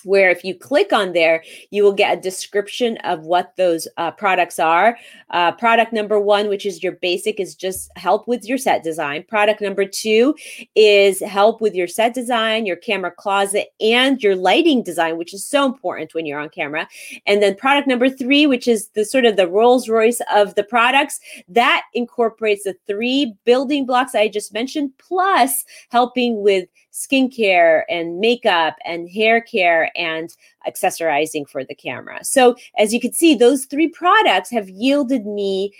where 0.04 0.30
if 0.30 0.44
you 0.44 0.54
click 0.54 0.92
on 0.92 1.12
there, 1.12 1.42
you 1.70 1.82
will 1.82 1.92
get 1.92 2.18
a 2.18 2.20
description 2.20 2.96
of 2.98 3.24
what 3.24 3.54
those 3.56 3.88
uh, 3.96 4.10
products 4.10 4.58
are. 4.58 4.96
Uh, 5.30 5.52
product 5.52 5.92
number 5.92 6.20
one, 6.20 6.48
which 6.48 6.66
is 6.66 6.82
your 6.82 6.92
basic, 6.92 7.40
is 7.40 7.54
just 7.54 7.90
help 7.96 8.28
with 8.28 8.44
your 8.44 8.58
set 8.58 8.82
design. 8.82 9.24
Product 9.28 9.60
number 9.60 9.84
two 9.84 10.34
is 10.74 11.20
help 11.20 11.60
with 11.60 11.74
your 11.74 11.88
set 11.88 12.14
design, 12.14 12.66
your 12.66 12.76
camera 12.76 13.10
closet, 13.10 13.68
and 13.80 14.22
your 14.22 14.36
lighting 14.36 14.82
design, 14.82 15.16
which 15.16 15.34
is 15.34 15.44
so 15.44 15.64
important 15.64 16.14
when 16.14 16.26
you're 16.26 16.40
on 16.40 16.48
camera. 16.48 16.88
And 17.26 17.42
then 17.42 17.54
product 17.54 17.88
number 17.88 18.08
three, 18.08 18.46
which 18.46 18.68
is 18.68 18.88
the 18.88 19.04
sort 19.04 19.24
of 19.24 19.36
the 19.36 19.48
Rolls 19.48 19.88
Royce 19.88 20.20
of 20.32 20.54
the 20.54 20.64
products, 20.64 21.20
that 21.48 21.84
incorporates 21.94 22.64
the 22.64 22.76
three 22.86 23.34
building 23.44 23.86
blocks 23.86 24.14
I 24.14 24.28
just 24.28 24.52
mentioned, 24.52 24.92
plus 24.98 25.64
helping 25.90 26.42
with 26.42 26.68
skincare 26.92 27.82
and 27.88 28.20
makeup 28.20 28.76
and 28.84 29.08
hair 29.08 29.40
care 29.40 29.90
and 29.96 30.36
accessorizing 30.66 31.48
for 31.48 31.64
the 31.64 31.74
camera. 31.74 32.22
So, 32.24 32.56
as 32.78 32.92
you 32.92 33.00
can 33.00 33.12
see, 33.12 33.34
those 33.34 33.64
three 33.64 33.88
products 33.88 34.50
have 34.50 34.68
yielded 34.68 35.26
me 35.26 35.72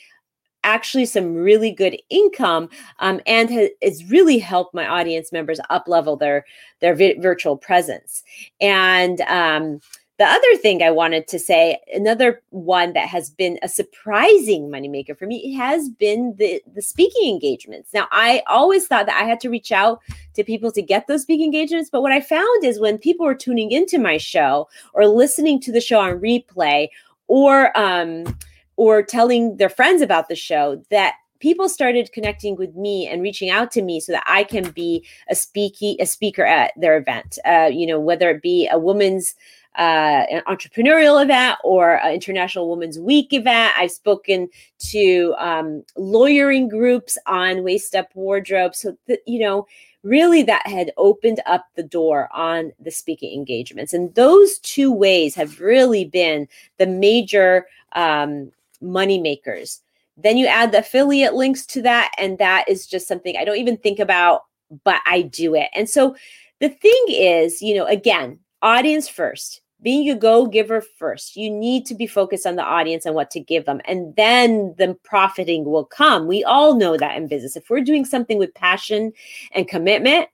actually 0.64 1.06
some 1.06 1.34
really 1.34 1.72
good 1.72 1.98
income 2.08 2.68
um, 3.00 3.20
and 3.26 3.50
has 3.82 4.04
really 4.10 4.38
helped 4.38 4.74
my 4.74 4.86
audience 4.86 5.32
members 5.32 5.60
up 5.70 5.88
level 5.88 6.16
their 6.16 6.44
their 6.80 6.94
vi- 6.94 7.18
virtual 7.18 7.56
presence 7.56 8.22
and 8.60 9.20
um, 9.22 9.80
the 10.22 10.28
other 10.28 10.56
thing 10.58 10.84
I 10.84 10.92
wanted 10.92 11.26
to 11.28 11.38
say, 11.40 11.80
another 11.92 12.40
one 12.50 12.92
that 12.92 13.08
has 13.08 13.28
been 13.28 13.58
a 13.60 13.68
surprising 13.68 14.68
moneymaker 14.68 15.18
for 15.18 15.26
me, 15.26 15.52
has 15.54 15.88
been 15.88 16.36
the, 16.38 16.62
the 16.72 16.80
speaking 16.80 17.28
engagements. 17.28 17.92
Now, 17.92 18.06
I 18.12 18.44
always 18.46 18.86
thought 18.86 19.06
that 19.06 19.20
I 19.20 19.24
had 19.24 19.40
to 19.40 19.50
reach 19.50 19.72
out 19.72 20.00
to 20.34 20.44
people 20.44 20.70
to 20.70 20.80
get 20.80 21.08
those 21.08 21.22
speaking 21.22 21.46
engagements. 21.46 21.90
But 21.90 22.02
what 22.02 22.12
I 22.12 22.20
found 22.20 22.64
is 22.64 22.78
when 22.78 22.98
people 22.98 23.26
were 23.26 23.34
tuning 23.34 23.72
into 23.72 23.98
my 23.98 24.16
show 24.16 24.68
or 24.94 25.08
listening 25.08 25.58
to 25.62 25.72
the 25.72 25.80
show 25.80 25.98
on 25.98 26.20
replay 26.20 26.86
or 27.26 27.76
um, 27.76 28.38
or 28.76 29.02
telling 29.02 29.56
their 29.56 29.68
friends 29.68 30.02
about 30.02 30.28
the 30.28 30.36
show, 30.36 30.80
that 30.90 31.14
people 31.40 31.68
started 31.68 32.12
connecting 32.12 32.54
with 32.54 32.76
me 32.76 33.08
and 33.08 33.22
reaching 33.22 33.50
out 33.50 33.72
to 33.72 33.82
me 33.82 33.98
so 33.98 34.12
that 34.12 34.22
I 34.26 34.44
can 34.44 34.70
be 34.70 35.04
a 35.28 35.34
speaky 35.34 35.96
a 35.98 36.06
speaker 36.06 36.44
at 36.44 36.72
their 36.76 36.96
event. 36.96 37.40
Uh, 37.44 37.68
you 37.72 37.88
know, 37.88 37.98
whether 37.98 38.30
it 38.30 38.40
be 38.40 38.68
a 38.70 38.78
woman's 38.78 39.34
uh, 39.78 40.24
an 40.30 40.42
entrepreneurial 40.46 41.22
event 41.22 41.58
or 41.64 41.94
an 42.04 42.12
International 42.12 42.68
Women's 42.68 42.98
Week 42.98 43.32
event. 43.32 43.72
I've 43.76 43.90
spoken 43.90 44.48
to 44.90 45.34
um, 45.38 45.84
lawyering 45.96 46.68
groups 46.68 47.16
on 47.26 47.62
waist 47.62 47.94
up 47.94 48.08
wardrobe. 48.14 48.74
So, 48.74 48.96
that, 49.06 49.20
you 49.26 49.38
know, 49.38 49.66
really 50.02 50.42
that 50.42 50.66
had 50.66 50.92
opened 50.96 51.40
up 51.46 51.66
the 51.74 51.82
door 51.82 52.28
on 52.32 52.72
the 52.80 52.90
speaking 52.90 53.32
engagements. 53.32 53.92
And 53.92 54.14
those 54.14 54.58
two 54.58 54.92
ways 54.92 55.34
have 55.34 55.60
really 55.60 56.04
been 56.04 56.48
the 56.78 56.86
major 56.86 57.66
um, 57.92 58.52
money 58.80 59.20
makers. 59.20 59.80
Then 60.16 60.36
you 60.36 60.46
add 60.46 60.72
the 60.72 60.78
affiliate 60.78 61.34
links 61.34 61.64
to 61.66 61.82
that, 61.82 62.12
and 62.18 62.36
that 62.38 62.68
is 62.68 62.86
just 62.86 63.08
something 63.08 63.36
I 63.36 63.44
don't 63.44 63.56
even 63.56 63.78
think 63.78 63.98
about, 63.98 64.42
but 64.84 65.00
I 65.06 65.22
do 65.22 65.54
it. 65.54 65.68
And 65.74 65.88
so 65.88 66.14
the 66.60 66.68
thing 66.68 67.04
is, 67.08 67.62
you 67.62 67.74
know, 67.74 67.86
again, 67.86 68.38
audience 68.60 69.08
first 69.08 69.61
being 69.82 70.08
a 70.10 70.14
go 70.14 70.46
giver 70.46 70.80
first. 70.80 71.36
You 71.36 71.50
need 71.50 71.86
to 71.86 71.94
be 71.94 72.06
focused 72.06 72.46
on 72.46 72.56
the 72.56 72.62
audience 72.62 73.04
and 73.04 73.14
what 73.14 73.30
to 73.32 73.40
give 73.40 73.64
them. 73.64 73.80
And 73.84 74.14
then 74.16 74.74
the 74.78 74.96
profiting 75.02 75.64
will 75.64 75.84
come. 75.84 76.26
We 76.26 76.44
all 76.44 76.76
know 76.76 76.96
that 76.96 77.16
in 77.16 77.26
business. 77.26 77.56
If 77.56 77.68
we're 77.68 77.80
doing 77.80 78.04
something 78.04 78.38
with 78.38 78.54
passion 78.54 79.12
and 79.52 79.68
commitment, 79.68 80.28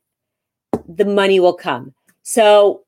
the 0.86 1.04
money 1.04 1.40
will 1.40 1.54
come. 1.54 1.94
So 2.22 2.84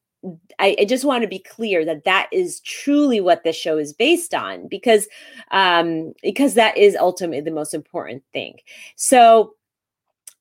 I, 0.59 0.77
I 0.81 0.85
just 0.85 1.05
want 1.05 1.23
to 1.23 1.29
be 1.29 1.39
clear 1.39 1.85
that 1.87 2.05
that 2.05 2.29
is 2.31 2.61
truly 2.61 3.21
what 3.21 3.43
this 3.43 3.57
show 3.57 3.79
is 3.79 3.93
based 3.93 4.35
on 4.35 4.69
because 4.69 5.09
um, 5.51 6.13
because 6.23 6.55
that 6.55 6.77
is 6.77 6.95
ultimately 6.97 7.41
the 7.41 7.51
most 7.51 7.73
important 7.73 8.23
thing. 8.33 8.59
So 8.97 9.55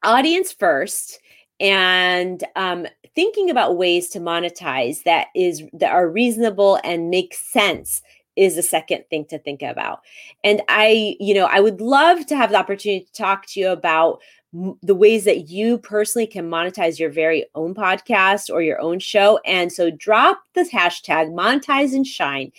audience 0.03 0.51
first 0.51 1.19
and 1.59 2.43
um, 2.55 2.87
thinking 3.15 3.49
about 3.49 3.77
ways 3.77 4.09
to 4.09 4.19
monetize 4.19 5.03
that 5.03 5.27
is 5.35 5.63
that 5.73 5.91
are 5.91 6.09
reasonable 6.09 6.79
and 6.83 7.09
make 7.09 7.33
sense 7.33 8.01
is 8.35 8.55
the 8.55 8.63
second 8.63 9.03
thing 9.09 9.25
to 9.25 9.37
think 9.37 9.61
about. 9.61 9.99
And 10.43 10.61
I, 10.69 11.17
you 11.19 11.33
know, 11.33 11.45
I 11.51 11.59
would 11.59 11.81
love 11.81 12.25
to 12.27 12.37
have 12.37 12.51
the 12.51 12.57
opportunity 12.57 13.05
to 13.05 13.11
talk 13.11 13.45
to 13.47 13.59
you 13.59 13.69
about 13.69 14.21
the 14.51 14.95
ways 14.95 15.25
that 15.25 15.47
you 15.49 15.77
personally 15.77 16.25
can 16.25 16.49
monetize 16.49 16.97
your 16.97 17.11
very 17.11 17.45
own 17.53 17.75
podcast 17.75 18.51
or 18.51 18.63
your 18.63 18.81
own 18.81 18.97
show. 18.97 19.39
And 19.45 19.71
so 19.71 19.91
drop 19.91 20.41
the 20.55 20.61
hashtag 20.61 21.31
monetize 21.31 21.93
and 21.93 22.05
shine 22.05 22.51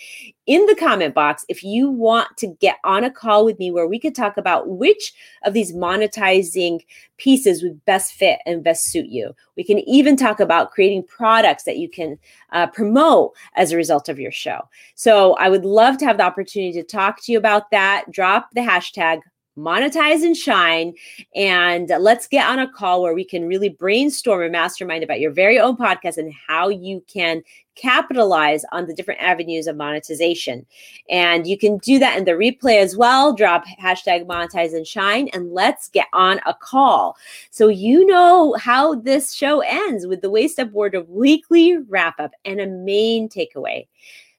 in 0.47 0.64
the 0.66 0.76
comment 0.76 1.14
box 1.14 1.45
if 1.49 1.64
you 1.64 1.91
want 1.91 2.28
to 2.36 2.47
get 2.61 2.76
on 2.84 3.03
a 3.03 3.11
call 3.11 3.45
with 3.45 3.59
me 3.59 3.72
where 3.72 3.88
we 3.88 3.99
could 3.99 4.14
talk 4.14 4.36
about 4.36 4.68
which 4.68 5.12
of 5.45 5.53
these 5.53 5.72
monetizing 5.72 6.80
pieces 7.16 7.61
would 7.61 7.84
best 7.86 8.12
fit 8.12 8.38
and 8.47 8.62
best 8.62 8.84
suit 8.84 9.07
you. 9.07 9.34
We 9.57 9.64
can 9.64 9.80
even 9.80 10.16
talk 10.16 10.38
about 10.38 10.70
creating 10.70 11.05
products 11.09 11.64
that 11.64 11.78
you 11.78 11.88
can 11.88 12.18
uh, 12.53 12.68
promote 12.68 13.32
as 13.57 13.72
a 13.72 13.76
result 13.76 14.09
of 14.09 14.20
your 14.20 14.32
show. 14.32 14.61
So 14.95 15.34
I 15.34 15.49
would 15.49 15.64
love 15.64 15.99
to 15.99 16.05
have 16.05 16.18
the 16.18 16.24
opportunity 16.24 16.72
to 16.80 16.84
talk 16.84 17.20
to 17.22 17.32
you 17.32 17.38
about 17.38 17.72
that. 17.72 18.05
Drop 18.12 18.49
the 18.53 18.61
hashtag 18.61 19.22
monetize 19.61 20.23
and 20.23 20.37
shine. 20.37 20.95
And 21.35 21.91
let's 22.01 22.27
get 22.27 22.49
on 22.49 22.59
a 22.59 22.71
call 22.71 23.03
where 23.03 23.15
we 23.15 23.25
can 23.25 23.47
really 23.47 23.69
brainstorm 23.69 24.43
and 24.43 24.53
mastermind 24.53 25.05
about 25.05 25.21
your 25.21 25.31
very 25.31 25.59
own 25.59 25.77
podcast 25.77 26.17
and 26.17 26.33
how 26.49 26.69
you 26.69 27.03
can 27.07 27.43
capitalize 27.77 28.63
on 28.73 28.87
the 28.87 28.95
different 28.95 29.21
avenues 29.21 29.67
of 29.67 29.77
monetization. 29.77 30.67
And 31.09 31.47
you 31.47 31.57
can 31.57 31.79
do 31.79 31.99
that 31.99 32.19
in 32.19 32.25
the 32.25 32.33
replay 32.33 32.79
as 32.81 32.97
well. 32.97 33.33
Drop 33.33 33.65
hashtag 33.81 34.27
monetize 34.27 34.75
and 34.75 34.87
shine 34.87 35.29
and 35.33 35.53
let's 35.53 35.89
get 35.89 36.07
on 36.13 36.41
a 36.47 36.53
call. 36.53 37.17
So 37.51 37.69
you 37.69 38.05
know 38.07 38.55
how 38.61 38.97
this 38.97 39.33
show 39.33 39.61
ends 39.61 40.07
with 40.07 40.21
the 40.21 40.31
Waist 40.31 40.59
Up 40.59 40.75
of 40.75 41.09
weekly 41.09 41.79
wrap 41.89 42.21
up 42.21 42.33
and 42.45 42.61
a 42.61 42.67
main 42.67 43.29
takeaway. 43.29 43.87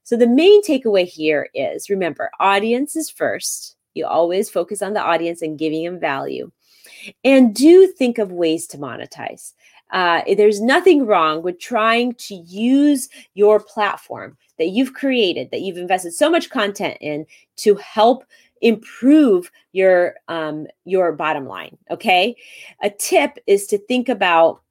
So 0.03 0.17
the 0.17 0.27
main 0.27 0.61
takeaway 0.63 1.05
here 1.05 1.49
is 1.53 1.89
remember, 1.89 2.31
audience 2.39 2.95
is 2.95 3.09
first 3.09 3.77
you 3.93 4.05
always 4.05 4.49
focus 4.49 4.81
on 4.81 4.93
the 4.93 5.01
audience 5.01 5.41
and 5.41 5.59
giving 5.59 5.83
them 5.83 5.99
value. 5.99 6.51
And 7.23 7.53
do 7.55 7.87
think 7.87 8.17
of 8.17 8.31
ways 8.31 8.67
to 8.67 8.77
monetize. 8.77 9.53
Uh, 9.91 10.21
there's 10.37 10.61
nothing 10.61 11.05
wrong 11.05 11.43
with 11.43 11.59
trying 11.59 12.13
to 12.13 12.35
use 12.35 13.09
your 13.33 13.59
platform 13.59 14.37
that 14.57 14.69
you've 14.69 14.93
created, 14.93 15.51
that 15.51 15.61
you've 15.61 15.77
invested 15.77 16.13
so 16.13 16.29
much 16.29 16.49
content 16.49 16.97
in 17.01 17.25
to 17.57 17.75
help 17.75 18.23
improve 18.61 19.51
your 19.73 20.15
um, 20.27 20.67
your 20.85 21.11
bottom 21.11 21.45
line. 21.45 21.77
Okay, 21.89 22.35
a 22.81 22.89
tip 22.89 23.37
is 23.47 23.67
to 23.67 23.77
think 23.77 24.07
about, 24.07 24.61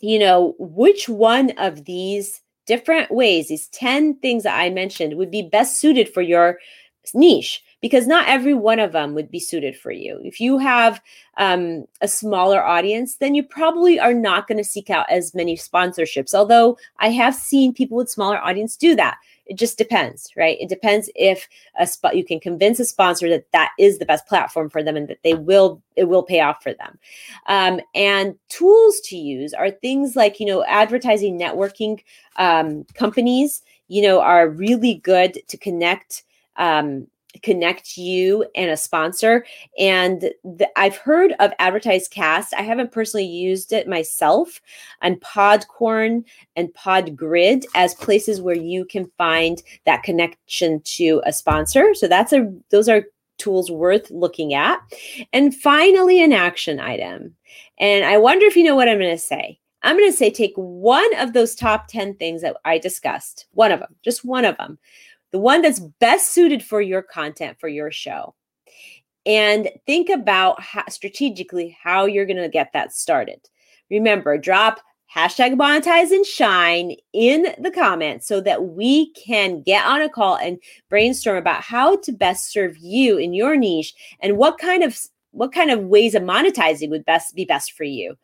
you 0.00 0.18
know, 0.18 0.54
which 0.58 1.08
one 1.08 1.50
of 1.58 1.84
these 1.86 2.42
different 2.66 3.10
ways, 3.10 3.48
these 3.48 3.68
ten 3.68 4.14
things 4.16 4.44
that 4.44 4.58
I 4.58 4.70
mentioned, 4.70 5.16
would 5.16 5.30
be 5.30 5.42
best 5.42 5.80
suited 5.80 6.08
for 6.12 6.22
your 6.22 6.58
niche 7.14 7.64
because 7.80 8.06
not 8.06 8.28
every 8.28 8.54
one 8.54 8.80
of 8.80 8.92
them 8.92 9.14
would 9.14 9.30
be 9.30 9.38
suited 9.38 9.76
for 9.76 9.92
you. 9.92 10.20
If 10.24 10.40
you 10.40 10.58
have 10.58 11.00
um, 11.36 11.86
a 12.00 12.08
smaller 12.08 12.64
audience, 12.64 13.16
then 13.16 13.34
you 13.34 13.42
probably 13.44 14.00
are 14.00 14.14
not 14.14 14.48
going 14.48 14.58
to 14.58 14.64
seek 14.64 14.90
out 14.90 15.06
as 15.10 15.34
many 15.34 15.56
sponsorships. 15.56 16.34
Although 16.34 16.76
I 16.98 17.10
have 17.10 17.34
seen 17.34 17.72
people 17.72 17.96
with 17.96 18.10
smaller 18.10 18.38
audience 18.38 18.76
do 18.76 18.96
that. 18.96 19.18
It 19.46 19.56
just 19.56 19.78
depends, 19.78 20.30
right? 20.36 20.58
It 20.60 20.68
depends 20.68 21.08
if 21.14 21.48
a 21.78 21.86
spot 21.86 22.16
you 22.16 22.24
can 22.24 22.38
convince 22.38 22.80
a 22.80 22.84
sponsor 22.84 23.30
that 23.30 23.50
that 23.52 23.70
is 23.78 23.98
the 23.98 24.04
best 24.04 24.26
platform 24.26 24.68
for 24.68 24.82
them 24.82 24.96
and 24.96 25.08
that 25.08 25.22
they 25.24 25.34
will 25.34 25.80
it 25.96 26.04
will 26.04 26.22
pay 26.22 26.40
off 26.40 26.62
for 26.62 26.74
them. 26.74 26.98
Um, 27.46 27.80
and 27.94 28.34
tools 28.50 29.00
to 29.04 29.16
use 29.16 29.54
are 29.54 29.70
things 29.70 30.16
like 30.16 30.38
you 30.38 30.44
know 30.44 30.64
advertising 30.64 31.38
networking 31.38 32.02
um, 32.36 32.84
companies. 32.92 33.62
You 33.86 34.02
know 34.02 34.20
are 34.20 34.50
really 34.50 34.96
good 34.96 35.38
to 35.48 35.56
connect 35.56 36.24
um, 36.56 37.06
connect 37.42 37.96
you 37.96 38.46
and 38.54 38.70
a 38.70 38.76
sponsor. 38.76 39.44
And 39.78 40.30
the, 40.42 40.68
I've 40.76 40.96
heard 40.96 41.32
of 41.38 41.52
AdvertiseCast. 41.60 42.48
I 42.56 42.62
haven't 42.62 42.92
personally 42.92 43.26
used 43.26 43.72
it 43.72 43.88
myself, 43.88 44.60
and 45.02 45.20
Podcorn 45.20 46.24
and 46.56 46.72
Podgrid 46.74 47.64
as 47.74 47.94
places 47.94 48.40
where 48.40 48.56
you 48.56 48.84
can 48.84 49.10
find 49.18 49.62
that 49.84 50.02
connection 50.02 50.80
to 50.82 51.22
a 51.24 51.32
sponsor. 51.32 51.94
So 51.94 52.08
that's 52.08 52.32
a 52.32 52.52
those 52.70 52.88
are 52.88 53.04
tools 53.38 53.70
worth 53.70 54.10
looking 54.10 54.54
at. 54.54 54.80
And 55.32 55.54
finally, 55.54 56.22
an 56.22 56.32
action 56.32 56.80
item. 56.80 57.36
And 57.78 58.04
I 58.04 58.18
wonder 58.18 58.46
if 58.46 58.56
you 58.56 58.64
know 58.64 58.76
what 58.76 58.88
I'm 58.88 58.98
going 58.98 59.10
to 59.10 59.18
say. 59.18 59.60
I'm 59.82 59.96
going 59.96 60.10
to 60.10 60.16
say 60.16 60.30
take 60.30 60.54
one 60.56 61.16
of 61.18 61.32
those 61.32 61.54
top 61.54 61.86
10 61.86 62.16
things 62.16 62.42
that 62.42 62.56
I 62.64 62.78
discussed, 62.78 63.46
one 63.52 63.70
of 63.70 63.78
them, 63.78 63.94
just 64.02 64.24
one 64.24 64.44
of 64.44 64.56
them, 64.56 64.78
the 65.32 65.38
one 65.38 65.62
that's 65.62 65.80
best 65.80 66.32
suited 66.32 66.62
for 66.62 66.80
your 66.80 67.02
content 67.02 67.58
for 67.60 67.68
your 67.68 67.90
show. 67.90 68.34
And 69.26 69.70
think 69.86 70.08
about 70.08 70.60
how, 70.60 70.84
strategically 70.88 71.76
how 71.82 72.06
you're 72.06 72.26
going 72.26 72.38
to 72.38 72.48
get 72.48 72.72
that 72.72 72.92
started. 72.92 73.40
Remember, 73.90 74.38
drop 74.38 74.80
hashtag 75.14 75.54
monetize 75.56 76.10
and 76.10 76.24
shine 76.24 76.94
in 77.12 77.46
the 77.58 77.70
comments 77.70 78.26
so 78.26 78.40
that 78.42 78.64
we 78.64 79.12
can 79.12 79.62
get 79.62 79.84
on 79.86 80.02
a 80.02 80.08
call 80.08 80.36
and 80.36 80.58
brainstorm 80.90 81.38
about 81.38 81.62
how 81.62 81.96
to 81.96 82.12
best 82.12 82.52
serve 82.52 82.76
you 82.78 83.16
in 83.16 83.32
your 83.32 83.56
niche 83.56 83.94
and 84.20 84.36
what 84.36 84.58
kind 84.58 84.82
of 84.82 84.98
what 85.30 85.52
kind 85.52 85.70
of 85.70 85.84
ways 85.84 86.14
of 86.14 86.22
monetizing 86.22 86.90
would 86.90 87.04
best 87.04 87.34
be 87.34 87.44
best 87.44 87.72
for 87.72 87.84
you 87.84 88.16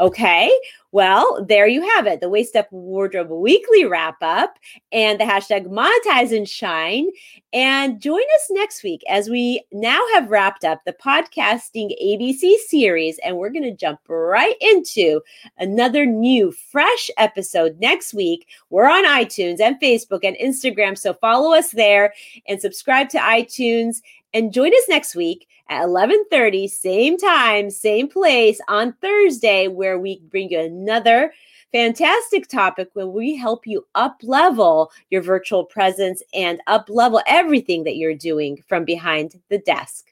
Okay. 0.00 0.52
Well, 0.90 1.44
there 1.46 1.66
you 1.66 1.82
have 1.96 2.06
it. 2.06 2.20
The 2.20 2.30
Waist 2.30 2.56
Up 2.56 2.72
Wardrobe 2.72 3.28
Weekly 3.28 3.84
wrap 3.84 4.16
up 4.22 4.58
and 4.90 5.20
the 5.20 5.24
hashtag 5.24 5.66
monetize 5.66 6.34
and 6.34 6.48
shine. 6.48 7.08
And 7.52 8.00
join 8.00 8.22
us 8.36 8.46
next 8.50 8.82
week 8.82 9.02
as 9.08 9.28
we 9.28 9.62
now 9.70 10.02
have 10.14 10.30
wrapped 10.30 10.64
up 10.64 10.80
the 10.84 10.94
podcasting 10.94 11.90
ABC 12.02 12.56
series. 12.66 13.18
And 13.24 13.36
we're 13.36 13.50
going 13.50 13.64
to 13.64 13.76
jump 13.76 14.00
right 14.08 14.56
into 14.62 15.20
another 15.58 16.06
new, 16.06 16.52
fresh 16.52 17.10
episode 17.18 17.78
next 17.80 18.14
week. 18.14 18.46
We're 18.70 18.88
on 18.88 19.04
iTunes 19.04 19.60
and 19.60 19.80
Facebook 19.80 20.20
and 20.24 20.36
Instagram. 20.36 20.96
So 20.96 21.12
follow 21.12 21.54
us 21.54 21.70
there 21.70 22.14
and 22.46 22.60
subscribe 22.62 23.10
to 23.10 23.18
iTunes 23.18 24.00
and 24.34 24.52
join 24.52 24.72
us 24.72 24.88
next 24.88 25.14
week 25.14 25.46
at 25.70 25.84
11:30, 25.84 26.66
same 26.66 27.16
time, 27.16 27.70
same 27.70 28.08
place 28.08 28.60
on 28.68 28.94
Thursday, 29.00 29.68
where 29.68 29.98
we 29.98 30.20
bring 30.30 30.50
you 30.50 30.68
another 30.78 31.32
fantastic 31.72 32.48
topic 32.48 32.88
where 32.94 33.06
we 33.06 33.36
help 33.36 33.66
you 33.66 33.86
up 33.94 34.16
level 34.22 34.90
your 35.10 35.22
virtual 35.22 35.64
presence 35.64 36.22
and 36.32 36.60
up 36.66 36.88
level 36.88 37.20
everything 37.26 37.84
that 37.84 37.96
you're 37.96 38.14
doing 38.14 38.62
from 38.68 38.84
behind 38.84 39.34
the 39.50 39.58
desk. 39.58 40.06